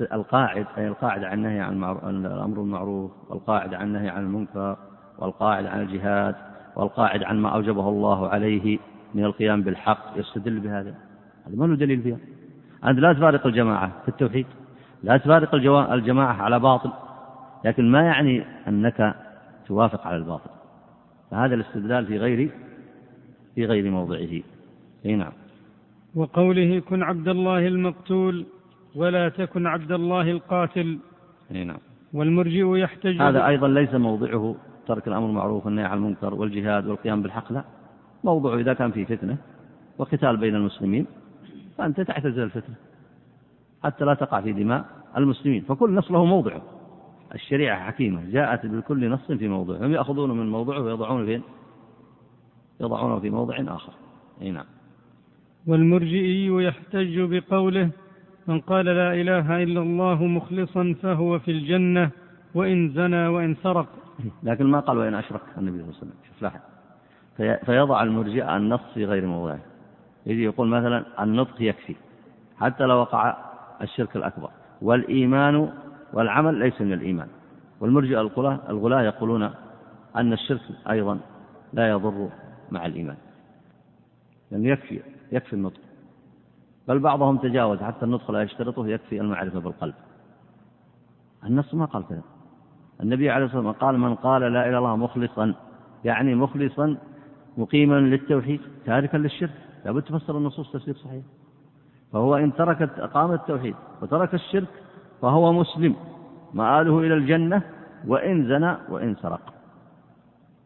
القاعد 0.00 0.66
أي 0.78 0.88
القاعدة 0.88 1.28
عن 1.28 1.38
النهي 1.38 1.60
عن 1.60 1.84
الأمر 2.26 2.60
بالمعروف 2.60 3.10
والقاعدة 3.30 3.76
عن 3.76 3.86
النهي 3.86 4.08
عن 4.08 4.22
المنكر 4.22 4.76
والقاعدة 5.18 5.70
عن 5.70 5.80
الجهاد 5.80 6.34
والقاعد 6.76 7.22
عن 7.22 7.38
ما 7.38 7.48
أوجبه 7.48 7.88
الله 7.88 8.28
عليه 8.28 8.78
من 9.14 9.24
القيام 9.24 9.62
بالحق 9.62 10.04
يستدل 10.16 10.60
بهذا. 10.60 10.94
هذا 11.46 11.56
ما 11.56 11.64
له 11.64 11.76
دليل 11.76 12.02
فيها. 12.02 12.18
أنت 12.84 12.98
لا 12.98 13.12
تفارق 13.12 13.46
الجماعة 13.46 13.92
في 14.02 14.08
التوحيد. 14.08 14.46
لا 15.02 15.16
تفارق 15.16 15.54
الجماعة 15.92 16.42
على 16.42 16.58
باطل 16.58 16.90
لكن 17.64 17.90
ما 17.90 18.02
يعني 18.02 18.42
أنك 18.68 19.14
توافق 19.66 20.06
على 20.06 20.16
الباطل. 20.16 20.50
فهذا 21.30 21.54
الاستدلال 21.54 22.06
في 22.06 22.18
غير 22.18 22.50
في 23.54 23.66
غير 23.66 23.90
موضعه. 23.90 24.40
أي 25.06 25.16
نعم. 25.16 25.32
وقوله 26.14 26.78
كن 26.78 27.02
عبد 27.02 27.28
الله 27.28 27.66
المقتول 27.66 28.46
ولا 28.94 29.28
تكن 29.28 29.66
عبد 29.66 29.92
الله 29.92 30.30
القاتل. 30.30 30.98
أي 31.54 31.64
نعم. 31.64 31.78
والمرجئ 32.12 32.76
يحتج 32.76 33.22
هذا 33.22 33.46
أيضا 33.46 33.68
ليس 33.68 33.94
موضعه 33.94 34.54
ترك 34.86 35.08
الأمر 35.08 35.26
بالمعروف 35.26 35.66
والنهي 35.66 35.84
عن 35.84 35.96
المنكر 35.96 36.34
والجهاد 36.34 36.86
والقيام 36.86 37.22
بالحق 37.22 37.52
لا. 37.52 37.64
موضوعه 38.24 38.58
إذا 38.58 38.72
كان 38.72 38.90
في 38.90 39.04
فتنة 39.04 39.36
وقتال 39.98 40.36
بين 40.36 40.54
المسلمين 40.54 41.06
فأنت 41.78 42.00
تعتزل 42.00 42.42
الفتنة. 42.42 42.74
حتى 43.84 44.04
لا 44.04 44.14
تقع 44.14 44.40
في 44.40 44.52
دماء 44.52 44.84
المسلمين. 45.16 45.62
فكل 45.62 45.94
نص 45.94 46.10
له 46.10 46.24
موضعه 46.24 46.62
الشريعة 47.34 47.86
حكيمة. 47.86 48.30
جاءت 48.30 48.66
بكل 48.66 49.10
نص 49.10 49.32
في 49.32 49.48
موضعه 49.48 49.86
هم 49.86 49.92
يأخذون 49.92 50.30
من 50.30 50.50
موضعه 50.50 50.80
ويضعونه 50.80 51.24
فين؟ 51.24 51.42
يضعونه 52.80 53.18
في 53.18 53.30
موضع 53.30 53.54
آخر. 53.68 53.92
أي 54.42 54.50
نعم. 54.50 54.64
والمرجئي 55.66 56.46
يحتج 56.46 57.20
بقوله 57.20 57.90
من 58.46 58.60
قال 58.60 58.84
لا 58.84 59.14
إله 59.14 59.62
إلا 59.62 59.80
الله 59.80 60.24
مخلصا 60.24 60.94
فهو 61.02 61.38
في 61.38 61.50
الجنة 61.50 62.10
وإن 62.54 62.90
زنى 62.90 63.26
وإن 63.26 63.56
سرق. 63.62 63.88
لكن 64.42 64.66
ما 64.66 64.80
قال 64.80 64.98
وإن 64.98 65.14
أشرك 65.14 65.40
النبي 65.58 65.78
صلى 65.78 65.84
الله 65.84 65.96
عليه 65.96 65.98
وسلم. 65.98 66.12
شوف 66.28 66.42
لاحظ. 66.42 66.60
فيضع 67.66 68.02
المرجئة 68.02 68.56
النص 68.56 68.80
في 68.94 69.04
غير 69.04 69.26
موضعه. 69.26 69.60
يجي 70.26 70.44
يقول 70.44 70.68
مثلا 70.68 71.22
النطق 71.22 71.62
يكفي. 71.62 71.94
حتى 72.60 72.84
لو 72.84 72.96
وقع 72.96 73.49
الشرك 73.82 74.16
الأكبر. 74.16 74.50
والإيمان 74.82 75.72
والعمل 76.12 76.54
ليس 76.54 76.80
من 76.80 76.92
الإيمان. 76.92 77.28
والمرجئة 77.80 78.20
الغلاة 78.20 78.60
الغلاة 78.68 79.02
يقولون 79.02 79.50
أن 80.16 80.32
الشرك 80.32 80.60
أيضا 80.90 81.18
لا 81.72 81.88
يضر 81.88 82.28
مع 82.70 82.86
الإيمان. 82.86 83.16
لأنه 84.50 84.68
يعني 84.68 84.80
يكفي 84.80 85.00
يكفي 85.32 85.52
النطق. 85.52 85.80
بل 86.88 86.98
بعضهم 86.98 87.36
تجاوز 87.36 87.78
حتى 87.78 88.04
النطق 88.04 88.30
لا 88.30 88.42
يشترطه 88.42 88.86
يكفي 88.86 89.20
المعرفة 89.20 89.58
بالقلب. 89.58 89.94
النص 91.44 91.74
ما 91.74 91.84
قال 91.84 92.08
كذا. 92.08 92.22
النبي 93.02 93.30
عليه 93.30 93.44
الصلاة 93.44 93.66
والسلام 93.66 93.88
قال 93.88 94.00
من 94.00 94.14
قال 94.14 94.42
لا 94.42 94.48
إله 94.48 94.68
إلا 94.68 94.78
الله 94.78 94.96
مخلصا 94.96 95.54
يعني 96.04 96.34
مخلصا 96.34 96.96
مقيما 97.58 97.94
للتوحيد 97.94 98.60
تاركا 98.86 99.16
للشرك. 99.16 99.54
لابد 99.84 100.02
تفسر 100.02 100.38
النصوص 100.38 100.72
تفسير 100.72 100.94
صحيح. 100.94 101.22
فهو 102.12 102.36
إن 102.36 102.54
ترك 102.54 102.82
أقام 102.82 103.32
التوحيد 103.32 103.74
وترك 104.02 104.34
الشرك 104.34 104.68
فهو 105.22 105.52
مسلم 105.52 105.96
مآله 106.54 106.98
إلى 106.98 107.14
الجنة 107.14 107.62
وإن 108.06 108.48
زنى 108.48 108.76
وإن 108.88 109.16
سرق. 109.22 109.54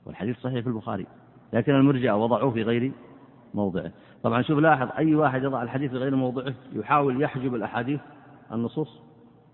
والحديث 0.06 0.38
صحيح 0.40 0.60
في 0.60 0.66
البخاري 0.66 1.06
لكن 1.52 1.74
المرجئة 1.74 2.12
وضعوه 2.12 2.50
في 2.50 2.62
غير 2.62 2.92
موضعه. 3.54 3.90
طبعا 4.22 4.42
شوف 4.42 4.58
لاحظ 4.58 4.88
أي 4.98 5.14
واحد 5.14 5.42
يضع 5.42 5.62
الحديث 5.62 5.90
في 5.90 5.96
غير 5.96 6.16
موضعه 6.16 6.54
يحاول 6.72 7.22
يحجب 7.22 7.54
الأحاديث 7.54 8.00
النصوص 8.52 9.00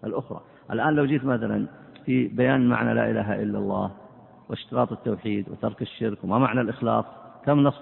الأخرى. 0.04 0.40
الآن 0.70 0.94
لو 0.94 1.06
جيت 1.06 1.24
مثلا 1.24 1.66
في 2.04 2.28
بيان 2.28 2.68
معنى 2.68 2.94
لا 2.94 3.10
إله 3.10 3.42
إلا 3.42 3.58
الله 3.58 3.90
واشتراط 4.48 4.92
التوحيد 4.92 5.48
وترك 5.48 5.82
الشرك 5.82 6.24
وما 6.24 6.38
معنى 6.38 6.60
الإخلاص 6.60 7.04
كم 7.44 7.60
نص 7.60 7.80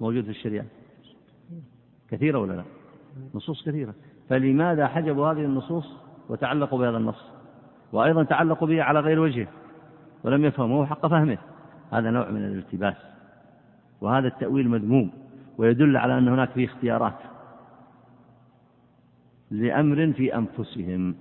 موجود 0.00 0.24
في 0.24 0.30
الشريعة؟ 0.30 0.64
كثيرة 2.10 2.38
ولا 2.38 2.52
لا؟ 2.52 2.62
نصوص 3.34 3.64
كثيرة. 3.68 3.94
فلماذا 4.28 4.86
حجبوا 4.86 5.26
هذه 5.26 5.44
النصوص 5.44 5.86
وتعلقوا 6.28 6.78
بهذا 6.78 6.96
النص؟ 6.96 7.24
وأيضا 7.92 8.22
تعلقوا 8.22 8.68
به 8.68 8.82
على 8.82 9.00
غير 9.00 9.20
وجهه 9.20 9.48
ولم 10.24 10.44
يفهموه 10.44 10.86
حق 10.86 11.06
فهمه. 11.06 11.38
هذا 11.92 12.10
نوع 12.10 12.30
من 12.30 12.44
الالتباس 12.44 12.96
وهذا 14.00 14.28
التأويل 14.28 14.68
مذموم 14.68 15.10
ويدل 15.58 15.96
على 15.96 16.18
أن 16.18 16.28
هناك 16.28 16.50
في 16.50 16.64
اختيارات. 16.64 17.18
لأمر 19.50 20.12
في 20.12 20.34
أنفسهم. 20.34 21.14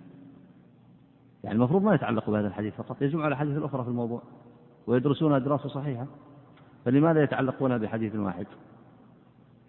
يعني 1.43 1.55
المفروض 1.55 1.83
ما 1.83 1.95
يتعلقوا 1.95 2.33
بهذا 2.33 2.47
الحديث 2.47 2.73
فقط 2.75 3.01
يجمعوا 3.01 3.25
على 3.25 3.33
الحديث 3.33 3.57
الأخرى 3.57 3.83
في 3.83 3.89
الموضوع 3.89 4.21
ويدرسونها 4.87 5.39
دراسة 5.39 5.69
صحيحة. 5.69 6.05
فلماذا 6.85 7.23
يتعلقون 7.23 7.77
بحديث 7.77 8.15
واحد؟ 8.15 8.47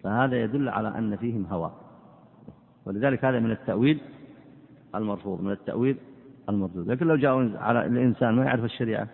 فهذا 0.03 0.43
يدل 0.43 0.69
على 0.69 0.87
أن 0.97 1.15
فيهم 1.15 1.45
هوى. 1.45 1.71
ولذلك 2.89 3.25
هذا 3.25 3.39
من 3.39 3.51
التأويل 3.51 3.99
المرفوض 4.95 5.41
من 5.41 5.51
التأويل 5.51 5.97
المردود 6.49 6.91
لكن 6.91 7.07
لو 7.07 7.15
جاءوا 7.15 7.57
على 7.57 7.85
الإنسان 7.85 8.35
ما 8.35 8.45
يعرف 8.45 8.63
الشريعة 8.63 9.07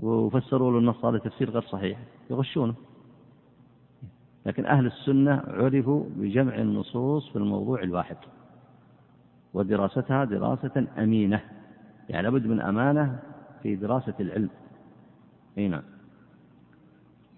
وفسروا 0.00 0.72
له 0.72 0.78
النص 0.78 1.04
هذا 1.04 1.18
تفسير 1.18 1.50
غير 1.50 1.62
صحيح 1.62 1.98
يغشونه. 2.30 2.74
لكن 4.46 4.66
أهل 4.66 4.86
السنة 4.86 5.42
عرفوا 5.48 6.04
بجمع 6.16 6.54
النصوص 6.54 7.28
في 7.28 7.36
الموضوع 7.36 7.82
الواحد 7.82 8.16
ودراستها 9.54 10.24
دراسة 10.24 10.86
أمينة. 10.98 11.40
يعني 12.08 12.22
لابد 12.22 12.46
من 12.46 12.60
أمانة 12.60 13.18
في 13.62 13.76
دراسة 13.76 14.14
العلم. 14.20 14.50
أي 15.58 15.68
نعم. 15.68 15.82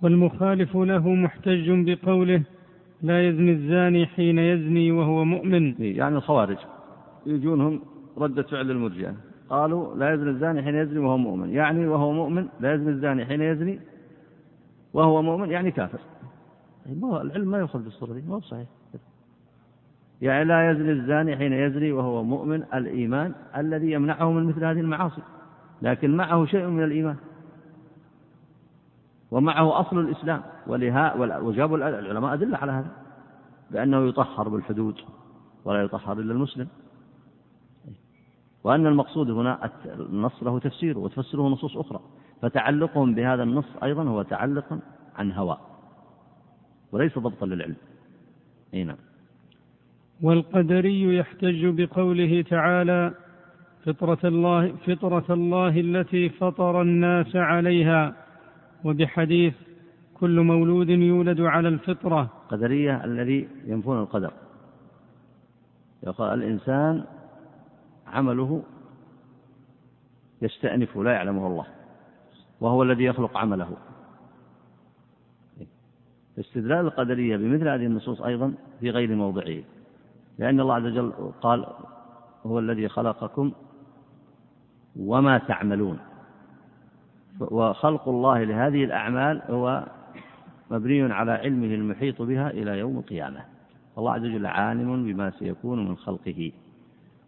والمخالف 0.03 0.77
له 0.77 1.09
محتج 1.09 1.71
بقوله 1.71 2.43
لا 3.03 3.29
يزني 3.29 3.53
الزاني 3.53 4.07
حين 4.07 4.39
يزني 4.39 4.93
وهو 4.93 5.25
مؤمن. 5.25 5.75
يعني 5.79 6.17
الخوارج. 6.17 6.57
يجونهم 7.27 7.81
ردة 8.19 8.43
فعل 8.43 8.71
المرجئة. 8.71 9.15
قالوا 9.51 9.97
لا 9.97 10.15
يزني 10.15 10.31
الزاني 10.31 10.63
حين 10.63 10.75
يزني 10.75 10.99
وهو 10.99 11.17
مؤمن. 11.17 11.51
يعني 11.51 11.87
وهو 11.87 12.13
مؤمن 12.13 12.47
لا 12.61 12.75
يزني 12.75 12.91
الزاني 12.91 13.27
حين 13.27 13.43
يزني 13.43 13.79
وهو 14.93 15.23
مؤمن 15.23 15.51
يعني 15.51 15.71
كافر. 15.71 15.99
العلم 17.03 17.51
ما 17.51 17.59
يؤخذ 17.59 17.83
بالصورة 17.83 18.13
دي 18.13 18.23
ما 18.29 18.35
هو 18.35 18.41
صحيح. 18.41 18.67
يعني 20.23 20.45
لا 20.45 20.71
يزني 20.71 20.93
الزاني 20.93 21.37
حين 21.37 21.53
يزني 21.53 21.93
وهو 21.93 22.25
مؤمن 22.25 22.63
الإيمان 22.75 23.35
الذي 23.57 23.93
يمنعه 23.93 24.33
من 24.33 24.45
مثل 24.45 24.65
هذه 24.65 24.81
المعاصي. 24.81 25.23
لكن 25.83 26.17
معه 26.17 26.45
شيء 26.45 26.67
من 26.67 26.85
الإيمان. 26.85 27.17
ومعه 29.31 29.81
أصل 29.81 29.99
الإسلام. 29.99 30.43
ولها 30.67 31.15
وجابوا 31.39 31.77
العلماء 31.77 32.35
أدلة 32.35 32.57
على 32.59 32.73
هذا. 32.73 32.91
بأنه 33.71 34.09
يطهر 34.09 34.49
بالحدود 34.49 34.95
ولا 35.65 35.83
يطهر 35.83 36.19
إلا 36.19 36.33
المسلم. 36.33 36.69
وأن 38.65 38.87
المقصود 38.87 39.31
هنا 39.31 39.71
النص 39.87 40.43
له 40.43 40.59
تفسير 40.59 40.99
وتفسره 40.99 41.43
نصوص 41.43 41.77
أخرى. 41.77 42.01
فتعلقهم 42.43 43.15
بهذا 43.15 43.43
النص 43.43 43.77
أيضا 43.83 44.03
هو 44.03 44.23
تعلق 44.23 44.79
عن 45.17 45.33
هوى. 45.33 45.59
وليس 46.93 47.19
ضبطا 47.19 47.47
للعلم. 47.47 47.77
أي 48.75 48.85
نعم. 48.85 48.97
والقدري 50.23 51.17
يحتج 51.17 51.67
بقوله 51.67 52.43
تعالى 52.43 53.15
فطرة 53.85 54.19
الله 54.25 54.73
فطرة 54.87 55.25
الله 55.31 55.81
التي 55.81 56.29
فطر 56.29 56.83
الناس 56.83 57.37
عليها. 57.37 58.28
وبحديث 58.85 59.55
كل 60.15 60.41
مولود 60.41 60.89
يولد 60.89 61.41
على 61.41 61.69
الفطرة. 61.69 62.31
قدرية 62.49 63.05
الذي 63.05 63.49
ينفون 63.65 63.99
القدر. 63.99 64.33
يقول 66.03 66.35
الإنسان 66.35 67.05
عمله 68.07 68.63
يستأنف 70.43 70.97
لا 70.97 71.13
يعلمه 71.13 71.47
الله 71.47 71.67
وهو 72.61 72.83
الذي 72.83 73.05
يخلق 73.05 73.37
عمله. 73.37 73.77
استدلال 76.39 76.87
القدرية 76.87 77.37
بمثل 77.37 77.69
هذه 77.69 77.87
النصوص 77.87 78.21
أيضا 78.21 78.55
في 78.81 78.91
غير 78.91 79.15
موضعه 79.15 79.63
لأن 80.39 80.61
الله 80.61 80.75
عز 80.75 80.85
وجل 80.85 81.13
قال 81.41 81.67
هو 82.47 82.59
الذي 82.59 82.89
خلقكم 82.89 83.53
وما 84.97 85.39
تعملون. 85.39 85.99
وخلق 87.41 88.09
الله 88.09 88.45
لهذه 88.45 88.85
الأعمال 88.85 89.43
هو 89.51 89.85
مبني 90.71 91.13
على 91.13 91.33
علمه 91.33 91.75
المحيط 91.75 92.23
بها 92.23 92.51
إلى 92.51 92.79
يوم 92.79 92.99
القيامة. 92.99 93.41
الله 93.99 94.13
عز 94.13 94.21
وجل 94.21 94.47
عالم 94.47 95.05
بما 95.05 95.31
سيكون 95.31 95.89
من 95.89 95.97
خلقه. 95.97 96.53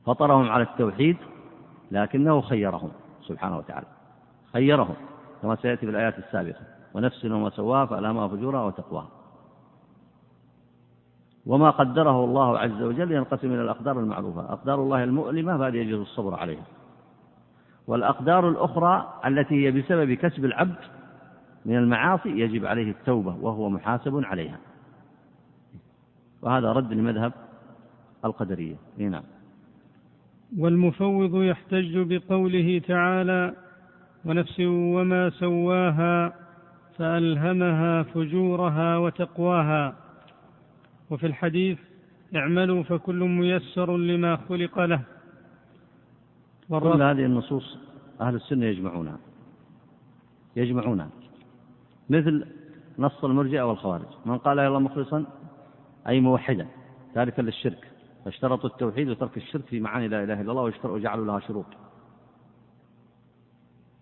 فطرهم 0.07 0.49
على 0.49 0.63
التوحيد 0.63 1.17
لكنه 1.91 2.41
خيرهم 2.41 2.91
سبحانه 3.27 3.59
وتعالى. 3.59 3.87
خيرهم 4.53 4.95
كما 5.43 5.57
سيأتي 5.57 5.87
في 5.87 5.93
الآيات 5.93 6.19
السابقة. 6.19 6.61
ونفس 6.95 7.25
وما 7.25 7.51
سواها 7.51 7.87
فألهمها 7.87 8.29
فجورها 8.29 8.65
وتقواها. 8.65 9.09
وما 11.47 11.71
قدره 11.71 12.25
الله 12.25 12.59
عز 12.59 12.83
وجل 12.83 13.13
ينقسم 13.13 13.53
إلى 13.53 13.63
الأقدار 13.63 14.01
المعروفة. 14.01 14.53
أقدار 14.53 14.83
الله 14.83 15.05
المؤلمة 15.05 15.59
فهذه 15.59 15.77
يجوز 15.77 16.01
الصبر 16.01 16.35
عليها. 16.35 16.65
والأقدار 17.91 18.49
الأخرى 18.49 19.20
التي 19.26 19.66
هي 19.66 19.70
بسبب 19.70 20.12
كسب 20.12 20.45
العبد 20.45 20.76
من 21.66 21.76
المعاصي 21.76 22.28
يجب 22.28 22.66
عليه 22.66 22.91
التوبة 22.91 23.36
وهو 23.41 23.70
محاسب 23.70 24.24
عليها. 24.24 24.59
وهذا 26.43 26.72
رد 26.72 26.93
لمذهب 26.93 27.32
القدرية. 28.24 28.76
نعم. 28.99 29.22
والمفوض 30.59 31.43
يحتج 31.43 31.99
بقوله 31.99 32.82
تعالى 32.88 33.55
ونفس 34.24 34.61
وما 34.61 35.30
سواها 35.30 36.32
فألهمها 36.99 38.03
فجورها 38.03 38.97
وتقواها 38.97 39.95
وفي 41.11 41.26
الحديث 41.26 41.78
اعملوا 42.36 42.82
فكل 42.82 43.18
ميسر 43.18 43.97
لما 43.97 44.36
خلق 44.36 44.78
له 44.80 45.01
كل 46.79 47.03
هذه 47.03 47.25
النصوص 47.25 47.79
أهل 48.21 48.35
السنة 48.35 48.66
يجمعونها. 48.66 49.18
يجمعونها. 50.57 51.09
مثل 52.11 52.47
نص 52.99 53.25
المرجئة 53.25 53.62
والخوارج. 53.62 54.07
من 54.27 54.39
قال 54.39 54.59
يا 54.59 54.68
الله 54.68 54.79
مخلصا؟ 54.79 55.25
أي 56.09 56.21
موحدا. 56.21 56.66
تاركا 57.14 57.43
للشرك. 57.43 57.91
فاشترطوا 58.25 58.71
التوحيد 58.71 59.09
وترك 59.09 59.37
الشرك 59.37 59.64
في 59.64 59.81
معاني 59.81 60.09
لا 60.09 60.25
إله 60.25 60.41
إلا 60.41 60.51
الله 60.51 60.73
وجعلوا 60.85 61.27
لها 61.27 61.41
شروط. 61.41 61.66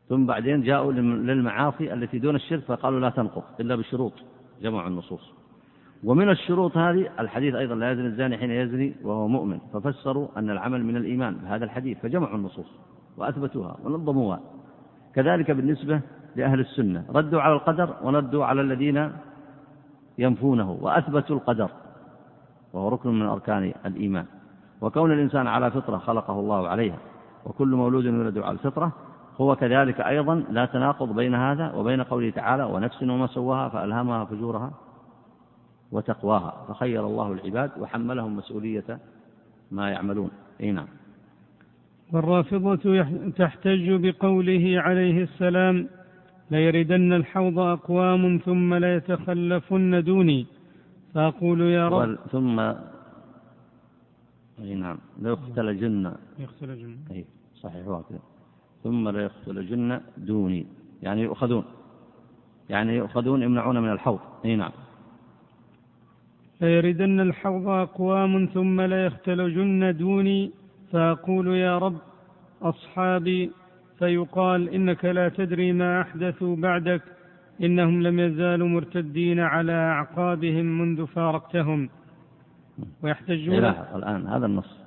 ثم 0.08 0.26
بعدين 0.26 0.62
جاءوا 0.62 0.92
للمعاصي 0.92 1.92
التي 1.92 2.18
دون 2.18 2.36
الشرك 2.36 2.62
فقالوا 2.64 3.00
لا 3.00 3.10
تنقض 3.10 3.42
إلا 3.60 3.76
بشروط. 3.76 4.12
جمعوا 4.62 4.88
النصوص. 4.88 5.37
ومن 6.04 6.30
الشروط 6.30 6.76
هذه 6.76 7.08
الحديث 7.18 7.54
أيضا 7.54 7.74
لا 7.74 7.92
يزني 7.92 8.06
الزاني 8.06 8.38
حين 8.38 8.50
يزني 8.50 8.94
وهو 9.02 9.28
مؤمن. 9.28 9.58
ففسروا 9.72 10.28
أن 10.36 10.50
العمل 10.50 10.84
من 10.84 10.96
الإيمان 10.96 11.34
بهذا 11.34 11.64
الحديث 11.64 11.98
فجمعوا 11.98 12.36
النصوص 12.36 12.66
وأثبتوها 13.16 13.76
ونظموها. 13.84 14.40
كذلك 15.14 15.50
بالنسبة 15.50 16.00
لأهل 16.36 16.60
السنة 16.60 17.04
ردوا 17.14 17.40
على 17.40 17.54
القدر 17.54 17.94
وردوا 18.02 18.44
على 18.44 18.60
الذين 18.60 19.12
ينفونه 20.18 20.70
وأثبتوا 20.80 21.36
القدر 21.36 21.70
وهو 22.72 22.88
ركن 22.88 23.10
من 23.10 23.26
أركان 23.26 23.72
الإيمان. 23.86 24.24
وكون 24.80 25.12
الإنسان 25.12 25.46
على 25.46 25.70
فطرة 25.70 25.96
خلقه 25.96 26.40
الله 26.40 26.68
عليها 26.68 26.98
وكل 27.44 27.68
مولود 27.68 28.04
يولد 28.04 28.38
على 28.38 28.52
الفطرة 28.52 28.92
هو 29.40 29.56
كذلك 29.56 30.00
أيضا 30.00 30.34
لا 30.50 30.64
تناقض 30.66 31.14
بين 31.14 31.34
هذا 31.34 31.72
وبين 31.72 32.02
قوله 32.02 32.30
تعالى 32.30 32.64
ونفس 32.64 33.02
وما 33.02 33.26
سواها 33.26 33.68
فألهمها 33.68 34.24
فجورها 34.24 34.72
وتقواها. 35.92 36.64
فخير 36.68 37.06
الله 37.06 37.32
العباد 37.32 37.70
وحملهم 37.80 38.36
مسؤولية 38.36 38.98
ما 39.70 39.90
يعملون. 39.90 40.30
أي 40.60 40.72
نعم. 40.72 40.86
والرافضة 42.12 43.02
تحتج 43.36 43.90
بقوله 43.90 44.80
عليه 44.80 45.22
السلام 45.22 45.88
ليردن 46.50 47.12
الحوض 47.12 47.58
أقوام 47.58 48.40
ثم 48.44 48.74
ليتخلفن 48.74 50.04
دوني 50.04 50.46
فأقول 51.14 51.60
يا 51.60 51.88
رب 51.88 52.18
ثم 52.32 52.60
أي 54.60 54.74
نعم. 54.74 54.98
ليختلجن 55.22 56.12
يختلجن 56.38 56.96
أي 57.10 57.24
صحيح 57.54 57.88
هكذا 57.88 58.18
ثم 58.84 59.08
ليختلجن 59.08 60.00
دوني. 60.16 60.66
يعني 61.02 61.22
يؤخذون. 61.22 61.64
يعني 62.70 62.96
يؤخذون 62.96 63.42
يمنعون 63.42 63.78
من 63.78 63.92
الحوض. 63.92 64.18
أي 64.44 64.56
نعم. 64.56 64.70
ليردن 66.60 67.20
الحوض 67.20 67.68
أقوام 67.68 68.46
ثم 68.54 68.80
ليختلجن 68.80 69.96
دوني 69.96 70.50
فأقول 70.92 71.46
يا 71.48 71.78
رب 71.78 71.98
أصحابي 72.62 73.50
فيقال 73.98 74.68
إنك 74.68 75.04
لا 75.04 75.28
تدري 75.28 75.72
ما 75.72 76.00
أحدثوا 76.00 76.56
بعدك 76.56 77.02
إنهم 77.62 78.02
لم 78.02 78.20
يزالوا 78.20 78.68
مرتدين 78.68 79.40
على 79.40 79.72
أعقابهم 79.72 80.66
منذ 80.80 81.06
فارقتهم. 81.06 81.88
ويحتجون 83.02 83.54
لا 83.54 83.96
الآن 83.96 84.26
هذا 84.26 84.46
النص 84.46 84.78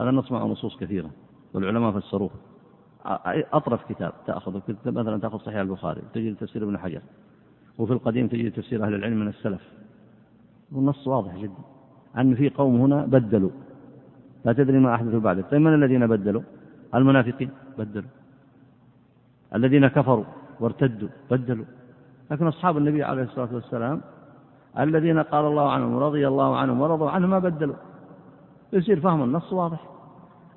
هذا 0.00 0.10
النص 0.10 0.32
معه 0.32 0.44
نصوص 0.44 0.76
كثيرة 0.76 1.10
والعلماء 1.54 2.00
فسروه. 2.00 2.30
أطرف 3.52 3.92
كتاب 3.92 4.12
تأخذ 4.26 4.60
مثلا 4.86 5.20
تأخذ 5.20 5.38
صحيح 5.38 5.56
البخاري 5.58 6.02
تجد 6.14 6.36
تفسير 6.36 6.64
ابن 6.64 6.78
حجر 6.78 7.00
وفي 7.78 7.92
القديم 7.92 8.28
تجد 8.28 8.52
تفسير 8.52 8.84
أهل 8.84 8.94
العلم 8.94 9.20
من 9.20 9.28
السلف. 9.28 9.60
والنص 10.72 11.08
واضح 11.08 11.36
جدا. 11.36 11.62
أن 12.18 12.34
في 12.34 12.48
قوم 12.48 12.80
هنا 12.80 13.06
بدلوا. 13.06 13.50
لا 14.44 14.52
تدري 14.52 14.78
ما 14.78 14.94
أحدثوا 14.94 15.20
بعدك 15.20 15.44
طيب 15.50 15.60
من 15.60 15.74
الذين 15.74 16.06
بدلوا؟ 16.06 16.42
المنافقين 16.94 17.50
بدلوا. 17.78 18.10
الذين 19.54 19.86
كفروا 19.88 20.24
وارتدوا 20.60 21.08
بدلوا. 21.30 21.64
لكن 22.30 22.46
أصحاب 22.46 22.76
النبي 22.78 23.02
عليه 23.02 23.22
الصلاة 23.22 23.48
والسلام 23.54 24.00
الذين 24.78 25.18
قال 25.18 25.44
الله 25.44 25.70
عنهم 25.72 25.94
ورضي 25.94 26.28
الله 26.28 26.56
عنهم 26.56 26.80
ورضوا 26.80 27.10
عنه 27.10 27.26
ما 27.26 27.38
بدلوا. 27.38 27.74
يصير 28.72 29.00
فهم 29.00 29.22
النص 29.22 29.52
واضح. 29.52 29.80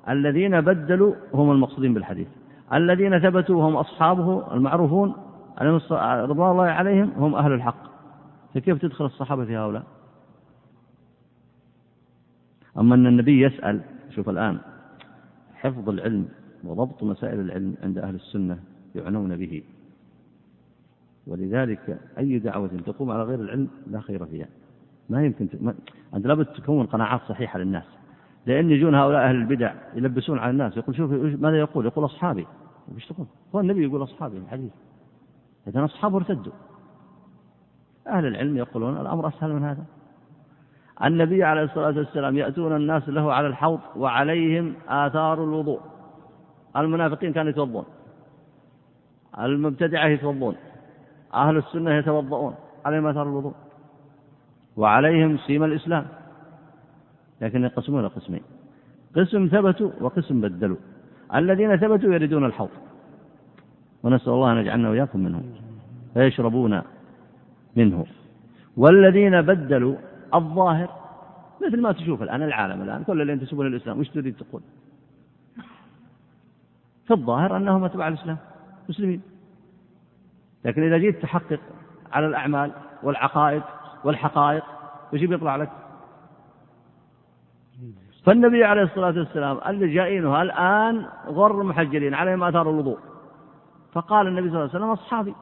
الذين 0.08 0.60
بدلوا 0.60 1.14
هم 1.34 1.50
المقصودين 1.50 1.94
بالحديث. 1.94 2.28
الذين 2.72 3.18
ثبتوا 3.18 3.68
هم 3.68 3.76
أصحابه 3.76 4.54
المعروفون 4.54 5.14
رضوان 5.60 6.50
الله 6.50 6.64
عليهم 6.64 7.10
هم 7.16 7.34
أهل 7.34 7.52
الحق. 7.52 7.82
فكيف 8.54 8.78
تدخل 8.78 9.04
الصحابة 9.04 9.44
في 9.44 9.56
هؤلاء؟ 9.56 9.82
أما 12.78 12.94
أن 12.94 13.06
النبي 13.06 13.40
يسأل 13.40 13.80
شوف 14.10 14.28
الآن 14.28 14.58
حفظ 15.54 15.88
العلم 15.88 16.28
وضبط 16.64 17.02
مسائل 17.02 17.40
العلم 17.40 17.74
عند 17.82 17.98
أهل 17.98 18.14
السنة 18.14 18.58
يعنون 18.94 19.36
به. 19.36 19.62
ولذلك 21.26 21.98
أي 22.18 22.38
دعوة 22.38 22.70
تقوم 22.86 23.10
على 23.10 23.22
غير 23.22 23.40
العلم 23.40 23.68
لا 23.86 24.00
خير 24.00 24.26
فيها. 24.26 24.48
ما 25.10 25.24
يمكن 25.24 25.48
ت... 25.48 25.62
ما... 25.62 25.74
أنت 26.14 26.26
لابد 26.26 26.46
تكون 26.46 26.86
قناعات 26.86 27.20
صحيحة 27.28 27.58
للناس. 27.58 27.84
لأن 28.46 28.70
يجون 28.70 28.94
هؤلاء 28.94 29.28
أهل 29.28 29.36
البدع 29.36 29.74
يلبسون 29.94 30.38
على 30.38 30.50
الناس 30.50 30.76
يقول 30.76 30.96
شوف 30.96 31.12
ماذا 31.12 31.58
يقول؟ 31.58 31.86
يقول 31.86 32.04
أصحابي. 32.04 32.46
وش 32.96 33.06
تقول؟ 33.06 33.26
هو 33.54 33.60
النبي 33.60 33.84
يقول 33.84 34.02
أصحابي 34.02 34.38
الحديث. 34.38 34.72
إذا 35.68 35.84
أصحابه 35.84 36.16
ارتدوا. 36.16 36.52
أهل 38.06 38.26
العلم 38.26 38.56
يقولون 38.56 39.00
الأمر 39.00 39.28
أسهل 39.28 39.52
من 39.52 39.64
هذا. 39.64 39.84
النبي 41.04 41.44
عليه 41.44 41.62
الصلاة 41.62 41.96
والسلام 41.96 42.36
يأتون 42.36 42.76
الناس 42.76 43.08
له 43.08 43.32
على 43.32 43.46
الحوض 43.46 43.80
وعليهم 43.96 44.74
آثار 44.88 45.44
الوضوء. 45.44 45.80
المنافقين 46.76 47.32
كانوا 47.32 47.50
يتوضون 47.50 47.84
المبتدعة 49.38 50.06
يتوضون 50.06 50.56
أهل 51.34 51.56
السنة 51.56 51.94
يتوضؤون 51.94 52.54
عليهم 52.84 53.06
آثار 53.06 53.22
الوضوء. 53.22 53.54
وعليهم 54.76 55.38
سيم 55.38 55.64
الإسلام. 55.64 56.06
لكن 57.40 57.64
يقسمون 57.64 58.08
قسمين. 58.08 58.42
قسم 59.16 59.46
ثبتوا 59.46 59.90
وقسم 60.00 60.40
بدلوا. 60.40 60.76
الذين 61.34 61.76
ثبتوا 61.76 62.14
يريدون 62.14 62.44
الحوض. 62.44 62.68
ونسأل 64.02 64.32
الله 64.32 64.52
أن 64.52 64.56
يجعلنا 64.56 64.90
وإياكم 64.90 65.20
منهم. 65.20 65.42
فيشربون 66.14 66.82
منه. 67.76 68.06
والذين 68.76 69.42
بدلوا 69.42 69.96
الظاهر 70.34 70.88
مثل 71.66 71.80
ما 71.80 71.92
تشوف 71.92 72.22
الآن 72.22 72.42
العالم 72.42 72.82
الآن 72.82 73.04
كل 73.04 73.20
اللي 73.20 73.32
ينتسبون 73.32 73.66
للإسلام 73.66 74.00
وش 74.00 74.08
تريد 74.08 74.36
تقول؟ 74.36 74.62
في 77.06 77.14
الظاهر 77.14 77.56
أنهم 77.56 77.84
أتباع 77.84 78.08
الإسلام 78.08 78.38
مسلمين. 78.88 79.22
لكن 80.64 80.82
إذا 80.82 80.98
جيت 80.98 81.22
تحقق 81.22 81.60
على 82.12 82.26
الأعمال 82.26 82.72
والعقائد 83.02 83.62
والحقائق 84.04 84.64
وش 85.12 85.24
بيطلع 85.24 85.56
لك؟ 85.56 85.70
فالنبي 88.24 88.64
عليه 88.64 88.82
الصلاة 88.82 89.18
والسلام 89.18 89.58
اللي 89.66 89.94
جايينه 89.94 90.42
الآن 90.42 91.06
غر 91.26 91.62
محجلين 91.62 92.14
عليهم 92.14 92.44
آثار 92.44 92.70
الوضوء. 92.70 92.98
فقال 93.92 94.26
النبي 94.26 94.48
صلى 94.50 94.58
الله 94.58 94.68
عليه 94.74 94.84
وسلم 94.84 94.90
أصحابي 94.90 95.34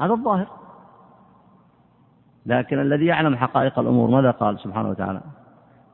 هذا 0.00 0.12
الظاهر. 0.12 0.63
لكن 2.46 2.78
الذي 2.78 3.06
يعلم 3.06 3.36
حقائق 3.36 3.78
الأمور 3.78 4.10
ماذا 4.10 4.30
قال 4.30 4.60
سبحانه 4.60 4.88
وتعالى؟ 4.88 5.20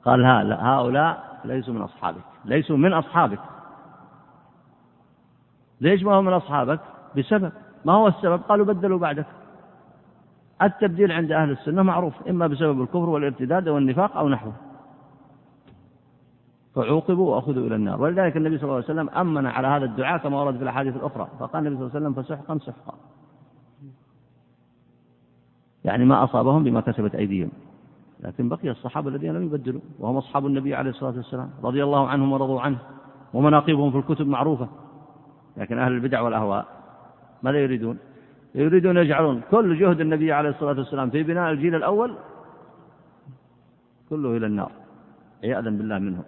قال 0.04 0.24
هؤلاء 0.52 1.40
ليسوا 1.44 1.74
من 1.74 1.82
أصحابك. 1.82 2.22
ليسوا 2.44 2.76
من 2.76 2.92
أصحابك. 2.92 3.40
ليش 5.80 6.02
ما 6.02 6.14
هم 6.14 6.24
من 6.24 6.32
أصحابك؟ 6.32 6.80
بسبب. 7.16 7.52
ما 7.84 7.92
هو 7.92 8.08
السبب؟ 8.08 8.40
قالوا 8.48 8.66
بدلوا 8.66 8.98
بعدك. 8.98 9.26
التبديل 10.62 11.12
عند 11.12 11.32
أهل 11.32 11.50
السنة 11.50 11.82
معروف 11.82 12.28
إما 12.28 12.46
بسبب 12.46 12.82
الكفر 12.82 13.08
والارتداد 13.08 13.68
والنفاق 13.68 14.16
أو 14.16 14.28
نحوه. 14.28 14.52
فعوقبوا 16.74 17.34
وأخذوا 17.34 17.66
إلى 17.66 17.74
النار. 17.74 18.02
ولذلك 18.02 18.36
النبي 18.36 18.58
صلى 18.58 18.64
الله 18.64 18.74
عليه 18.74 18.84
وسلم 18.84 19.10
أمن 19.10 19.46
على 19.46 19.68
هذا 19.68 19.84
الدعاء 19.84 20.18
كما 20.18 20.42
ورد 20.42 20.56
في 20.56 20.62
الأحاديث 20.62 20.96
الأخرى. 20.96 21.28
فقال 21.40 21.66
النبي 21.66 21.76
صلى 21.76 21.86
الله 21.86 21.96
عليه 21.96 22.06
وسلم 22.06 22.22
فسحقا 22.22 22.58
سحقا. 22.58 22.94
يعني 25.90 26.04
ما 26.04 26.24
أصابهم 26.24 26.64
بما 26.64 26.80
كسبت 26.80 27.14
أيديهم. 27.14 27.50
لكن 28.20 28.48
بقي 28.48 28.70
الصحابة 28.70 29.08
الذين 29.08 29.34
لم 29.34 29.42
يبدلوا 29.42 29.80
وهم 29.98 30.16
أصحاب 30.16 30.46
النبي 30.46 30.74
عليه 30.74 30.90
الصلاة 30.90 31.16
والسلام 31.16 31.50
رضي 31.64 31.84
الله 31.84 32.08
عنهم 32.08 32.32
ورضوا 32.32 32.60
عنه 32.60 32.78
ومناقبهم 33.34 33.90
في 33.90 33.98
الكتب 33.98 34.26
معروفة. 34.26 34.68
لكن 35.56 35.78
أهل 35.78 35.92
البدع 35.92 36.20
والأهواء 36.20 36.66
ماذا 37.42 37.58
يريدون؟ 37.58 37.98
يريدون 38.54 38.96
يجعلون 38.96 39.40
كل 39.50 39.78
جهد 39.78 40.00
النبي 40.00 40.32
عليه 40.32 40.50
الصلاة 40.50 40.78
والسلام 40.78 41.10
في 41.10 41.22
بناء 41.22 41.50
الجيل 41.50 41.74
الأول 41.74 42.14
كله 44.10 44.36
إلى 44.36 44.46
النار 44.46 44.72
عياذا 45.44 45.70
بالله 45.70 45.98
منهم. 45.98 46.24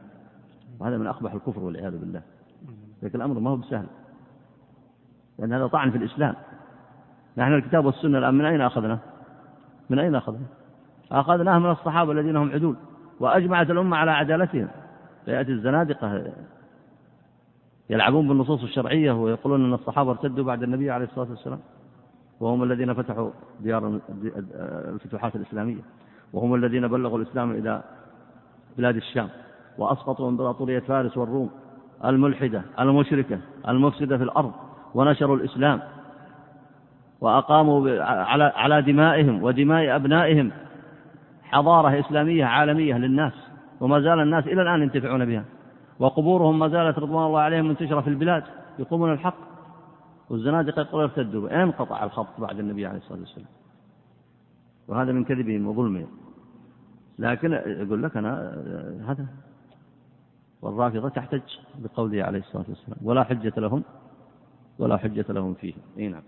وهذا 0.80 0.98
من 0.98 1.06
أقبح 1.06 1.34
الكفر 1.34 1.60
والعياذ 1.60 1.98
بالله. 1.98 2.22
لكن 3.02 3.18
الأمر 3.18 3.38
ما 3.38 3.50
هو 3.50 3.56
بسهل 3.56 3.86
لأن 5.38 5.52
هذا 5.52 5.66
طعن 5.66 5.90
في 5.90 5.98
الإسلام. 5.98 6.34
نحن 7.36 7.52
الكتاب 7.52 7.84
والسنة 7.84 8.18
الآن 8.18 8.34
من 8.34 8.44
أين 8.44 8.60
أخذنا؟ 8.60 8.98
من 9.92 9.98
أين 9.98 10.14
أخذنا؟ 10.14 10.46
أخذناه 11.12 11.58
من 11.58 11.70
الصحابة 11.70 12.12
الذين 12.12 12.36
هم 12.36 12.52
عدول 12.52 12.76
وأجمعت 13.20 13.70
الأمة 13.70 13.96
على 13.96 14.10
عدالتهم 14.10 14.68
فيأتي 15.24 15.52
الزنادقة 15.52 16.32
يلعبون 17.90 18.28
بالنصوص 18.28 18.62
الشرعية 18.62 19.12
ويقولون 19.12 19.64
أن 19.64 19.74
الصحابة 19.74 20.10
ارتدوا 20.10 20.44
بعد 20.44 20.62
النبي 20.62 20.90
عليه 20.90 21.04
الصلاة 21.04 21.30
والسلام 21.30 21.58
وهم 22.40 22.62
الذين 22.62 22.94
فتحوا 22.94 23.30
ديار 23.60 24.00
الفتوحات 24.94 25.36
الإسلامية 25.36 25.80
وهم 26.32 26.54
الذين 26.54 26.88
بلغوا 26.88 27.18
الإسلام 27.18 27.50
إلى 27.50 27.82
بلاد 28.78 28.96
الشام 28.96 29.28
وأسقطوا 29.78 30.28
إمبراطورية 30.28 30.78
فارس 30.78 31.16
والروم 31.16 31.50
الملحدة 32.04 32.62
المشركة 32.80 33.38
المفسدة 33.68 34.16
في 34.16 34.24
الأرض 34.24 34.52
ونشروا 34.94 35.36
الإسلام 35.36 35.80
وأقاموا 37.22 38.02
على 38.02 38.44
على 38.44 38.82
دمائهم 38.82 39.42
ودماء 39.42 39.96
أبنائهم 39.96 40.50
حضارة 41.42 42.00
إسلامية 42.00 42.44
عالمية 42.44 42.94
للناس 42.94 43.32
وما 43.80 44.00
زال 44.00 44.20
الناس 44.20 44.46
إلى 44.46 44.62
الآن 44.62 44.82
ينتفعون 44.82 45.24
بها. 45.24 45.44
وقبورهم 45.98 46.58
ما 46.58 46.68
زالت 46.68 46.98
رضوان 46.98 47.26
الله 47.26 47.40
عليهم 47.40 47.68
منتشرة 47.68 48.00
في 48.00 48.08
البلاد 48.08 48.44
يقومون 48.78 49.12
الحق 49.12 49.36
والزنادقة 50.30 50.80
يقولون 50.82 51.10
ارتدوا 51.10 51.62
انقطع 51.62 52.04
الخط 52.04 52.40
بعد 52.40 52.58
النبي 52.58 52.86
عليه 52.86 52.98
الصلاة 52.98 53.18
والسلام. 53.20 53.48
وهذا 54.88 55.12
من 55.12 55.24
كذبهم 55.24 55.66
وظلمهم. 55.66 56.08
لكن 57.18 57.52
يقول 57.52 58.02
لك 58.02 58.16
أنا 58.16 58.32
هذا. 59.08 59.26
والرافضة 60.62 61.08
تحتج 61.08 61.42
بقوله 61.78 62.24
عليه 62.24 62.38
الصلاة 62.38 62.64
والسلام 62.68 62.98
ولا 63.02 63.24
حجة 63.24 63.52
لهم 63.56 63.84
ولا 64.78 64.96
حجة 64.96 65.26
لهم 65.28 65.54
فيه 65.54 65.74
إي 65.98 66.08
نعم. 66.08 66.22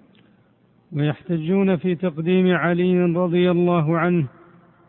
ويحتجون 0.94 1.76
في 1.76 1.94
تقديم 1.94 2.56
علي 2.56 3.04
رضي 3.04 3.50
الله 3.50 3.98
عنه 3.98 4.26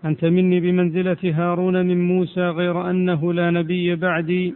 أنت 0.06 0.26
مني 0.26 0.60
بمنزلة 0.60 1.18
هارون 1.24 1.86
من 1.86 2.08
موسى 2.08 2.50
غير 2.50 2.90
أنه 2.90 3.34
لا 3.34 3.52
نبي 3.52 3.96
بعدي 3.96 4.56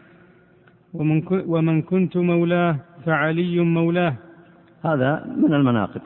ومن, 0.93 1.24
ومن 1.32 1.82
كنت 1.82 2.18
مولاه 2.18 2.80
فعلي 3.06 3.60
مولاه. 3.60 4.16
هذا 4.86 5.26
من 5.38 5.54
المناقب 5.54 6.02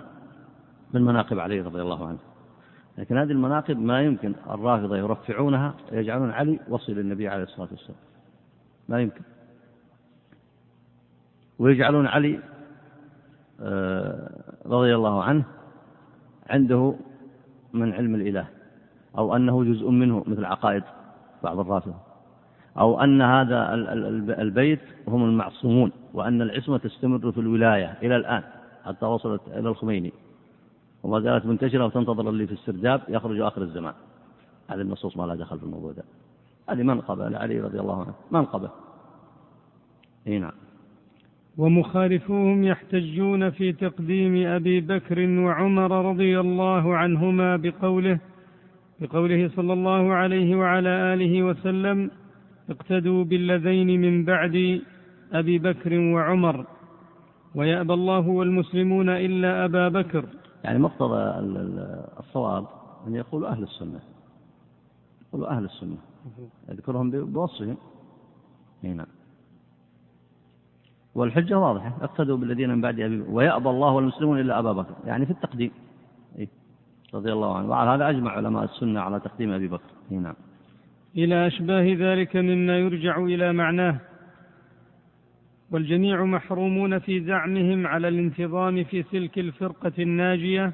من 0.93 1.01
مناقب 1.01 1.39
علي 1.39 1.61
رضي 1.61 1.81
الله 1.81 2.07
عنه. 2.07 2.19
لكن 2.97 3.17
هذه 3.17 3.31
المناقب 3.31 3.79
ما 3.79 4.01
يمكن 4.01 4.33
الرافضة 4.49 4.97
يرفعونها 4.97 5.73
ويجعلون 5.91 6.31
علي 6.31 6.59
وصي 6.69 6.93
للنبي 6.93 7.27
عليه 7.27 7.43
الصلاة 7.43 7.67
والسلام. 7.71 7.99
ما 8.89 9.01
يمكن. 9.01 9.21
ويجعلون 11.59 12.07
علي 12.07 12.39
آه، 13.61 14.52
رضي 14.65 14.95
الله 14.95 15.23
عنه 15.23 15.43
عنده 16.49 16.95
من 17.73 17.93
علم 17.93 18.15
الإله 18.15 18.47
أو 19.17 19.35
أنه 19.35 19.63
جزء 19.63 19.89
منه 19.89 20.23
مثل 20.27 20.45
عقائد 20.45 20.83
بعض 21.43 21.59
الرافضة 21.59 21.95
أو 22.77 23.01
أن 23.01 23.21
هذا 23.21 23.73
البيت 24.41 24.79
هم 25.07 25.23
المعصومون 25.23 25.91
وأن 26.13 26.41
العصمة 26.41 26.77
تستمر 26.77 27.31
في 27.31 27.39
الولاية 27.39 27.97
إلى 28.01 28.15
الآن 28.15 28.43
حتى 28.85 29.05
وصلت 29.05 29.41
إلى 29.47 29.69
الخميني. 29.69 30.13
وما 31.03 31.19
زالت 31.19 31.45
منتشرة 31.45 31.85
وتنتظر 31.85 32.29
اللي 32.29 32.47
في 32.47 32.53
السرداب 32.53 33.01
يخرج 33.07 33.39
آخر 33.39 33.61
الزمان. 33.61 33.93
هذه 34.69 34.81
النصوص 34.81 35.17
ما 35.17 35.23
لها 35.23 35.35
دخل 35.35 35.59
في 35.59 35.65
الموضوع 35.65 35.91
ده. 35.91 36.03
هذه 36.69 36.83
منقبة 36.83 37.29
لعلي 37.29 37.59
رضي 37.59 37.79
الله 37.79 38.01
عنه. 38.01 38.13
منقبة. 38.31 38.69
إي 40.27 40.39
نعم. 40.39 40.51
ومخالفوهم 41.57 42.63
يحتجون 42.63 43.49
في 43.49 43.73
تقديم 43.73 44.47
أبي 44.47 44.81
بكر 44.81 45.19
وعمر 45.19 46.09
رضي 46.09 46.39
الله 46.39 46.95
عنهما 46.95 47.57
بقوله 47.57 48.19
بقوله 48.99 49.49
صلى 49.55 49.73
الله 49.73 50.13
عليه 50.13 50.55
وعلى 50.55 50.89
آله 50.89 51.43
وسلم 51.43 52.11
اقتدوا 52.69 53.23
بالذين 53.23 54.01
من 54.01 54.25
بعد 54.25 54.81
أبي 55.33 55.59
بكر 55.59 55.99
وعمر 55.99 56.65
ويأبى 57.55 57.93
الله 57.93 58.27
والمسلمون 58.27 59.09
إلا 59.09 59.65
أبا 59.65 59.89
بكر. 59.89 60.25
يعني 60.63 60.79
مقتضى 60.79 61.23
الصواب 62.19 62.65
أن 63.07 63.15
يقول 63.15 63.45
أهل 63.45 63.63
السنة. 63.63 63.99
يقولوا 65.27 65.49
أهل 65.49 65.65
السنة. 65.65 65.97
يذكرهم 66.69 67.11
بوصفهم. 67.11 67.77
نعم 68.83 69.05
والحجة 71.15 71.59
واضحة. 71.59 71.97
اقتدوا 72.01 72.37
بالذين 72.37 72.69
من 72.69 72.81
بعد 72.81 72.99
أبي 72.99 73.21
ويأبى 73.29 73.69
الله 73.69 73.91
والمسلمون 73.91 74.39
إلا 74.39 74.59
أبا 74.59 74.71
بكر. 74.71 74.95
يعني 75.05 75.25
في 75.25 75.31
التقديم. 75.31 75.71
إيه؟ 76.39 76.47
رضي 77.13 77.33
الله 77.33 77.57
عنه. 77.57 77.69
وعلى 77.69 77.89
هذا 77.89 78.09
أجمع 78.09 78.31
علماء 78.31 78.63
السنة 78.63 78.99
على 78.99 79.19
تقديم 79.19 79.51
أبي 79.51 79.67
بكر. 79.67 79.91
نعم. 80.11 80.35
إلى 81.17 81.47
أشباه 81.47 81.95
ذلك 81.99 82.35
مما 82.35 82.77
يرجع 82.77 83.17
إلى 83.17 83.53
معناه. 83.53 83.99
والجميع 85.71 86.25
محرومون 86.25 86.99
في 86.99 87.21
زعمهم 87.21 87.87
على 87.87 88.07
الانتظام 88.07 88.83
في 88.83 89.03
سلك 89.03 89.39
الفرقة 89.39 89.93
الناجية. 89.99 90.73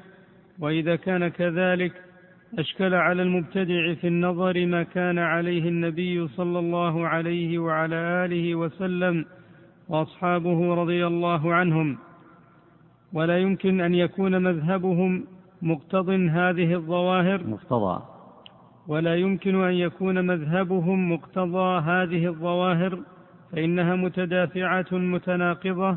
وإذا 0.58 0.96
كان 0.96 1.28
كذلك 1.28 1.92
أشكل 2.58 2.94
على 2.94 3.22
المبتدع 3.22 3.94
في 3.94 4.06
النظر 4.06 4.66
ما 4.66 4.82
كان 4.82 5.18
عليه 5.18 5.68
النبي 5.68 6.28
صلى 6.28 6.58
الله 6.58 7.08
عليه 7.08 7.58
وعلى 7.58 7.96
آله 7.96 8.54
وسلم. 8.54 9.24
وأصحابه 9.90 10.74
رضي 10.74 11.06
الله 11.06 11.54
عنهم. 11.54 11.98
ولا 13.12 13.38
يمكن 13.38 13.80
أن 13.80 13.94
يكون 13.94 14.42
مذهبهم 14.42 15.24
مقتض 15.62 16.08
هذه 16.08 16.74
الظواهر. 16.74 17.46
مقتضى. 17.46 18.02
ولا 18.88 19.14
يمكن 19.14 19.64
أن 19.64 19.72
يكون 19.72 20.26
مذهبهم 20.26 21.12
مقتضى 21.12 21.80
هذه 21.80 22.26
الظواهر 22.26 22.98
فإنها 23.52 23.96
متدافعة 23.96 24.86
متناقضة 24.92 25.96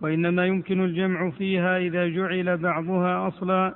وإنما 0.00 0.46
يمكن 0.46 0.84
الجمع 0.84 1.30
فيها 1.30 1.78
إذا 1.78 2.08
جعل 2.08 2.56
بعضها 2.56 3.28
أصلا 3.28 3.74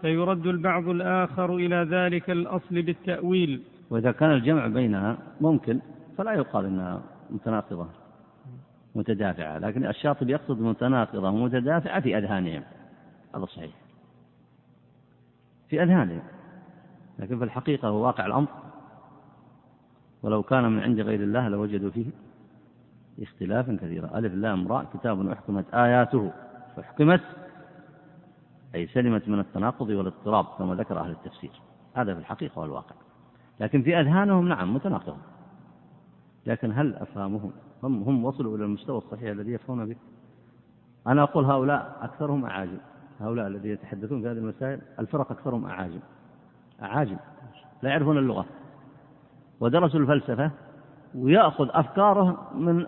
فيرد 0.00 0.46
البعض 0.46 0.88
الآخر 0.88 1.56
إلى 1.56 1.76
ذلك 1.76 2.30
الأصل 2.30 2.82
بالتأويل. 2.82 3.62
وإذا 3.90 4.12
كان 4.12 4.30
الجمع 4.30 4.66
بينها 4.66 5.18
ممكن 5.40 5.80
فلا 6.18 6.32
يقال 6.32 6.64
إنها 6.64 7.02
متناقضة. 7.30 8.03
متدافعة 8.94 9.58
لكن 9.58 9.86
الشاطبي 9.86 10.32
يقصد 10.32 10.60
متناقضة 10.60 11.30
متدافعة 11.30 12.00
في 12.00 12.18
أذهانهم. 12.18 12.62
هذا 13.34 13.44
صحيح. 13.44 13.70
في 15.68 15.82
أذهانهم. 15.82 16.22
لكن 17.18 17.38
في 17.38 17.44
الحقيقة 17.44 17.88
هو 17.88 18.06
واقع 18.06 18.26
الأمر. 18.26 18.48
ولو 20.22 20.42
كان 20.42 20.72
من 20.72 20.82
عند 20.82 21.00
غير 21.00 21.20
الله 21.20 21.48
لوجدوا 21.48 21.90
فيه 21.90 22.06
اختلافا 23.22 23.78
كثيرا. 23.82 24.18
ألف 24.18 24.34
لام 24.34 24.68
راء 24.68 24.86
كتاب 24.94 25.28
أحكمت 25.28 25.74
آياته. 25.74 26.32
فحكمت 26.76 27.22
أي 28.74 28.86
سلمت 28.86 29.28
من 29.28 29.40
التناقض 29.40 29.88
والاضطراب 29.88 30.44
كما 30.58 30.74
ذكر 30.74 31.00
أهل 31.00 31.10
التفسير. 31.10 31.60
هذا 31.94 32.14
في 32.14 32.20
الحقيقة 32.20 32.60
والواقع 32.60 32.94
لكن 33.60 33.82
في 33.82 34.00
أذهانهم 34.00 34.48
نعم 34.48 34.74
متناقض 34.74 35.16
لكن 36.46 36.72
هل 36.72 36.94
أفهمهم؟ 36.94 37.52
هم 37.82 38.02
هم 38.02 38.24
وصلوا 38.24 38.56
إلى 38.56 38.64
المستوى 38.64 38.98
الصحيح 38.98 39.30
الذي 39.30 39.52
يفهمون 39.52 39.88
به. 39.88 39.96
أنا 41.06 41.22
أقول 41.22 41.44
هؤلاء 41.44 41.98
أكثرهم 42.00 42.44
أعاجم. 42.44 42.78
هؤلاء 43.20 43.46
الذين 43.46 43.72
يتحدثون 43.72 44.22
في 44.22 44.28
هذه 44.28 44.38
المسائل 44.38 44.80
الفرق 44.98 45.32
أكثرهم 45.32 45.64
أعاجم. 45.64 46.00
أعاجم. 46.82 47.16
لا 47.82 47.90
يعرفون 47.90 48.18
اللغة. 48.18 48.46
ودرسوا 49.60 50.00
الفلسفة 50.00 50.50
ويأخذ 51.14 51.68
أفكاره 51.70 52.50
من 52.54 52.86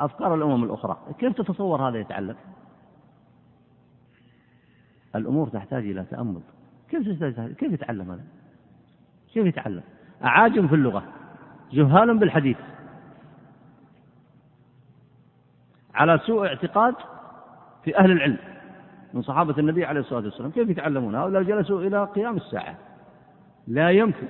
أفكار 0.00 0.34
الأمم 0.34 0.64
الأخرى. 0.64 0.98
كيف 1.18 1.32
تتصور 1.32 1.88
هذا 1.88 1.98
يتعلم 1.98 2.36
الأمور 5.16 5.48
تحتاج 5.48 5.84
إلى 5.84 6.04
تأمل. 6.04 6.40
كيف 6.88 7.24
كيف 7.58 7.72
يتعلم 7.72 8.10
هذا؟ 8.10 8.24
كيف 9.32 9.46
يتعلم؟ 9.46 9.82
أعاجم 10.24 10.68
في 10.68 10.74
اللغة. 10.74 11.02
جهال 11.72 12.18
بالحديث. 12.18 12.56
على 15.94 16.18
سوء 16.18 16.46
اعتقاد 16.46 16.94
في 17.84 17.98
أهل 17.98 18.10
العلم 18.10 18.38
من 19.14 19.22
صحابة 19.22 19.58
النبي 19.58 19.84
عليه 19.84 20.00
الصلاة 20.00 20.24
والسلام. 20.24 20.50
كيف 20.50 20.68
يتعلمون؟ 20.68 21.14
هؤلاء 21.14 21.42
جلسوا 21.42 21.80
إلى 21.80 22.04
قيام 22.04 22.36
الساعة. 22.36 22.78
لا 23.66 23.90
يمكن 23.90 24.26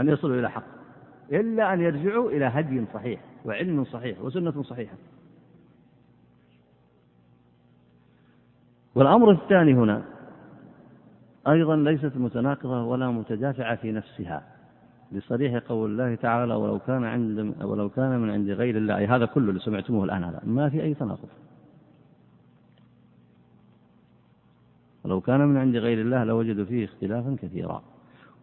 أن 0.00 0.08
يصلوا 0.08 0.36
إلى 0.36 0.50
حق 0.50 0.64
إلا 1.32 1.72
أن 1.72 1.80
يرجعوا 1.80 2.30
إلى 2.30 2.44
هدي 2.44 2.84
صحيح 2.94 3.20
وعلم 3.44 3.84
صحيح 3.84 4.20
وسنة 4.20 4.62
صحيحة. 4.62 4.94
والأمر 8.94 9.30
الثاني 9.30 9.74
هنا 9.74 10.02
أيضا 11.48 11.76
ليست 11.76 12.16
متناقضة 12.16 12.84
ولا 12.84 13.10
متدافعة 13.10 13.76
في 13.76 13.92
نفسها. 13.92 14.59
لصريح 15.12 15.56
قول 15.56 15.90
الله 15.90 16.14
تعالى 16.14 16.54
ولو 16.54 16.78
كان 16.78 17.04
عند 17.04 17.54
ولو 17.62 17.88
كان 17.88 18.20
من 18.20 18.30
عند 18.30 18.50
غير 18.50 18.76
الله 18.76 18.98
أي 18.98 19.06
هذا 19.06 19.26
كله 19.26 19.48
اللي 19.48 19.60
سمعتموه 19.60 20.04
الآن 20.04 20.24
هذا 20.24 20.40
ما 20.44 20.68
في 20.68 20.82
أي 20.82 20.94
تناقض. 20.94 21.28
ولو 25.04 25.20
كان 25.20 25.40
من 25.40 25.56
عند 25.56 25.76
غير 25.76 26.00
الله 26.00 26.24
لوجدوا 26.24 26.64
فيه 26.64 26.84
اختلافا 26.84 27.36
كثيرا. 27.42 27.82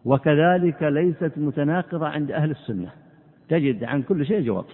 وكذلك 0.04 0.82
ليست 0.82 1.32
متناقضة 1.36 2.08
عند 2.08 2.30
أهل 2.30 2.50
السنة. 2.50 2.92
تجد 3.48 3.84
عن 3.84 4.02
كل 4.02 4.26
شيء 4.26 4.40
جواب. 4.46 4.64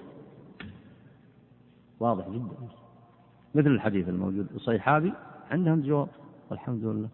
واضح 2.01 2.29
جدا. 2.29 2.69
مثل 3.55 3.71
الحديث 3.71 4.09
الموجود 4.09 4.47
الصيحابي 4.55 5.13
عندهم 5.51 5.81
جواب 5.81 6.09
والحمد 6.51 6.85
لله. 6.85 7.09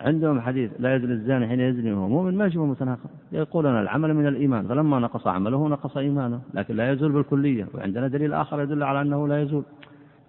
عندهم 0.00 0.40
حديث 0.40 0.70
لا 0.78 0.96
يزني 0.96 1.12
الزاني 1.12 1.48
حين 1.48 1.60
يزني 1.60 1.92
وهو 1.92 2.08
مؤمن 2.08 2.34
ما 2.38 2.46
يشبه 2.46 2.66
متناقض. 2.66 3.10
يقولون 3.32 3.80
العمل 3.80 4.14
من 4.14 4.26
الإيمان 4.26 4.66
فلما 4.66 4.98
نقص 4.98 5.26
عمله 5.26 5.68
نقص 5.68 5.96
إيمانه 5.96 6.40
لكن 6.54 6.76
لا 6.76 6.92
يزول 6.92 7.12
بالكلية. 7.12 7.66
وعندنا 7.74 8.08
دليل 8.08 8.32
آخر 8.32 8.62
يدل 8.62 8.82
على 8.82 9.00
أنه 9.00 9.28
لا 9.28 9.42
يزول. 9.42 9.62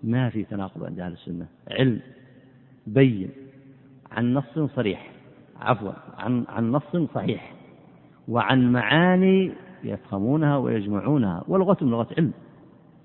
ما 0.03 0.29
في 0.29 0.43
تناقض 0.43 0.83
عند 0.83 0.99
أهل 0.99 1.11
السنة. 1.11 1.45
علم 1.71 1.99
بين 2.87 3.29
عن 4.11 4.33
نص 4.33 4.59
صريح 4.59 5.11
عفوا 5.61 5.91
عن 6.17 6.45
عن 6.49 6.71
نص 6.71 6.95
صحيح. 7.15 7.53
وعن 8.27 8.71
معاني 8.71 9.51
يفهمونها 9.83 10.57
ويجمعونها. 10.57 11.43
ولغتهم 11.47 11.91
لغة 11.91 12.07
علم. 12.17 12.31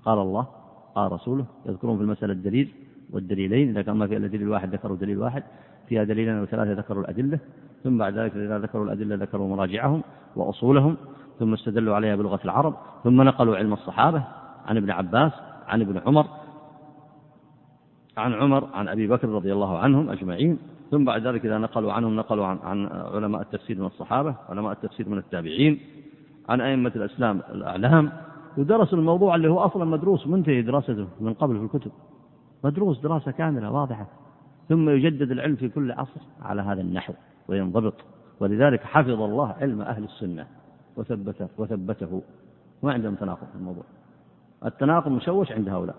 قال 0.05 0.19
الله 0.19 0.47
قال 0.95 1.11
رسوله 1.11 1.45
يذكرون 1.65 1.97
في 1.97 2.03
المسألة 2.03 2.33
الدليل 2.33 2.71
والدليلين 3.09 3.69
إذا 3.69 3.81
كان 3.81 3.95
ما 3.95 4.07
في 4.07 4.17
إلا 4.17 4.27
دليل 4.27 4.49
واحد 4.49 4.73
ذكروا 4.73 4.97
دليل 4.97 5.17
واحد. 5.17 5.43
فيها 5.91 6.03
دليلين 6.03 6.35
أو 6.35 6.45
ثلاثة 6.45 6.73
ذكروا 6.73 7.03
الأدلة 7.03 7.39
ثم 7.83 7.97
بعد 7.97 8.17
ذلك 8.17 8.35
إذا 8.35 8.59
ذكروا 8.59 8.85
الأدلة 8.85 9.15
ذكروا 9.15 9.47
مراجعهم 9.55 10.03
وأصولهم 10.35 10.97
ثم 11.39 11.53
استدلوا 11.53 11.95
عليها 11.95 12.15
بلغة 12.15 12.39
العرب 12.45 12.73
ثم 13.03 13.21
نقلوا 13.21 13.57
علم 13.57 13.73
الصحابة 13.73 14.23
عن 14.65 14.77
ابن 14.77 14.91
عباس 14.91 15.31
عن 15.67 15.81
ابن 15.81 16.01
عمر 16.05 16.25
عن 18.17 18.33
عمر 18.33 18.69
عن 18.73 18.87
أبي 18.87 19.07
بكر 19.07 19.29
رضي 19.29 19.53
الله 19.53 19.77
عنهم 19.77 20.09
أجمعين 20.09 20.57
ثم 20.91 21.05
بعد 21.05 21.27
ذلك 21.27 21.45
إذا 21.45 21.57
نقلوا 21.57 21.93
عنهم 21.93 22.15
نقلوا 22.15 22.45
عن, 22.45 22.59
عن 22.63 22.85
علماء 22.87 23.41
التفسير 23.41 23.79
من 23.79 23.85
الصحابة 23.85 24.35
علماء 24.49 24.71
التفسير 24.71 25.09
من 25.09 25.17
التابعين 25.17 25.79
عن 26.49 26.61
أئمة 26.61 26.91
الإسلام 26.95 27.41
الأعلام 27.49 28.11
ودرسوا 28.57 28.97
الموضوع 28.97 29.35
اللي 29.35 29.47
هو 29.47 29.59
أصلا 29.59 29.85
مدروس 29.85 30.27
منتهي 30.27 30.61
دراسته 30.61 31.07
من 31.19 31.33
قبل 31.33 31.57
في 31.57 31.63
الكتب. 31.63 31.91
مدروس 32.63 32.99
دراسة 32.99 33.31
كاملة 33.31 33.71
واضحة. 33.71 34.07
ثم 34.69 34.89
يجدد 34.89 35.31
العلم 35.31 35.55
في 35.55 35.69
كل 35.69 35.91
عصر 35.91 36.21
على 36.41 36.61
هذا 36.61 36.81
النحو 36.81 37.13
وينضبط. 37.47 37.93
ولذلك 38.39 38.83
حفظ 38.83 39.21
الله 39.21 39.55
علم 39.61 39.81
أهل 39.81 40.03
السنة 40.03 40.47
وثبته 40.95 41.47
وثبته. 41.57 42.21
ما 42.83 42.93
عندهم 42.93 43.15
تناقض 43.15 43.47
في 43.47 43.55
الموضوع. 43.55 43.83
التناقض 44.65 45.11
مشوش 45.11 45.51
عند 45.51 45.69
هؤلاء. 45.69 45.95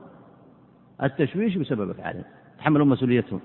التشويش 1.02 1.56
بسبب 1.56 1.90
أفعالهم 1.90 2.24
تحملون 2.58 2.88
مسؤوليتهم. 2.88 3.40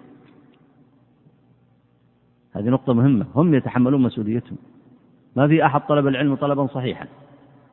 هذه 2.53 2.69
نقطة 2.69 2.93
مهمة. 2.93 3.25
هم 3.35 3.53
يتحملون 3.53 4.01
مسؤوليتهم. 4.01 4.57
ما 5.35 5.47
في 5.47 5.65
أحد 5.65 5.81
طلب 5.81 6.07
العلم 6.07 6.35
طلبا 6.35 6.67
صحيحا. 6.67 7.07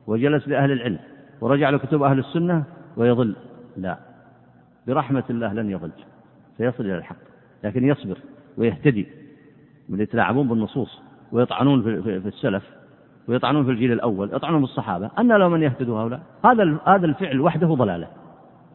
وجلس 0.07 0.47
لأهل 0.47 0.71
العلم. 0.71 0.99
ورجع 1.41 1.69
لكتب 1.69 2.03
أهل 2.03 2.19
السنة 2.19 2.63
ويضل. 2.97 3.35
لا. 3.77 3.99
برحمة 4.87 5.23
الله 5.29 5.53
لن 5.53 5.69
يضل. 5.69 5.91
سيصل 6.57 6.83
إلى 6.83 6.97
الحق. 6.97 7.34
لكن 7.65 7.87
يصبر 7.87 8.17
ويهتدي. 8.57 9.07
من 9.89 9.99
يتلاعبون 9.99 10.47
بالنصوص 10.47 11.01
ويطعنون 11.31 11.83
في 12.01 12.27
السلف 12.27 12.63
ويطعنون 13.27 13.65
في 13.65 13.71
الجيل 13.71 13.91
الأول 13.91 14.33
يطعنون 14.33 14.61
بالصحابة 14.61 15.09
أن 15.19 15.27
لو 15.27 15.49
من 15.49 15.63
يهتدوا 15.63 15.99
هؤلاء. 15.99 16.21
هذا 16.45 16.77
هذا 16.85 17.05
الفعل 17.05 17.41
وحده 17.41 17.67
ضلالة. 17.67 18.07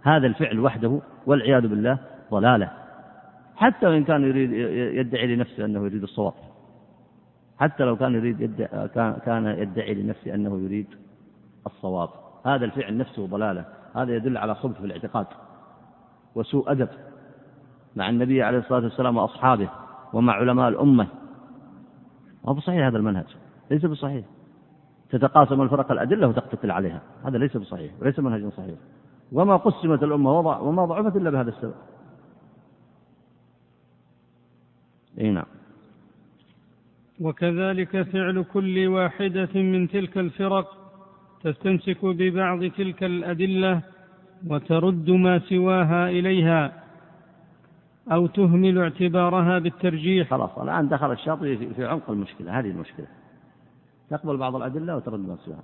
هذا 0.03 0.27
الفعل 0.27 0.61
وحده 0.61 1.01
والعياذ 1.27 1.67
بالله 1.67 1.99
ضلالة. 2.31 2.71
حتى 3.57 3.87
وإن 3.87 4.05
كان 4.05 4.23
يريد 4.23 4.53
يدعي 4.97 5.37
لنفسه 5.37 5.65
أنه 5.65 5.85
يريد 5.85 6.03
الصواب. 6.03 6.33
حتى 7.59 7.85
لو 7.85 7.97
كان 7.97 8.15
يريد 8.15 8.69
كان 9.25 9.47
يدعي 9.47 9.95
لنفسه 9.95 10.35
أنه 10.35 10.61
يريد 10.65 10.87
الصواب. 11.67 12.09
هذا 12.47 12.65
الفعل 12.65 12.97
نفسه 12.97 13.27
ضلالة. 13.27 13.65
هذا 13.97 14.17
يدل 14.17 14.37
على 14.37 14.55
خبث 14.55 14.79
في 14.79 14.87
الاعتقاد 14.87 15.27
وسوء 16.35 16.73
أدب. 16.73 16.89
مع 17.97 18.09
النبي 18.09 18.43
عليه 18.43 18.59
الصلاة 18.59 18.85
والسلام 18.85 19.17
وأصحابه 19.17 19.69
ومع 20.13 20.33
علماء 20.33 20.69
الأمة. 20.69 21.07
ما 22.45 22.53
بصحيح 22.53 22.87
هذا 22.87 22.99
المنهج 22.99 23.37
ليس 23.71 23.87
بصحيح. 23.87 24.25
تتقاسم 25.11 25.63
الفرق 25.63 25.93
الأدلة 25.93 26.29
وتقتتل 26.29 26.71
عليها 26.71 27.03
هذا 27.25 27.39
ليس 27.39 27.57
بصحيح 27.57 27.93
وليس 28.01 28.19
منهج 28.19 28.53
صحيح. 28.53 28.75
وما 29.33 29.57
قسمت 29.57 30.03
الأمة 30.03 30.39
وما 30.39 30.85
ضعفت 30.85 31.17
إلا 31.17 31.31
بهذا 31.31 31.51
السبب. 31.51 31.75
إي 35.21 35.31
نعم. 35.31 35.47
وكذلك 37.21 38.03
فعل 38.03 38.45
كل 38.53 38.87
واحدة 38.87 39.49
من 39.55 39.89
تلك 39.89 40.19
الفرق 40.19 40.77
تستمسك 41.43 42.05
ببعض 42.05 42.65
تلك 42.65 43.05
الأدلة 43.05 43.83
وترد 44.47 45.11
ما 45.11 45.39
سواها 45.39 46.09
إليها. 46.09 46.80
أو 48.13 48.27
تهمل 48.27 48.79
اعتبارها 48.79 49.59
بالترجيح. 49.59 50.31
خلاص 50.31 50.59
الآن 50.59 50.89
دخل 50.89 51.13
الشاطبي 51.13 51.75
في 51.75 51.87
عمق 51.87 52.11
المشكلة 52.11 52.59
هذه 52.59 52.71
المشكلة. 52.71 53.07
تقبل 54.11 54.37
بعض 54.37 54.57
الأدلة 54.57 54.97
وترد 54.97 55.39
سواها 55.45 55.63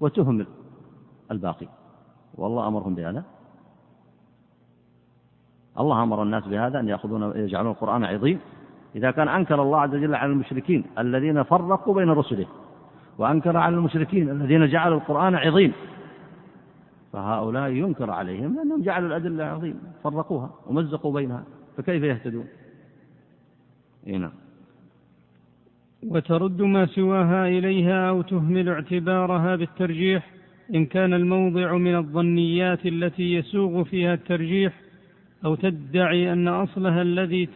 وتهمل 0.00 0.46
الباقي. 1.30 1.68
والله 2.34 2.68
أمرهم 2.68 2.94
بهذا. 2.94 3.24
الله 5.80 6.02
أمر 6.02 6.22
الناس 6.22 6.44
بهذا 6.46 6.80
أن 6.80 6.88
يأخذون 6.88 7.32
يجعلون 7.36 7.72
القرآن 7.72 8.04
عظيم. 8.04 8.38
إذا 8.96 9.10
كان 9.10 9.28
أنكر 9.28 9.62
الله 9.62 9.80
عز 9.80 9.94
وجل 9.94 10.14
على 10.14 10.32
المشركين 10.32 10.84
الذين 10.98 11.42
فرقوا 11.42 11.94
بين 11.94 12.10
رسله 12.10 12.46
وأنكر 13.18 13.56
على 13.56 13.76
المشركين 13.76 14.30
الذين 14.30 14.68
جعلوا 14.68 14.98
القرآن 14.98 15.34
عظيم 15.34 15.72
فهؤلاء 17.12 17.70
ينكر 17.70 18.10
عليهم 18.10 18.56
لأنهم 18.56 18.82
جعلوا 18.82 19.08
الأدلة 19.08 19.44
عظيم 19.44 19.80
فرقوها 20.04 20.50
ومزقوا 20.66 21.12
بينها. 21.12 21.42
فكيف 21.76 22.02
يهتدون؟ 22.02 22.46
إيه 24.06 24.16
نعم. 24.16 24.32
وترد 26.02 26.62
ما 26.62 26.86
سواها 26.86 27.48
إليها 27.48 28.08
أو 28.08 28.22
تهمل 28.22 28.68
اعتبارها 28.68 29.56
بالترجيح 29.56 30.30
إن 30.74 30.86
كان 30.86 31.14
الموضع 31.14 31.76
من 31.76 31.96
الظنيات 31.96 32.86
التي 32.86 33.34
يسوغ 33.34 33.84
فيها 33.84 34.14
الترجيح 34.14 34.72
أو 35.44 35.54
تدعي 35.54 36.32
أن 36.32 36.48
أصلها 36.48 37.02
الذي 37.02 37.46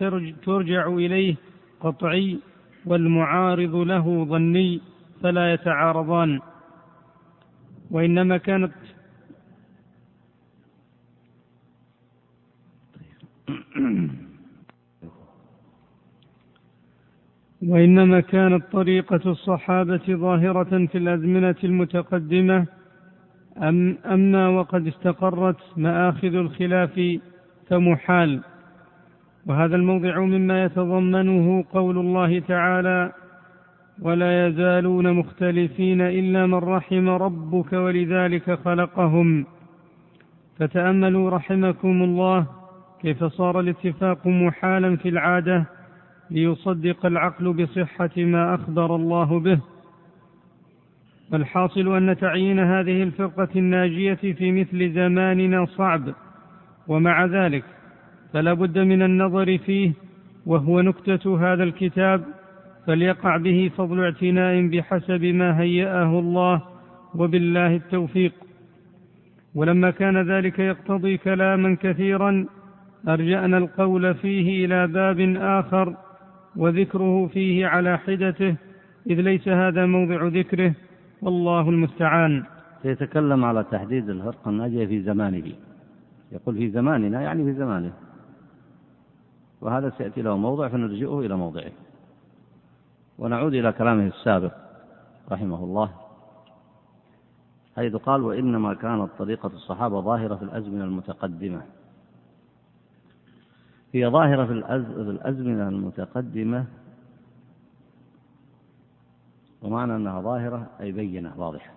ترجع 0.45 0.87
إليه 0.87 1.35
قطعي 1.81 2.39
والمعارض 2.87 3.75
له 3.75 4.25
ظني 4.25 4.81
فلا 5.23 5.53
يتعارضان. 5.53 6.41
وإنما 7.91 8.37
كانت 8.37 8.73
وإنما 17.68 18.20
كانت 18.20 18.64
طريقة 18.72 19.20
الصحابة 19.30 20.01
ظاهرة 20.11 20.86
في 20.86 20.99
الأزمنة 20.99 21.57
المتقدمة 21.64 22.66
أم 23.59 23.99
أما 24.07 24.49
وقد 24.49 24.86
استقرت 24.86 25.57
مآخذ 25.76 26.34
الخلاف 26.34 27.18
فمحال. 27.68 28.40
وهذا 29.47 29.76
الموضع 29.76 30.20
مما 30.20 30.64
يتضمنه 30.64 31.64
قول 31.72 31.99
الله 31.99 32.38
تعالى 32.38 33.12
ولا 34.03 34.47
يزالون 34.47 35.12
مختلفين 35.12 36.01
إلا 36.01 36.47
من 36.47 36.55
رحم 36.55 37.09
ربك 37.09 37.72
ولذلك 37.72 38.59
خلقهم 38.64 39.47
فتأملوا 40.59 41.30
رحمكم 41.30 42.03
الله 42.03 42.47
كيف 43.07 43.24
صار 43.24 43.61
الاتفاق 43.61 44.26
محالا 44.26 44.96
في 44.96 45.09
العادة 45.09 45.64
ليصدق 46.30 47.07
العقل 47.07 47.52
بصحة 47.52 48.11
ما 48.16 48.54
أخبر 48.54 48.96
الله 48.96 49.40
به؟ 49.40 49.61
الحاصل 51.34 51.96
أن 51.96 52.16
تعيين 52.16 52.59
هذه 52.59 53.02
الفرقة 53.02 53.48
الناجية 53.57 54.14
في 54.14 54.52
مثل 54.52 54.92
زماننا 54.92 55.66
صعب 55.66 56.02
ومع 56.88 57.24
ذلك 57.24 57.64
فلا 58.32 58.52
بد 58.52 58.78
من 58.78 59.02
النظر 59.02 59.59
فيه 59.59 59.92
وهو 60.46 60.80
نكتة 60.80 61.52
هذا 61.52 61.62
الكتاب 61.62 62.24
فليقع 62.86 63.36
به 63.36 63.70
فضل 63.76 64.00
اعتناء 64.04 64.66
بحسب 64.66 65.24
ما 65.24 65.61
هيأه 65.61 66.18
الله 66.18 66.62
وبالله 67.14 67.76
التوفيق. 67.76 68.32
ولما 69.54 69.90
كان 69.90 70.30
ذلك 70.30 70.59
يقتضي 70.59 71.16
كلاما 71.16 71.76
كثيرا 71.82 72.46
أرجأنا 73.09 73.59
القول 73.59 74.14
فيه 74.14 74.66
إلى 74.66 74.86
باب 74.86 75.20
آخر 75.36 75.96
وذكره 76.57 77.26
فيه 77.26 77.66
على 77.66 77.98
حدته 77.98 78.57
إذ 79.07 79.20
ليس 79.20 79.48
هذا 79.48 79.86
موضع 79.86 80.26
ذكره 80.26 80.74
والله 81.22 81.68
المستعان. 81.68 82.44
سيتكلم 82.82 83.44
على 83.44 83.64
تحديد 83.70 84.11
الفرقة 84.11 84.48
الناجية 84.48 84.86
في 84.86 85.02
زمانه. 85.02 85.52
يقول 86.32 86.54
في 86.54 86.70
زماننا 86.70 87.22
يعني 87.22 87.44
في 87.44 87.52
زمانه. 87.52 87.92
وهذا 89.61 89.92
سيأتي 89.98 90.22
له 90.22 90.36
موضع 90.36 90.68
فنرجئه 90.68 91.20
إلى 91.20 91.36
موضعه. 91.36 91.72
ونعود 93.18 93.54
إلى 93.54 93.72
كلامه 93.72 94.07
السابق 94.07 94.52
رحمه 95.32 95.64
الله 95.64 95.90
حيث 97.76 97.96
قال 97.96 98.22
وإنما 98.22 98.74
كانت 98.74 99.11
طريقة 99.18 99.46
الصحابة 99.46 100.00
ظاهرة 100.00 100.34
في 100.34 100.42
الأزمنة 100.42 100.84
المتقدمة. 100.84 101.62
هي 103.93 104.09
ظاهرة 104.09 104.47
في 104.47 104.53
الأزمنة 104.53 105.68
المتقدمة. 105.68 106.64
ومعنى 109.62 109.97
أنها 109.97 110.20
ظاهرة 110.20 110.66
أي 110.80 110.93
بينة 110.93 111.32
واضحة. 111.37 111.70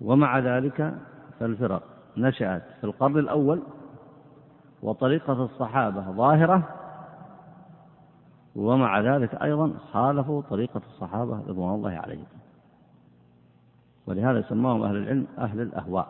ومع 0.00 0.38
ذلك 0.38 0.94
فالفرق 1.40 1.82
نشأت 2.16 2.62
في 2.80 2.84
القرن 2.84 3.18
الأول 3.18 3.62
وطريقة 4.82 5.44
الصحابة 5.44 6.10
ظاهرة 6.10 6.68
ومع 8.56 9.00
ذلك 9.00 9.34
أيضا 9.34 9.72
خالفوا 9.92 10.42
طريقة 10.42 10.80
الصحابة 10.86 11.40
رضوان 11.48 11.74
الله 11.74 11.90
عليهم. 11.90 12.26
ولهذا 14.06 14.42
سماهم 14.42 14.82
أهل 14.82 14.96
العلم 14.96 15.26
أهل 15.38 15.60
الأهواء 15.60 16.08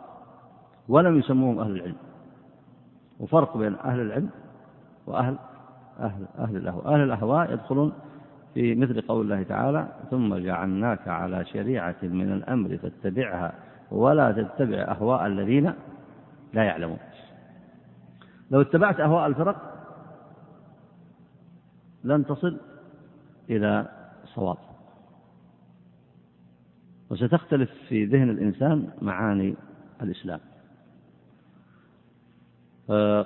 ولم 0.87 1.19
يسموهم 1.19 1.59
أهل 1.59 1.71
العلم. 1.71 1.97
وفرق 3.19 3.57
بين 3.57 3.75
أهل 3.75 3.99
العلم 3.99 4.29
وأهل 5.07 5.37
أهل 5.99 6.25
أهل 6.39 6.57
الأهواء. 6.57 6.93
أهل 6.93 7.03
الأهواء 7.03 7.53
يدخلون 7.53 7.93
في 8.53 8.75
مثل 8.75 9.01
قول 9.01 9.21
الله 9.25 9.43
تعالى 9.43 9.87
ثم 10.11 10.35
جعلناك 10.35 11.07
على 11.07 11.45
شريعة 11.45 11.95
من 12.03 12.31
الأمر 12.31 12.77
فاتبعها 12.77 13.53
ولا 13.91 14.31
تتبع 14.31 14.77
أهواء 14.77 15.25
الذين 15.25 15.73
لا 16.53 16.63
يعلمون. 16.63 16.97
لو 18.51 18.61
اتبعت 18.61 18.99
أهواء 18.99 19.27
الفرق 19.27 19.71
لن 22.03 22.25
تصل 22.25 22.57
إلى 23.49 23.87
صواب. 24.25 24.57
وستختلف 27.09 27.71
في 27.89 28.05
ذهن 28.05 28.29
الإنسان 28.29 28.89
معاني 29.01 29.55
الإسلام. 30.01 30.39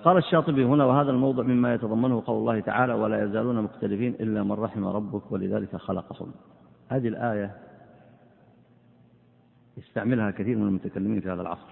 قال 0.03 0.18
الشاطبي 0.18 0.66
هنا 0.66 0.86
وهذا 0.86 1.12
الموضع 1.12 1.43
مما 1.43 1.74
يتضمنه 1.74 2.24
قول 2.26 2.38
الله 2.38 2.60
تعالى 2.60 2.93
ولا 2.93 3.24
يزالون 3.24 3.62
مختلفين 3.62 4.14
إلا 4.14 4.43
من 4.43 4.51
رحم 4.51 4.86
ربك 4.86 5.32
ولذلك 5.32 5.76
خلقهم. 5.76 6.32
هذه 6.89 7.07
الآية 7.07 7.55
يستعملها 9.78 10.32
كثير 10.32 10.57
من 10.57 10.68
المتكلمين 10.68 11.22
في 11.22 11.30
هذا 11.30 11.41
العصر 11.41 11.70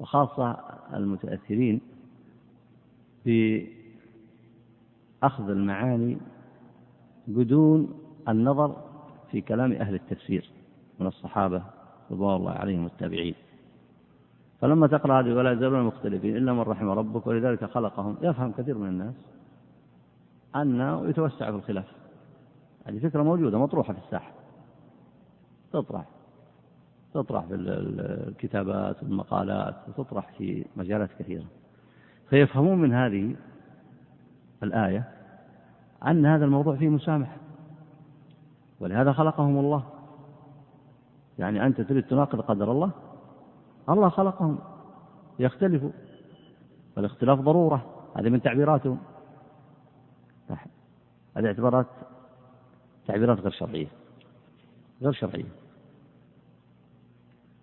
وخاصة 0.00 0.56
المتأثرين 0.94 1.80
بأخذ 3.26 3.68
المعاني 5.50 6.18
بدون 7.26 8.00
النظر 8.28 8.76
في 9.30 9.40
كلام 9.40 9.72
أهل 9.72 9.94
التفسير 9.94 10.50
من 11.00 11.06
الصحابة 11.06 11.62
رضوان 12.10 12.36
الله 12.36 12.52
عليهم 12.52 12.84
والتابعين. 12.84 13.34
فلما 14.64 14.86
تقرأ 14.86 15.20
هذه 15.20 15.34
ولا 15.34 15.52
يزالون 15.52 15.82
مختلفين 15.82 16.36
إلا 16.36 16.52
من 16.52 16.60
رحم 16.60 16.88
ربك 16.88 17.26
ولذلك 17.26 17.64
خلقهم. 17.64 18.16
يفهم 18.22 18.52
كثير 18.52 18.78
من 18.78 18.88
الناس 18.88 19.14
أنه 20.56 21.08
يتوسع 21.08 21.50
في 21.50 21.56
الخلاف. 21.56 21.84
هذه 22.84 22.98
فكرة 22.98 23.22
موجودة 23.22 23.58
مطروحة 23.58 23.92
في 23.92 23.98
الساحة. 23.98 24.32
تطرح. 25.72 26.04
تطرح 27.14 27.44
في 27.44 27.54
الكتابات 27.54 29.02
والمقالات 29.02 29.74
وتطرح 29.88 30.32
في 30.38 30.64
مجالات 30.76 31.10
كثيرة. 31.18 31.44
فيفهمون 32.30 32.78
من 32.78 32.92
هذه 32.92 33.36
الآية 34.62 35.08
أن 36.06 36.26
هذا 36.26 36.44
الموضوع 36.44 36.76
فيه 36.76 36.88
مسامحة 36.88 37.36
ولهذا 38.80 39.12
خلقهم 39.12 39.58
الله. 39.58 39.84
يعني 41.38 41.66
أنت 41.66 41.80
تريد 41.80 42.04
تناقض 42.04 42.40
قدر 42.40 42.72
الله 42.72 43.03
الله 43.88 44.08
خلقهم. 44.08 44.58
يختلفوا. 45.38 45.90
والاختلاف 46.96 47.40
ضرورة. 47.40 47.86
هذه 48.16 48.28
من 48.28 48.42
تعبيراتهم. 48.42 48.98
هذه 51.36 51.46
اعتبارات 51.46 51.86
تعبيرات 53.06 53.40
غير 53.40 53.50
شرعية. 53.50 53.88
غير 55.02 55.12
شرعية. 55.12 55.48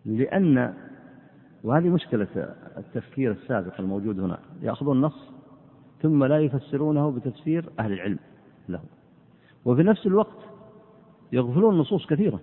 لأن 0.05 0.73
وهذه 1.63 1.89
مشكلة 1.89 2.27
التفكير 2.77 3.31
السابق 3.31 3.79
الموجود 3.79 4.19
هنا. 4.19 4.39
يأخذون 4.61 4.97
النص 4.97 5.31
ثم 6.01 6.23
لا 6.23 6.39
يفسرونه 6.39 7.11
بتفسير 7.11 7.69
أهل 7.79 7.93
العلم 7.93 8.19
له. 8.69 8.81
وفي 9.65 9.83
نفس 9.83 10.05
الوقت 10.05 10.37
يغفلون 11.31 11.77
نصوص 11.77 12.05
كثيرة. 12.05 12.39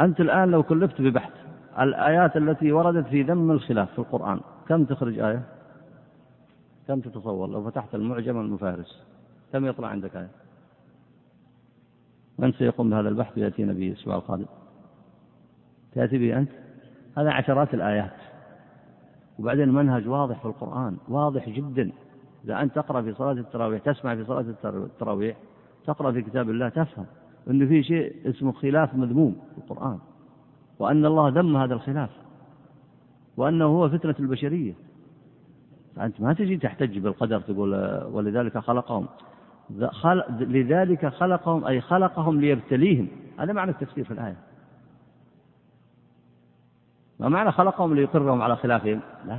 أنت 0.00 0.20
الآن 0.20 0.50
لو 0.50 0.62
كلفت 0.62 1.00
ببحث 1.00 1.32
الآيات 1.80 2.36
التي 2.36 2.72
وردت 2.72 3.06
في 3.06 3.22
ذم 3.22 3.50
الخلاف 3.50 3.92
في 3.92 3.98
القرآن. 3.98 4.40
كم 4.68 4.84
تخرج 4.84 5.18
آية؟ 5.18 5.42
كم 6.88 7.00
تتصور؟ 7.00 7.48
لو 7.48 7.70
فتحت 7.70 7.94
المعجم 7.94 8.40
المفارس 8.40 9.02
كم 9.52 9.66
يطلع 9.66 9.88
عندك 9.88 10.16
آية؟ 10.16 10.30
من 12.38 12.52
سيقوم 12.52 12.90
بهذا 12.90 13.08
البحث؟ 13.08 13.38
ويأتينا 13.38 13.72
به 13.72 13.88
الأسبوع 13.88 14.14
القادم. 14.14 14.46
تأتي 15.92 16.18
به 16.18 16.38
أنت؟ 16.38 16.50
هذا 17.18 17.30
عشرات 17.30 17.74
الآيات. 17.74 18.12
وبعدين 19.38 19.68
منهج 19.68 20.08
واضح 20.08 20.40
في 20.40 20.46
القرآن 20.46 20.96
واضح 21.08 21.48
جدا. 21.48 21.92
إذا 22.44 22.62
أنت 22.62 22.74
تقرأ 22.74 23.02
في 23.02 23.14
صلاة 23.14 23.32
التراويح 23.32 23.82
تسمع 23.82 24.14
في 24.14 24.24
صلاة 24.24 24.44
التراويح 24.64 25.36
تقرأ 25.86 26.12
في 26.12 26.22
كتاب 26.22 26.50
الله 26.50 26.68
تفهم 26.68 27.06
أنه 27.50 27.66
في 27.66 27.82
شيء 27.82 28.30
اسمه 28.30 28.52
خلاف 28.52 28.94
مذموم 28.94 29.36
في 29.52 29.58
القرآن. 29.58 29.98
وأن 30.78 31.06
الله 31.06 31.28
ذم 31.28 31.56
هذا 31.56 31.74
الخلاف 31.74 32.10
وأنه 33.36 33.64
هو 33.64 33.88
فتنة 33.88 34.14
البشرية. 34.20 34.74
فأنت 35.96 36.20
ما 36.20 36.32
تجي 36.32 36.56
تحتج 36.56 36.98
بالقدر 36.98 37.40
تقول 37.40 37.74
ولذلك 38.12 38.58
خلقهم. 38.58 39.06
لذلك 40.30 41.06
خلقهم 41.06 41.64
أي 41.64 41.80
خلقهم 41.80 42.40
ليبتليهم. 42.40 43.08
هذا 43.38 43.52
معنى 43.52 43.70
التفسير 43.70 44.04
في 44.04 44.10
الآية. 44.10 44.36
ما 47.20 47.28
معنى 47.28 47.52
خلقهم 47.52 47.94
ليقرهم 47.94 48.42
على 48.42 48.56
خلافهم؟ 48.56 49.00
لا. 49.26 49.38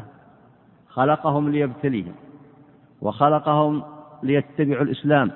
خلقهم 0.89 1.49
ليبتليهم 1.49 2.13
وخلقهم 3.01 3.83
ليتبعوا 4.23 4.83
الإسلام 4.83 5.31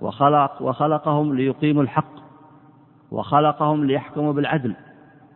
وخلق 0.00 0.62
وخلقهم 0.62 1.34
ليقيموا 1.34 1.82
الحق 1.82 2.12
وخلقهم 3.10 3.84
ليحكموا 3.84 4.32
بالعدل. 4.32 4.76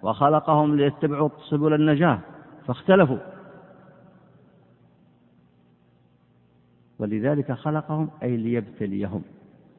وخلقهم 0.03 0.77
ليتبعوا 0.77 1.29
سبل 1.49 1.75
النجاة 1.75 2.19
فاختلفوا. 2.67 3.19
ولذلك 6.99 7.53
خلقهم 7.53 8.11
أي 8.23 8.37
ليبتليهم 8.37 9.23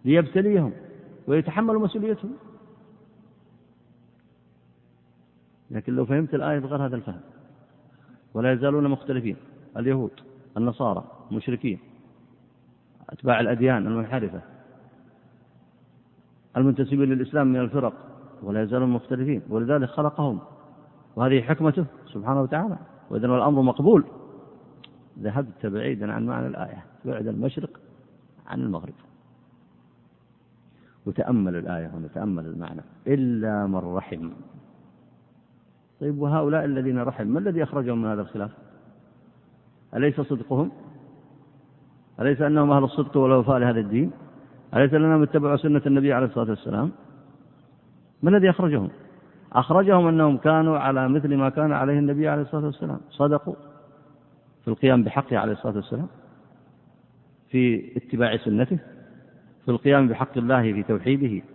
ليبتليهم 0.05 0.73
ويتحملوا 1.27 1.81
مسؤوليتهم. 1.81 2.33
لكن 5.71 5.95
لو 5.95 6.05
فهمت 6.05 6.33
الآية 6.33 6.59
بغير 6.59 6.85
هذا 6.85 6.95
الفهم. 6.95 7.21
ولا 8.33 8.53
يزالون 8.53 8.87
مختلفين 8.87 9.35
اليهود 9.77 10.11
النصارى 10.57 11.03
المشركين 11.31 11.79
أتباع 13.09 13.39
الأديان 13.39 13.87
المنحرفة 13.87 14.41
المنتسبين 16.57 17.09
للإسلام 17.09 17.47
من 17.47 17.59
الفرق. 17.59 18.10
ولا 18.43 18.63
يزالون 18.63 18.89
مختلفين 18.89 19.41
ولذلك 19.49 19.89
خلقهم. 19.89 20.39
وهذه 21.15 21.41
حكمته 21.41 21.85
سبحانه 22.07 22.41
وتعالى. 22.41 22.77
وإذا 23.09 23.27
الأمر 23.27 23.61
مقبول. 23.61 24.03
ذهبت 25.19 25.65
بعيدا 25.65 26.13
عن 26.13 26.25
معنى 26.25 26.47
الآية. 26.47 26.85
بعد 27.05 27.27
المشرق 27.27 27.79
عن 28.47 28.61
المغرب. 28.61 28.93
وتأمل 31.05 31.55
الآية 31.55 31.91
ونتأمل 31.95 32.45
المعنى. 32.45 32.81
إلا 33.07 33.67
من 33.67 33.75
رحم. 33.75 34.29
طيب 36.01 36.19
وهؤلاء 36.19 36.65
الذين 36.65 36.99
رحم 36.99 37.27
ما 37.27 37.39
الذي 37.39 37.63
أخرجهم 37.63 38.01
من 38.01 38.07
هذا 38.09 38.21
الخلاف؟ 38.21 38.51
أليس 39.95 40.21
صدقهم؟ 40.21 40.71
أليس 42.19 42.41
أنهم 42.41 42.71
أهل 42.71 42.83
الصدق 42.83 43.17
والوفاء 43.17 43.57
لهذا 43.57 43.79
الدين؟ 43.79 44.11
أليس 44.73 44.93
أنهم 44.93 45.23
اتبعوا 45.23 45.57
سنة 45.57 45.81
النبي 45.85 46.13
عليه 46.13 46.25
الصلاة 46.25 46.49
والسلام؟ 46.49 46.91
ما 48.23 48.29
الذي 48.29 48.49
أخرجهم؟ 48.49 48.89
أخرجهم 49.53 50.07
أنهم 50.07 50.37
كانوا 50.37 50.77
على 50.77 51.09
مثل 51.09 51.35
ما 51.35 51.49
كان 51.49 51.71
عليه 51.71 51.99
النبي 51.99 52.27
عليه 52.27 52.41
الصلاة 52.41 52.65
والسلام. 52.65 52.99
صدقوا 53.09 53.55
في 54.61 54.67
القيام 54.67 55.03
بحقه 55.03 55.37
عليه 55.37 55.53
الصلاة 55.53 55.75
والسلام 55.75 56.07
في 57.49 57.91
اتباع 57.97 58.37
سنته 58.37 58.79
في 59.65 59.71
القيام 59.71 60.07
بحق 60.07 60.37
الله 60.37 60.73
في 60.73 60.83
توحيده 60.83 61.45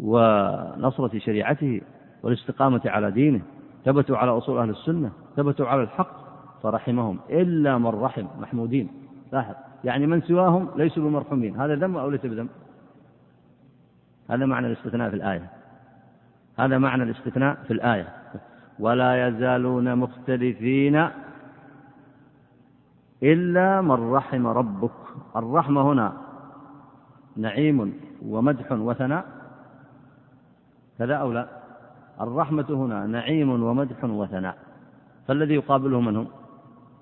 ونصرة 0.00 1.18
شريعته 1.18 1.80
والاستقامة 2.22 2.80
على 2.84 3.10
دينه. 3.10 3.42
ثبتوا 3.84 4.16
على 4.16 4.30
أصول 4.30 4.58
أهل 4.58 4.70
السنة 4.70 5.12
ثبتوا 5.36 5.66
على 5.66 5.82
الحق 5.82 6.22
فرحمهم. 6.62 7.18
إلا 7.30 7.78
من 7.78 7.86
رحم 7.86 8.26
محمودين. 8.40 8.88
لاحظ. 9.32 9.54
يعني 9.84 10.06
من 10.06 10.20
سواهم 10.20 10.68
ليسوا 10.76 11.02
بمرحومين. 11.02 11.56
هذا 11.56 11.74
ذم 11.74 11.96
أو 11.96 12.10
ليس 12.10 12.26
بذنب؟ 12.26 12.48
هذا 14.30 14.46
معنى 14.46 14.66
الاستثناء 14.66 15.10
في 15.10 15.16
الآية. 15.16 15.50
هذا 16.58 16.78
معنى 16.78 17.02
الاستثناء 17.02 17.54
في 17.66 17.72
الآية. 17.72 18.08
ولا 18.78 19.28
يزالون 19.28 19.96
مختلفين 19.96 21.08
إلا 23.22 23.80
من 23.80 24.12
رحم 24.12 24.46
ربك. 24.46 24.90
الرحمة 25.36 25.92
هنا 25.92 26.12
نعيم 27.36 27.94
ومدح 28.26 28.72
وثناء. 28.72 29.24
كذا 30.98 31.14
أو 31.14 31.32
لا؟ 31.32 31.48
الرحمة 32.20 32.66
هنا 32.70 33.06
نعيم 33.06 33.62
ومدح 33.62 34.04
وثناء. 34.04 34.56
فالذي 35.28 35.54
يقابله 35.54 36.00
من 36.00 36.16
هم؟ 36.16 36.26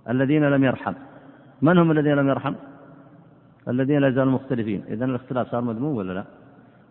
الذين 0.08 0.44
لم 0.44 0.64
يرحم. 0.64 0.94
من 1.62 1.78
هم 1.78 1.90
الذين 1.90 2.14
لم 2.14 2.28
يرحم؟ 2.28 2.54
الذين 3.68 3.98
لا 3.98 4.10
زالوا 4.10 4.32
مختلفين. 4.32 4.84
إذا 4.88 5.04
الاختلاف 5.04 5.48
صار 5.50 5.60
مذموم 5.60 5.96
ولا 5.96 6.12
لا؟ 6.12 6.24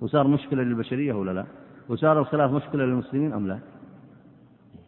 وصار 0.01 0.27
مشكلة 0.27 0.63
للبشرية 0.63 1.13
ولا 1.13 1.31
لا؟ 1.31 1.45
وصار 1.89 2.19
الخلاف 2.19 2.51
مشكلة 2.51 2.85
للمسلمين 2.85 3.33
أم 3.33 3.47
لا؟ 3.47 3.59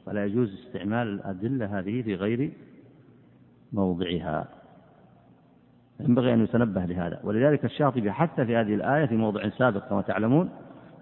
فلا 0.05 0.25
يجوز 0.25 0.53
استعمال 0.53 1.07
الأدلة 1.07 1.79
هذه 1.79 2.01
في 2.01 2.15
غير 2.15 2.51
موضعها. 3.73 4.47
ينبغي 5.99 6.33
أن 6.33 6.43
يتنبه 6.43 6.85
لهذا. 6.85 7.19
ولذلك 7.23 7.65
الشاطبي 7.65 8.11
حتى 8.11 8.45
في 8.45 8.55
هذه 8.55 8.75
الآية 8.75 9.05
في 9.05 9.15
موضع 9.15 9.49
سابق 9.49 9.89
كما 9.89 10.01
تعلمون 10.01 10.49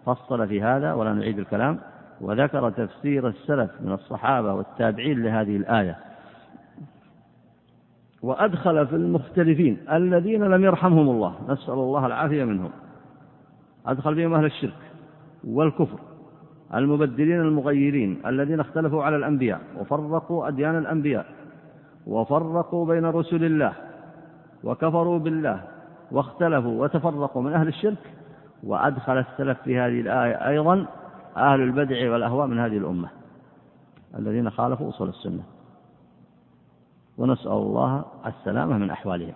فصل 0.05 0.47
في 0.47 0.61
هذا 0.61 0.93
ولا 0.93 1.13
نعيد 1.13 1.39
الكلام. 1.39 1.79
وذكر 2.21 2.69
تفسير 2.69 3.27
السلف 3.27 3.71
من 3.81 3.91
الصحابة 3.91 4.53
والتابعين 4.53 5.23
لهذه 5.23 5.57
الآية. 5.57 5.97
وأدخل 8.21 8.87
في 8.87 8.95
المختلفين 8.95 9.77
الذين 9.91 10.43
لم 10.43 10.63
يرحمهم 10.63 11.09
الله. 11.09 11.35
نسأل 11.49 11.73
الله 11.73 12.05
العافية 12.05 12.43
منهم. 12.43 12.71
أدخل 13.85 14.15
فيهم 14.15 14.33
أهل 14.33 14.45
الشرك. 14.45 14.88
والكفر 15.43 15.99
المبدلين 16.73 17.41
المغيرين 17.41 18.21
الذين 18.25 18.59
اختلفوا 18.59 19.03
على 19.03 19.15
الأنبياء 19.15 19.61
وفرقوا 19.79 20.47
أديان 20.47 20.77
الأنبياء 20.77 21.25
وفرقوا 22.07 22.85
بين 22.85 23.05
رسل 23.05 23.43
الله 23.43 23.73
وكفروا 24.63 25.19
بالله 25.19 25.63
واختلفوا 26.11 26.83
وتفرقوا 26.83 27.41
من 27.41 27.53
أهل 27.53 27.67
الشرك 27.67 28.13
وأدخل 28.63 29.17
السلف 29.17 29.61
في 29.61 29.79
هذه 29.79 30.01
الآية 30.01 30.47
أيضا 30.47 30.85
أهل 31.37 31.61
البدع 31.61 32.11
والأهواء 32.11 32.47
من 32.47 32.59
هذه 32.59 32.77
الأمة 32.77 33.09
الذين 34.17 34.49
خالفوا 34.49 34.89
أصول 34.89 35.09
السنة. 35.09 35.43
ونسأل 37.17 37.51
الله 37.51 38.05
السلامة 38.25 38.77
من 38.77 38.89
أحوالهم. 38.89 39.33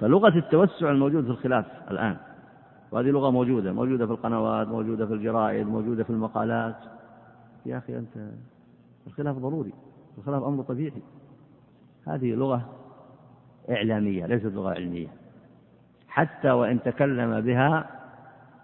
فلغة 0.00 0.38
التوسع 0.38 0.90
الموجود 0.90 1.24
في 1.24 1.30
الخلاف 1.30 1.64
الآن 1.90 2.16
وهذه 2.96 3.10
لغة 3.10 3.30
موجودة 3.30 3.72
موجودة 3.72 4.06
في 4.06 4.12
القنوات 4.12 4.68
موجودة 4.68 5.06
في 5.06 5.12
الجرائد 5.12 5.66
موجودة 5.66 6.04
في 6.04 6.10
المقالات. 6.10 6.76
يا 7.66 7.78
أخي 7.78 7.98
أنت 7.98 8.30
الخلاف 9.06 9.36
ضروري 9.36 9.72
الخلاف 10.18 10.42
أمر 10.42 10.62
طبيعي. 10.62 11.02
هذه 12.06 12.34
لغة 12.34 12.68
إعلامية 13.70 14.26
ليست 14.26 14.46
لغة 14.46 14.70
علمية. 14.70 15.08
حتى 16.08 16.50
وإن 16.50 16.82
تكلم 16.82 17.40
بها 17.40 17.86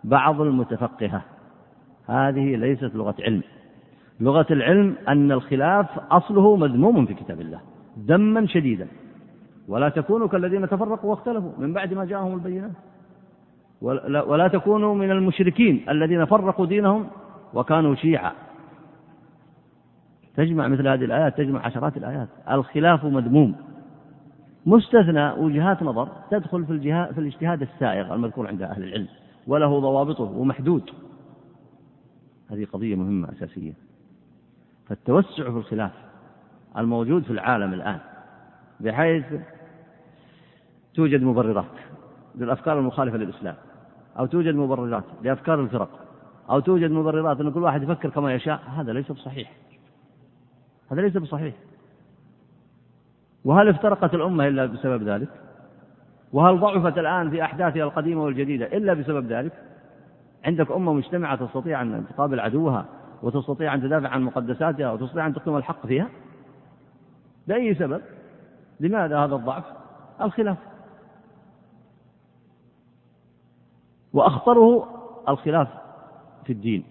بعض 0.04 0.40
المتفقهة 0.40 1.22
هذه 2.06 2.56
ليست 2.56 2.94
لغة 2.94 3.14
علم. 3.20 3.42
لغة 4.20 4.46
العلم 4.50 4.96
أن 5.08 5.32
الخلاف 5.32 5.98
أصله 5.98 6.56
مذموم 6.56 7.06
في 7.06 7.14
كتاب 7.14 7.40
الله 7.40 7.60
ذما 7.98 8.46
شديدا. 8.46 8.88
ولا 9.68 9.88
تكونوا 9.88 10.28
كالذين 10.28 10.68
تفرقوا 10.68 11.10
واختلفوا 11.10 11.52
من 11.58 11.72
بعد 11.72 11.94
ما 11.94 12.04
جاءهم 12.04 12.34
البينات. 12.34 12.91
ولا 13.82 14.48
تكونوا 14.48 14.94
من 14.94 15.10
المشركين 15.10 15.84
الذين 15.88 16.24
فرقوا 16.24 16.66
دينهم 16.66 17.06
وكانوا 17.54 17.94
شيعا. 17.94 18.32
تجمع 20.36 20.68
مثل 20.68 20.88
هذه 20.88 21.04
الآيات 21.04 21.36
تجمع 21.38 21.66
عشرات 21.66 21.96
الآيات. 21.96 22.28
الخلاف 22.50 23.04
مذموم. 23.04 23.54
مستثنى 24.66 25.30
وجهات 25.32 25.82
نظر 25.82 26.08
تدخل 26.30 26.64
في, 26.64 26.72
الجهاد 26.72 27.12
في 27.12 27.20
الاجتهاد 27.20 27.62
السائغ 27.62 28.14
المذكور 28.14 28.48
عند 28.48 28.62
أهل 28.62 28.84
العلم 28.84 29.08
وله 29.46 29.80
ضوابطه 29.80 30.24
ومحدود. 30.24 30.90
هذه 32.50 32.66
قضية 32.72 32.94
مهمة 32.96 33.32
أساسية. 33.32 33.72
فالتوسع 34.88 35.44
في 35.50 35.56
الخلاف 35.56 35.92
الموجود 36.78 37.22
في 37.22 37.30
العالم 37.30 37.74
الآن 37.74 37.98
بحيث 38.80 39.24
توجد 40.94 41.22
مبررات 41.22 41.64
للأفكار 42.34 42.78
المخالفة 42.78 43.16
للإسلام. 43.16 43.54
أو 44.18 44.26
توجد 44.26 44.54
مبررات 44.54 45.04
لأفكار 45.22 45.60
الفرق 45.60 45.88
أو 46.50 46.60
توجد 46.60 46.90
مبررات 46.90 47.40
أن 47.40 47.52
كل 47.52 47.62
واحد 47.62 47.82
يفكر 47.82 48.10
كما 48.10 48.34
يشاء 48.34 48.60
هذا 48.76 48.92
ليس 48.92 49.12
بصحيح. 49.12 49.52
هذا 50.92 51.00
ليس 51.00 51.16
بصحيح. 51.16 51.54
وهل 53.44 53.68
افترقت 53.68 54.14
الأمة 54.14 54.48
إلا 54.48 54.66
بسبب 54.66 55.02
ذلك؟ 55.02 55.28
وهل 56.32 56.60
ضعفت 56.60 56.98
الآن 56.98 57.30
في 57.30 57.42
أحداثها 57.42 57.84
القديمة 57.84 58.24
والجديدة 58.24 58.66
إلا 58.66 58.94
بسبب 58.94 59.32
ذلك؟ 59.32 59.52
عندك 60.44 60.70
أمة 60.70 60.92
مجتمعة 60.92 61.46
تستطيع 61.46 61.82
أن 61.82 62.04
تقابل 62.10 62.40
عدوها 62.40 62.84
وتستطيع 63.22 63.74
أن 63.74 63.82
تدافع 63.82 64.08
عن 64.08 64.22
مقدساتها 64.22 64.92
وتستطيع 64.92 65.26
أن 65.26 65.34
تقيم 65.34 65.56
الحق 65.56 65.86
فيها؟ 65.86 66.08
بأي 67.48 67.74
سبب؟ 67.74 68.00
لماذا 68.80 69.18
هذا 69.18 69.34
الضعف؟ 69.34 69.64
الخلاف. 70.20 70.56
وأخطره 74.12 74.88
الخلاف 75.28 75.68
في 76.44 76.52
الدين 76.52 76.84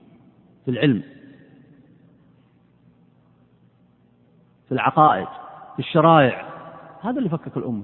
في 0.66 0.72
العلم 0.72 1.04
في 4.72 4.76
العقائد 4.76 5.28
في 5.74 5.80
الشرائع. 5.80 6.46
هذا 7.02 7.18
اللي 7.18 7.30
فكك 7.30 7.58
الأمة. 7.58 7.84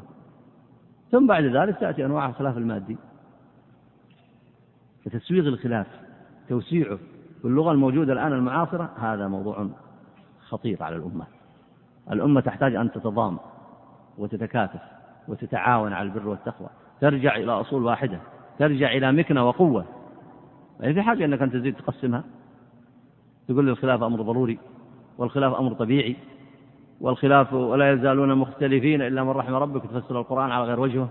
ثم 1.12 1.28
بعد 1.28 1.44
ذلك 1.44 1.80
تأتي 1.80 2.06
أنواع 2.06 2.30
الخلاف 2.30 2.58
المادي. 2.58 2.98
فتسويغ 5.06 5.48
الخلاف 5.48 5.88
توسيعه 6.50 7.00
باللغة 7.44 7.72
الموجودة 7.72 8.14
الآن 8.14 8.34
المعاصرة 8.34 8.90
هذا 9.00 9.28
موضوع 9.28 9.68
خطير 10.40 10.84
على 10.84 10.96
الأمة. 10.96 11.26
الأمة 12.12 12.42
تحتاج 12.42 12.76
أن 12.76 12.92
تتضام 12.92 13.38
وتتكاتف 14.18 14.82
وتتعاون 15.28 15.94
على 15.94 16.10
البر 16.10 16.28
والتقوى. 16.28 16.70
ترجع 17.02 17.36
إلى 17.36 17.52
أصول 17.52 17.84
واحدة. 17.84 18.20
ترجع 18.60 18.92
إلى 18.92 19.12
مكنة 19.12 19.48
وقوة. 19.48 19.86
ما 20.80 20.94
في 20.94 21.02
حاجة 21.02 21.26
أنك 21.26 21.42
أنت 21.42 21.54
تزيد 21.54 21.76
تقسمها. 21.76 22.24
تقول 23.48 23.66
لي 23.66 23.72
الخلاف 23.72 24.04
أمر 24.04 24.22
ضروري 24.22 24.60
والخلاف 25.18 25.54
أمر 25.54 25.74
طبيعي 25.74 26.16
والخلاف 27.02 27.54
ولا 27.54 27.92
يزالون 27.92 28.36
مختلفين 28.36 29.02
إلا 29.02 29.24
من 29.24 29.30
رحم 29.30 29.54
ربك 29.54 29.84
تفسر 29.84 30.20
القرآن 30.20 30.52
على 30.52 30.64
غير 30.66 30.80
وجهه. 30.80 31.10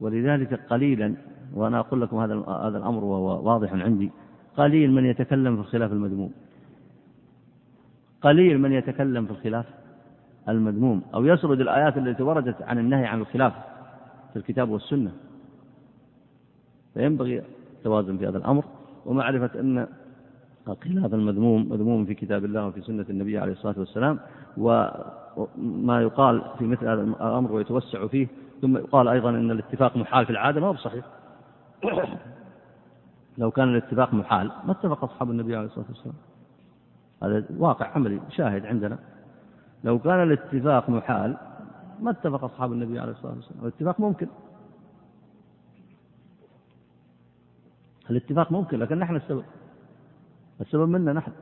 ولذلك 0.00 0.60
قليلا 0.70 1.14
وأنا 1.54 1.78
أقول 1.78 2.00
لكم 2.00 2.16
هذا 2.16 2.34
هذا 2.34 2.78
الأمر 2.78 3.04
وهو 3.04 3.48
واضح 3.48 3.72
عندي 3.72 4.10
قليل 4.56 4.92
من 4.92 5.04
يتكلم 5.04 5.54
في 5.54 5.60
الخلاف 5.60 5.92
المذموم. 5.92 6.32
قليل 8.22 8.58
من 8.60 8.72
يتكلم 8.72 9.26
في 9.26 9.30
الخلاف 9.30 9.66
المذموم 10.48 11.02
أو 11.14 11.24
يسرد 11.24 11.60
الآيات 11.60 11.98
التي 11.98 12.22
وردت 12.22 12.62
عن 12.62 12.78
النهي 12.78 13.06
عن 13.06 13.20
الخلاف 13.20 13.52
في 14.32 14.36
الكتاب 14.36 14.68
والسنة. 14.68 15.12
فينبغي 16.96 17.42
التوازن 17.78 18.16
في 18.16 18.28
هذا 18.28 18.38
الأمر 18.38 18.64
ومعرفة 19.06 19.60
أن 19.60 19.86
الخلاف 20.68 21.14
المذموم 21.14 21.68
مذموم 21.68 22.04
في 22.04 22.14
كتاب 22.14 22.44
الله 22.44 22.66
وفي 22.66 22.80
سنة 22.80 23.06
النبي 23.10 23.38
عليه 23.38 23.52
الصلاة 23.52 23.74
والسلام 23.78 24.18
وما 24.56 26.02
يقال 26.02 26.42
في 26.58 26.64
مثل 26.64 26.88
هذا 26.88 27.02
الأمر 27.02 27.52
ويتوسع 27.52 28.06
فيه 28.06 28.28
ثم 28.62 28.76
يقال 28.76 29.08
أيضا 29.08 29.30
أن 29.30 29.50
الاتفاق 29.50 29.96
محال 29.96 30.26
في 30.26 30.32
العادة 30.32 30.60
ما 30.60 30.66
هو 30.66 30.72
بصحيح. 30.72 31.04
لو 33.38 33.50
كان 33.50 33.68
الاتفاق 33.68 34.14
محال 34.14 34.50
ما 34.66 34.72
اتفق 34.72 35.04
أصحاب 35.04 35.30
النبي 35.30 35.56
عليه 35.56 35.66
الصلاة 35.66 35.86
والسلام. 35.88 36.16
هذا 37.22 37.44
واقع 37.58 37.86
عملي 37.86 38.20
شاهد 38.30 38.66
عندنا. 38.66 38.98
لو 39.84 39.98
كان 39.98 40.22
الاتفاق 40.22 40.90
محال 40.90 41.36
ما 42.02 42.10
اتفق 42.10 42.44
أصحاب 42.44 42.72
النبي 42.72 42.98
عليه 42.98 43.12
الصلاة 43.12 43.34
والسلام. 43.34 43.60
الاتفاق 43.62 44.00
ممكن. 44.00 44.26
الاتفاق 48.10 48.52
ممكن 48.52 48.78
لكن 48.78 48.98
نحن 48.98 49.16
السبب. 49.16 49.44
السبب 50.60 50.88
منا 50.88 51.12
نحن. 51.12 51.32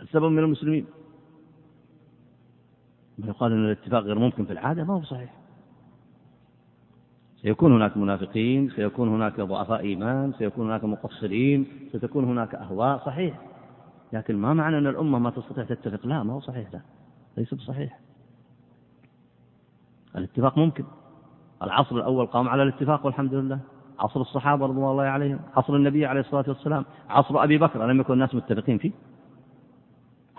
السبب 0.00 0.24
من 0.24 0.38
المسلمين. 0.38 0.86
ما 3.18 3.26
يقال 3.26 3.52
أن 3.52 3.64
الاتفاق 3.64 4.02
غير 4.02 4.18
ممكن 4.18 4.44
في 4.44 4.52
العادة 4.52 4.84
ما 4.84 4.94
هو 4.94 5.02
صحيح. 5.02 5.34
سيكون 7.42 7.72
هناك 7.72 7.96
منافقين 7.96 8.70
سيكون 8.70 9.08
هناك 9.08 9.40
ضعفاء 9.40 9.80
إيمان 9.80 10.32
سيكون 10.38 10.66
هناك 10.66 10.84
مقصرين 10.84 11.66
ستكون 11.92 12.24
هناك 12.24 12.54
أهواء 12.54 12.98
صحيح. 12.98 13.40
لكن 14.12 14.36
ما 14.36 14.54
معنى 14.54 14.78
أن 14.78 14.86
الأمة 14.86 15.18
ما 15.18 15.30
تستطيع 15.30 15.64
تتفق؟ 15.64 16.06
لا 16.06 16.22
ما 16.22 16.32
هو 16.32 16.40
صحيح 16.40 16.72
لا. 16.72 16.80
ليس 17.36 17.54
بصحيح. 17.54 18.00
الاتفاق 20.16 20.58
ممكن. 20.58 20.84
العصر 21.62 21.96
الأول 21.96 22.26
قام 22.26 22.48
على 22.48 22.62
الاتفاق 22.62 23.06
والحمد 23.06 23.34
لله. 23.34 23.60
عصر 24.02 24.20
الصحابة 24.20 24.66
رضوان 24.66 24.90
الله 24.90 25.04
عليهم 25.04 25.38
عصر 25.56 25.76
النبي 25.76 26.06
عليه 26.06 26.20
الصلاة 26.20 26.44
والسلام 26.48 26.84
عصر 27.10 27.44
أبي 27.44 27.58
بكر 27.58 27.86
لم 27.86 28.00
يكن 28.00 28.12
الناس 28.12 28.34
متفقين 28.34 28.78
فيه. 28.78 28.92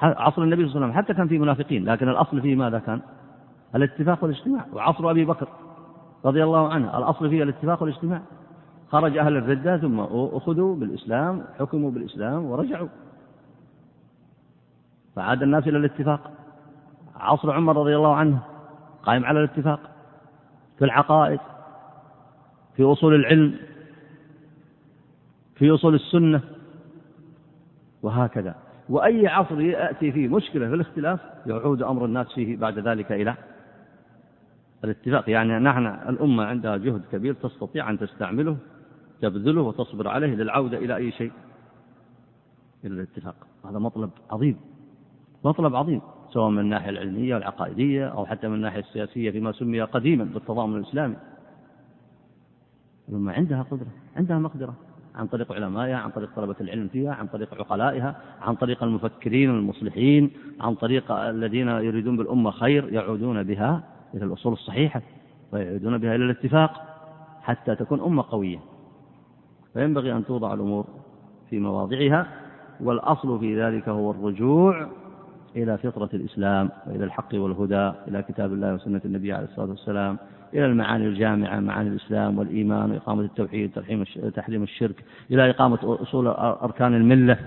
عصر 0.01 0.41
النبي 0.41 0.67
صلى 0.67 0.75
الله 0.75 0.85
عليه 0.85 0.93
وسلم 0.93 1.03
حتى 1.03 1.13
كان 1.13 1.27
فيه 1.27 1.39
منافقين 1.39 1.85
لكن 1.85 2.09
الأصل 2.09 2.41
فيه 2.41 2.55
ماذا 2.55 2.79
كان؟ 2.79 3.01
الاتفاق 3.75 4.23
والاجتماع. 4.23 4.65
وعصر 4.73 5.11
أبي 5.11 5.25
بكر 5.25 5.47
رضي 6.25 6.43
الله 6.43 6.73
عنه 6.73 6.97
الأصل 6.97 7.29
فيه 7.29 7.43
الاتفاق 7.43 7.81
والاجتماع. 7.83 8.21
خرج 8.91 9.17
أهل 9.17 9.37
الردة 9.37 9.77
ثم 9.77 9.99
أخذوا 10.09 10.75
بالإسلام 10.75 11.43
حكموا 11.59 11.91
بالإسلام 11.91 12.45
ورجعوا. 12.45 12.87
فعاد 15.15 15.43
الناس 15.43 15.67
إلى 15.67 15.77
الاتفاق. 15.77 16.31
عصر 17.15 17.51
عمر 17.51 17.77
رضي 17.77 17.95
الله 17.95 18.15
عنه 18.15 18.39
قائم 19.03 19.25
على 19.25 19.39
الاتفاق 19.39 19.79
في 20.79 20.85
العقائد. 20.85 21.39
في 22.75 22.83
أصول 22.83 23.15
العلم 23.15 23.55
في 25.55 25.71
أصول 25.71 25.95
السنة 25.95 26.41
وهكذا. 28.03 28.55
وأي 28.89 29.27
عصر 29.27 29.61
يأتي 29.61 30.11
فيه 30.11 30.27
مشكلة 30.27 30.67
في 30.67 30.75
الاختلاف 30.75 31.19
يعود 31.45 31.81
أمر 31.81 32.05
الناس 32.05 32.33
فيه 32.33 32.57
بعد 32.57 32.79
ذلك 32.79 33.11
إلى 33.11 33.35
الاتفاق. 34.83 35.29
يعني 35.29 35.59
نحن 35.59 35.85
الأمة 35.85 36.43
عندها 36.43 36.77
جهد 36.77 37.01
كبير 37.11 37.33
تستطيع 37.33 37.89
أن 37.89 37.99
تستعمله 37.99 38.57
تبذله 39.21 39.61
وتصبر 39.61 40.07
عليه 40.07 40.35
للعودة 40.35 40.77
إلى 40.77 40.95
أي 40.95 41.11
شيء. 41.11 41.31
إلى 42.85 42.93
الاتفاق. 42.93 43.35
هذا 43.65 43.79
مطلب 43.79 44.09
عظيم. 44.31 44.57
مطلب 45.45 45.75
عظيم 45.75 46.01
سواء 46.29 46.49
من 46.49 46.59
الناحية 46.59 46.89
العلمية 46.89 47.35
والعقائدية 47.35 48.07
أو 48.07 48.25
حتى 48.25 48.47
من 48.47 48.55
الناحية 48.55 48.79
السياسية 48.79 49.31
فيما 49.31 49.51
سمي 49.51 49.81
قديما 49.81 50.23
بالتضامن 50.23 50.77
الإسلامي. 50.77 51.15
الأمة 53.09 53.33
عندها 53.33 53.61
قدرة 53.71 53.87
عندها 54.17 54.39
مقدرة 54.39 54.73
عن 55.15 55.27
طريق 55.27 55.51
علمائها 55.51 55.97
عن 55.97 56.09
طريق 56.09 56.35
طلبة 56.35 56.55
العلم 56.61 56.87
فيها 56.87 57.13
عن 57.13 57.27
طريق 57.27 57.53
عقلائها 57.53 58.15
عن 58.41 58.55
طريق 58.55 58.83
المفكرين 58.83 59.49
المصلحين 59.49 60.31
عن 60.61 60.75
طريق 60.75 61.11
الذين 61.11 61.67
يريدون 61.67 62.17
بالأمة 62.17 62.51
خير 62.51 62.93
يعودون 62.93 63.43
بها 63.43 63.83
إلى 64.13 64.25
الأصول 64.25 64.53
الصحيحة 64.53 65.01
ويعودون 65.51 65.97
بها 65.97 66.15
إلى 66.15 66.25
الاتفاق 66.25 66.81
حتى 67.41 67.75
تكون 67.75 68.01
أمة 68.01 68.23
قوية. 68.29 68.59
فينبغي 69.73 70.13
أن 70.13 70.25
توضع 70.25 70.53
الأمور 70.53 70.85
في 71.49 71.59
مواضعها 71.59 72.27
والأصل 72.81 73.39
في 73.39 73.61
ذلك 73.61 73.89
هو 73.89 74.11
الرجوع 74.11 74.87
إلى 75.55 75.77
فطرة 75.77 76.09
الإسلام 76.13 76.69
وإلى 76.87 77.03
الحق 77.03 77.33
والهدى 77.33 77.91
إلى 78.07 78.23
كتاب 78.23 78.53
الله 78.53 78.73
وسنة 78.73 79.01
النبي 79.05 79.33
عليه 79.33 79.45
الصلاة 79.45 79.69
والسلام. 79.69 80.17
إلى 80.53 80.65
المعاني 80.65 81.07
الجامعة 81.07 81.59
معاني 81.59 81.89
الإسلام 81.89 82.39
والإيمان 82.39 82.91
وإقامة 82.91 83.21
التوحيد 83.21 83.71
تحريم 84.35 84.63
الشرك 84.63 85.03
إلى 85.31 85.49
إقامة 85.49 85.79
أصول 85.83 86.27
أركان 86.27 86.93
الملة 86.93 87.37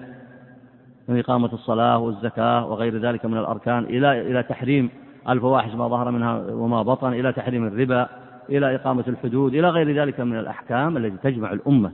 من 1.09 1.19
إقامة 1.19 1.53
الصلاة 1.53 1.99
والزكاة 1.99 2.67
وغير 2.67 2.99
ذلك 2.99 3.25
من 3.25 3.39
الأركان 3.39 3.85
إلى 3.85 4.21
إلى 4.21 4.43
تحريم 4.43 4.91
الفواحش 5.29 5.75
ما 5.75 5.89
ظهر 5.89 6.11
منها 6.11 6.39
وما 6.51 6.83
بطن 6.83 7.13
إلى 7.13 7.33
تحريم 7.33 7.67
الربا 7.67 8.09
إلى 8.49 8.75
إقامة 8.75 9.05
الحدود 9.09 9.55
إلى 9.55 9.71
غير 9.71 10.03
ذلك 10.03 10.21
من 10.21 10.39
الأحكام 10.39 10.97
التي 10.97 11.17
تجمع 11.31 11.53
الأمة. 11.53 11.93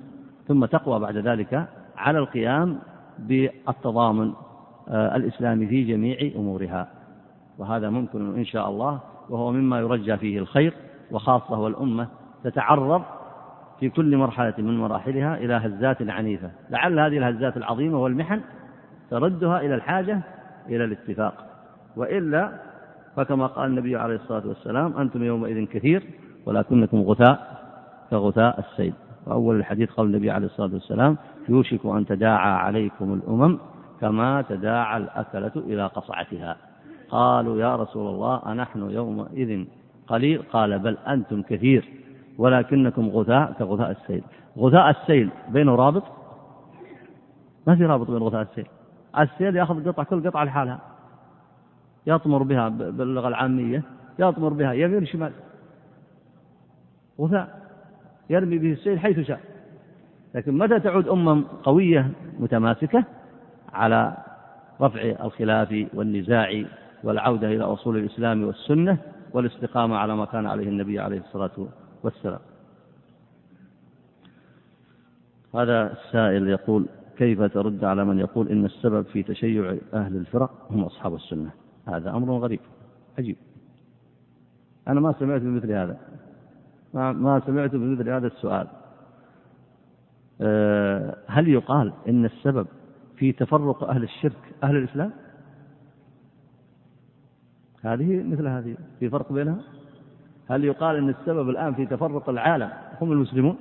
ثم 0.48 0.64
تقوى 0.64 0.98
بعد 0.98 1.16
ذلك 1.16 1.66
على 1.96 2.18
القيام 2.18 2.78
بالتضامن 3.18 4.32
آه، 4.88 5.16
الإسلامي 5.16 5.66
في 5.66 5.84
جميع 5.84 6.32
أمورها. 6.36 6.88
وهذا 7.58 7.90
ممكن 7.90 8.36
إن 8.36 8.44
شاء 8.44 8.68
الله 8.68 9.00
وهو 9.30 9.52
مما 9.52 9.80
يرجى 9.80 10.16
فيه 10.16 10.38
الخير. 10.38 10.74
وخاصة 11.12 11.60
والأمة 11.60 12.08
تتعرض 12.44 13.02
في 13.80 13.88
كل 13.90 14.16
مرحلة 14.16 14.54
من 14.58 14.78
مراحلها 14.78 15.36
إلى 15.36 15.54
هزات 15.54 16.10
عنيفة 16.10 16.50
لعل 16.70 16.98
هذه 16.98 17.18
الهزات 17.18 17.56
العظيمة 17.56 17.98
والمحن 17.98 18.40
تردها 19.10 19.60
إلى 19.60 19.74
الحاجة 19.74 20.20
إلى 20.68 20.84
الاتفاق. 20.84 21.34
وإلا 21.96 22.52
فكما 23.16 23.46
قال 23.46 23.70
النبي 23.70 23.96
عليه 23.96 24.14
الصلاة 24.14 24.46
والسلام 24.46 24.96
أنتم 24.96 25.22
يومئذ 25.22 25.66
كثير 25.66 26.02
ولكنكم 26.46 27.02
غثاء 27.02 27.62
كغثاء 28.10 28.58
السيل. 28.60 28.92
وأول 29.26 29.56
الحديث 29.56 29.90
قال 29.90 30.06
النبي 30.06 30.30
عليه 30.30 30.46
الصلاة 30.46 30.72
والسلام 30.72 31.16
يوشك 31.48 31.86
أن 31.86 32.06
تداعى 32.06 32.52
عليكم 32.52 33.14
الأمم 33.14 33.58
كما 34.00 34.42
تداعى 34.42 34.96
الأكلة 34.96 35.52
إلى 35.56 35.86
قصعتها. 35.86 36.56
قالوا 37.10 37.60
يا 37.60 37.76
رسول 37.76 38.14
الله 38.14 38.52
أنحن 38.52 38.90
يومئذ 38.90 39.66
قليل؟ 40.06 40.42
قال 40.42 40.78
بل 40.78 40.98
أنتم 41.08 41.42
كثير 41.42 41.88
ولكنكم 42.38 43.08
غثاء 43.08 43.52
كغثاء 43.52 43.90
السيل. 43.90 44.22
غثاء 44.58 44.90
السيل 44.90 45.30
بينه 45.48 45.74
رابط؟ 45.74 46.02
ما 47.66 47.76
في 47.76 47.84
رابط 47.84 48.10
بين 48.10 48.22
غثاء 48.22 48.42
السيل. 48.42 48.66
السيل 49.18 49.56
يأخذ 49.56 49.88
قطعة 49.88 50.06
كل 50.06 50.28
قطعة 50.28 50.44
لحالها. 50.44 50.80
يطمر 52.06 52.42
بها 52.42 52.68
باللغة 52.68 53.28
العامية 53.28 53.82
يطمر 54.18 54.48
بها 54.48 54.72
يمين 54.72 55.06
شمال 55.06 55.32
غثاء. 57.20 57.62
يرمي 58.30 58.58
به 58.58 58.72
السيل 58.72 58.98
حيث 58.98 59.20
شاء. 59.20 59.40
لكن 60.34 60.58
متى 60.58 60.80
تعود 60.80 61.08
أمم 61.08 61.44
قوية 61.62 62.10
متماسكة؟ 62.38 63.04
على 63.72 64.16
رفع 64.80 65.00
الخلاف 65.00 65.86
والنزاع 65.94 66.64
والعودة 67.04 67.48
إلى 67.48 67.64
أصول 67.64 67.96
الإسلام 67.96 68.44
والسنة 68.44 68.98
والاستقامة 69.34 69.96
على 69.96 70.16
ما 70.16 70.24
كان 70.24 70.46
عليه 70.46 70.68
النبي 70.68 71.00
عليه 71.00 71.20
الصلاة 71.20 71.68
والسلام. 72.02 72.40
هذا 75.54 75.92
السائل 75.92 76.48
يقول 76.48 76.86
كيف 77.16 77.42
ترد 77.42 77.84
على 77.84 78.04
من 78.04 78.18
يقول 78.18 78.48
إن 78.48 78.64
السبب 78.64 79.02
في 79.02 79.22
تشيع 79.22 79.76
أهل 79.94 80.16
الفرق 80.16 80.66
هم 80.70 80.84
أصحاب 80.84 81.14
السنة؟ 81.14 81.50
هذا 81.88 82.10
أمر 82.10 82.38
غريب 82.38 82.60
عجيب. 83.18 83.36
أنا 84.88 85.00
ما 85.00 85.14
سمعت 85.18 85.40
بمثل 85.40 85.72
هذا. 85.72 85.98
ما, 86.94 87.12
ما 87.12 87.42
سمعت 87.46 87.70
بمثل 87.70 88.08
هذا 88.08 88.26
السؤال. 88.26 88.66
أه 90.40 91.16
هل 91.26 91.48
يقال 91.48 91.92
إن 92.08 92.24
السبب 92.24 92.66
في 93.16 93.32
تفرق 93.32 93.84
أهل 93.84 94.02
الشرك 94.02 94.54
أهل 94.62 94.76
الإسلام؟ 94.76 95.12
هذه 97.82 98.22
مثل 98.22 98.46
هذه 98.46 98.76
في 99.00 99.10
فرق 99.10 99.32
بينها؟ 99.32 99.58
هل 100.50 100.64
يقال 100.64 100.96
أن 100.96 101.08
السبب 101.08 101.48
الآن 101.48 101.74
في 101.74 101.86
تفرق 101.86 102.28
العالم 102.28 102.70
هم 103.00 103.12
المسلمون؟ 103.12 103.56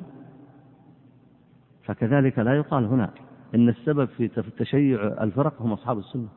فكذلك 1.83 2.39
لا 2.39 2.55
يقال 2.55 2.85
هنا 2.85 3.09
إن 3.55 3.69
السبب 3.69 4.05
في 4.05 4.27
تشيع 4.57 5.07
الفرق 5.07 5.61
هم 5.61 5.73
أصحاب 5.73 5.97
السنة. 5.97 6.27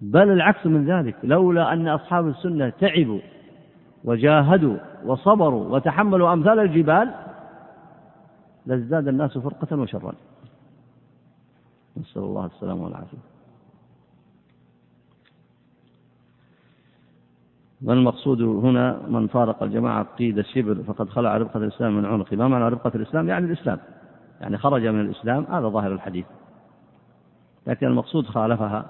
بل 0.00 0.30
العكس 0.30 0.66
من 0.66 0.86
ذلك 0.90 1.16
لولا 1.24 1.72
أن 1.72 1.88
أصحاب 1.88 2.28
السنة 2.28 2.68
تعبوا 2.68 3.20
وجاهدوا 4.04 4.76
وصبروا 5.04 5.68
وتحملوا 5.68 6.32
أمثال 6.32 6.58
الجبال 6.58 7.14
لازداد 8.66 9.08
الناس 9.08 9.38
فرقة 9.38 9.76
وشرا. 9.76 10.12
نسأل 11.96 12.22
الله 12.22 12.46
السلامة 12.46 12.84
والعافية. 12.84 13.35
والمقصود 17.84 18.42
هنا 18.42 19.00
من 19.08 19.26
فارق 19.26 19.62
الجماعة 19.62 20.06
قيد 20.18 20.38
الشبر 20.38 20.74
فقد 20.74 21.08
خلع 21.08 21.36
ربقة 21.36 21.58
الإسلام 21.58 21.96
من 21.96 22.04
عنقه؟ 22.04 22.36
ما 22.36 22.48
معنى 22.48 22.68
ربقة 22.68 22.92
الإسلام؟ 22.94 23.28
يعني 23.28 23.46
الإسلام. 23.46 23.78
يعني 24.40 24.58
خرج 24.58 24.86
من 24.86 25.00
الإسلام 25.00 25.46
هذا 25.50 25.68
ظاهر 25.68 25.92
الحديث. 25.92 26.26
لكن 27.66 27.86
المقصود 27.86 28.26
خالفها 28.26 28.86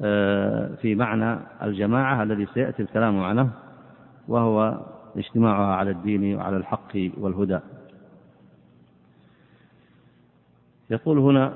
آه، 0.00 0.74
في 0.74 0.94
معنى 0.94 1.38
الجماعة 1.62 2.22
الذي 2.22 2.46
سيأتي 2.54 2.82
الكلام 2.82 3.20
عنه 3.20 3.50
وهو 4.28 4.80
اجتماعها 5.16 5.74
على 5.74 5.90
الدين 5.90 6.36
وعلى 6.36 6.56
الحق 6.56 6.96
والهدى. 7.18 7.58
يقول 10.90 11.18
هنا 11.18 11.52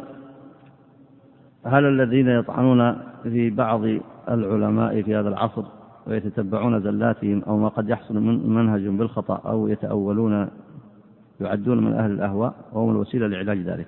هل 1.66 1.84
الذين 1.84 2.28
يطعنون 2.28 2.98
في 3.22 3.50
بعض 3.50 3.84
العلماء 4.28 5.02
في 5.02 5.16
هذا 5.16 5.28
العصر 5.28 5.64
ويتتبعون 6.06 6.80
زلاتهم 6.80 7.42
أو 7.42 7.56
ما 7.56 7.68
قد 7.68 7.88
يحصل 7.88 8.14
من 8.14 8.48
منهج 8.48 8.86
بالخطأ 8.86 9.40
أو 9.50 9.68
يتأولون 9.68 10.48
يعدون 11.40 11.84
من 11.84 11.92
أهل 11.92 12.10
الأهواء 12.10 12.54
وهم 12.72 12.90
الوسيلة 12.90 13.26
لعلاج 13.26 13.58
ذلك. 13.58 13.86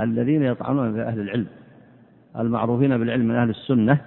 الذين 0.00 0.42
يطعنون 0.42 0.92
في 0.92 1.02
أهل 1.02 1.20
العلم 1.20 1.46
المعروفين 2.38 2.98
بالعلم 2.98 3.28
من 3.28 3.34
أهل 3.34 3.50
السنة 3.50 4.00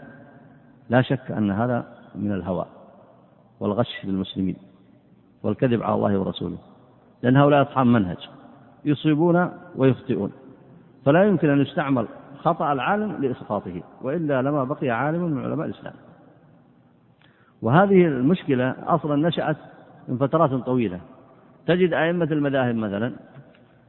لا 0.90 1.02
شك 1.02 1.32
أن 1.32 1.52
هذا 1.52 1.86
من 2.16 2.32
الهوى 2.32 2.66
والغش 3.60 4.06
للمسلمين 4.06 4.56
والكذب 5.44 5.84
على 5.84 5.96
الله 5.96 6.20
ورسوله. 6.20 6.58
لأن 7.24 7.38
هؤلاء 7.38 7.62
أصحاب 7.62 7.88
منهج 7.88 8.30
يصيبون 8.86 9.50
ويخطئون. 9.76 10.32
فلا 11.06 11.24
يمكن 11.24 11.50
أن 11.50 11.62
يستعمل 11.62 12.06
خطأ 12.38 12.74
العالم 12.74 13.12
لإسقاطه 13.22 13.84
وإلا 14.02 14.42
لما 14.42 14.64
بقي 14.64 14.90
عالم 14.90 15.24
من 15.24 15.44
علماء 15.44 15.68
الإسلام. 15.68 15.94
وهذه 17.62 18.06
المشكلة 18.06 18.76
أصلا 18.88 19.28
نشأت 19.28 19.58
من 20.08 20.18
فترات 20.18 20.54
طويلة. 20.54 21.00
تجد 21.68 21.94
أئمة 21.94 22.28
المذاهب 22.32 22.76
مثلا 22.76 23.14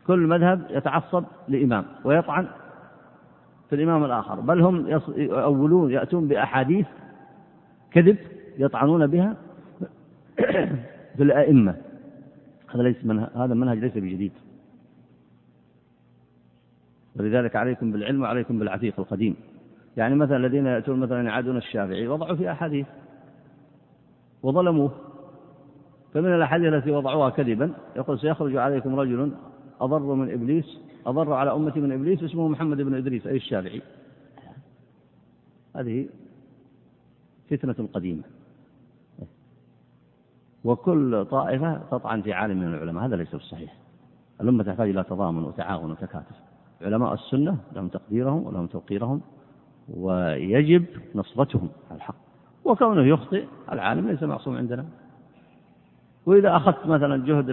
كل 0.07 0.19
مذهب 0.19 0.67
يتعصب 0.71 1.25
لإمام 1.49 1.85
ويطعن 2.05 2.47
في 3.69 3.75
الإمام 3.75 4.05
الآخر 4.05 4.41
بل 4.41 4.61
هم 4.61 4.89
يؤولون 5.17 5.91
يأتون 5.91 6.29
بأحاديث 6.29 6.87
كذب 7.91 8.17
يطعنون 8.59 9.07
بها 9.07 9.37
في 11.17 11.23
الأئمة. 11.23 11.75
هذا 12.75 12.83
ليس 12.83 13.05
منهج 13.05 13.29
هذا 13.35 13.53
المنهج 13.53 13.79
ليس 13.79 13.93
بجديد. 13.93 14.33
ولذلك 17.17 17.57
عليكم 17.57 17.93
بالعلم 17.93 18.23
وعليكم 18.23 18.59
بالعتيق 18.59 18.95
القديم. 19.01 19.37
يعني 19.97 20.15
مثلا 20.15 20.37
الذين 20.37 20.67
يأتون 20.67 21.01
مثلا 21.01 21.23
يعادون 21.23 21.57
الشافعي 21.57 22.09
وضعوا 22.09 22.37
في 22.37 22.51
أحاديث. 22.51 22.87
وظلموه. 24.43 24.91
فمن 26.15 26.35
الأحاديث 26.35 26.73
التي 26.73 26.91
وضعوها 26.91 27.31
كذبا 27.31 27.75
يقول 27.97 28.21
سيخرج 28.21 28.57
عليكم 28.57 29.01
رجل 29.01 29.33
أضر 29.81 30.15
من 30.15 30.33
إبليس 30.33 30.79
أضر 31.07 31.33
على 31.33 31.53
أمتي 31.53 31.81
من 31.81 31.93
إبليس 31.93 32.23
اسمه 32.23 32.49
محمد 32.49 32.77
بن 32.77 32.95
إدريس 32.95 33.27
أي 33.27 33.37
الشافعي. 33.37 33.83
هذه 35.77 36.09
فتنة 37.51 37.89
قديمة. 37.93 38.23
وكل 40.65 41.25
طائفة 41.25 41.79
تطعن 41.91 42.23
في 42.23 42.33
عالم 42.33 42.59
من 42.59 42.75
العلماء 42.75 43.05
هذا 43.05 43.17
ليس 43.17 43.33
بالصحيح. 43.33 43.75
الأمة 44.41 44.65
تحتاج 44.65 44.89
إلى 44.89 45.03
تضامن 45.05 45.45
وتعاون 45.45 45.91
وتكاتف. 45.91 46.37
علماء 46.83 47.15
السنة 47.15 47.59
لهم 47.73 47.89
تقديرهم 47.89 48.47
ولهم 48.47 48.67
توقيرهم 48.67 49.21
ويجب 49.89 50.85
نصرتهم 51.15 51.69
على 51.91 51.97
الحق. 51.97 52.32
وكونه 52.65 53.03
يخطئ 53.03 53.45
العالم 53.73 54.09
ليس 54.09 54.23
معصوم 54.23 54.57
عندنا. 54.57 54.85
وإذا 56.27 56.57
أخذت 56.57 56.87
مثلا 56.87 57.27
جهد 57.27 57.51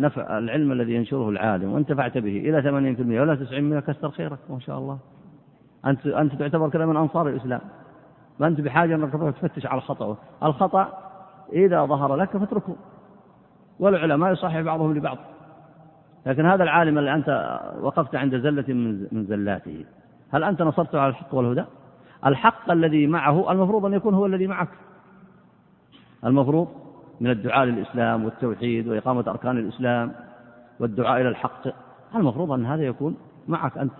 نفع 0.00 0.38
العلم 0.38 0.72
الذي 0.72 0.94
ينشره 0.94 1.28
العالم 1.28 1.72
وانتفعت 1.72 2.18
به 2.18 2.36
إلى 2.36 2.62
80% 2.62 3.20
ولا 3.20 3.34
90% 3.34 3.80
كثر 3.80 4.10
خيرك 4.10 4.38
ما 4.50 4.58
شاء 4.58 4.78
الله. 4.78 4.98
أنت 5.86 6.06
أنت 6.06 6.34
تعتبر 6.34 6.68
كذا 6.68 6.86
من 6.86 6.96
أنصار 6.96 7.28
الإسلام. 7.28 7.60
ما 8.40 8.46
أنت 8.46 8.60
بحاجة 8.60 8.94
أنك 8.94 9.12
تفتش 9.12 9.66
على 9.66 9.78
الخطأ. 9.78 10.16
الخطأ 10.42 10.98
إذا 11.52 11.84
ظهر 11.84 12.16
لك 12.16 12.36
فاتركه. 12.36 12.76
والعلماء 13.80 14.32
يصحح 14.32 14.60
بعضهم 14.60 14.94
لبعض. 14.94 15.18
لكن 16.26 16.46
هذا 16.46 16.62
العالم 16.62 16.98
اللي 16.98 17.14
أنت 17.14 17.60
وقفت 17.80 18.14
عند 18.14 18.36
زلة 18.36 18.74
من 19.12 19.24
زلاته. 19.28 19.84
هل 20.30 20.44
أنت 20.44 20.62
نصرته 20.62 21.00
على 21.00 21.10
الحق 21.10 21.34
والهدى؟ 21.34 21.64
الحق 22.26 22.70
الذي 22.70 23.06
معه 23.06 23.52
المفروض 23.52 23.86
أن 23.86 23.92
يكون 23.92 24.14
هو 24.14 24.26
الذي 24.26 24.46
معك. 24.46 24.68
المفروض 26.24 26.68
من 27.20 27.30
الدعاء 27.30 27.64
للإسلام 27.64 28.24
والتوحيد 28.24 28.88
وإقامة 28.88 29.24
أركان 29.28 29.58
الإسلام 29.58 30.12
والدعاء 30.80 31.20
إلى 31.20 31.28
الحق. 31.28 31.68
المفروض 32.14 32.52
أن 32.52 32.66
هذا 32.66 32.82
يكون 32.82 33.16
معك 33.48 33.78
أنت. 33.78 33.92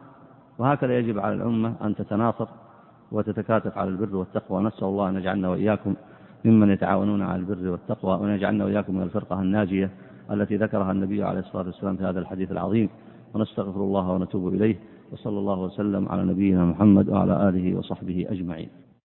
وهكذا 0.59 0.99
يجب 0.99 1.19
على 1.19 1.35
الأمة 1.35 1.75
أن 1.85 1.95
تتناصر 1.95 2.47
وتتكاتف 3.13 3.79
على 3.79 3.89
البر 3.91 4.17
والتقوى. 4.17 4.63
نسأل 4.63 4.85
الله 4.85 5.09
أن 5.09 5.17
يجعلنا 5.17 5.49
وإياكم 5.49 5.95
ممن 6.45 6.71
يتعاونون 6.71 7.23
على 7.23 7.37
البر 7.37 7.69
والتقوى 7.71 8.15
وأن 8.21 8.31
يجعلنا 8.31 8.65
وإياكم 8.65 8.95
من 8.95 9.03
الفرقة 9.03 9.41
الناجية 9.41 9.91
التي 10.31 10.57
ذكرها 10.57 10.93
النبي 10.93 11.23
عليه 11.23 11.41
الصلاة 11.41 11.67
والسلام 11.67 11.97
في 11.97 12.05
هذا 12.05 12.21
الحديث 12.21 12.53
العظيم. 12.53 12.89
ونستغفر 13.35 13.81
الله 13.81 14.11
ونتوب 14.11 14.55
إليه. 14.55 14.77
وصلى 15.13 15.39
الله 15.39 15.59
وسلم 15.61 16.09
على 16.09 16.23
نبينا 16.25 16.65
محمد 16.65 17.09
وعلى 17.09 17.49
آله 17.49 17.79
وصحبه 17.79 18.27
أجمعين. 18.29 18.82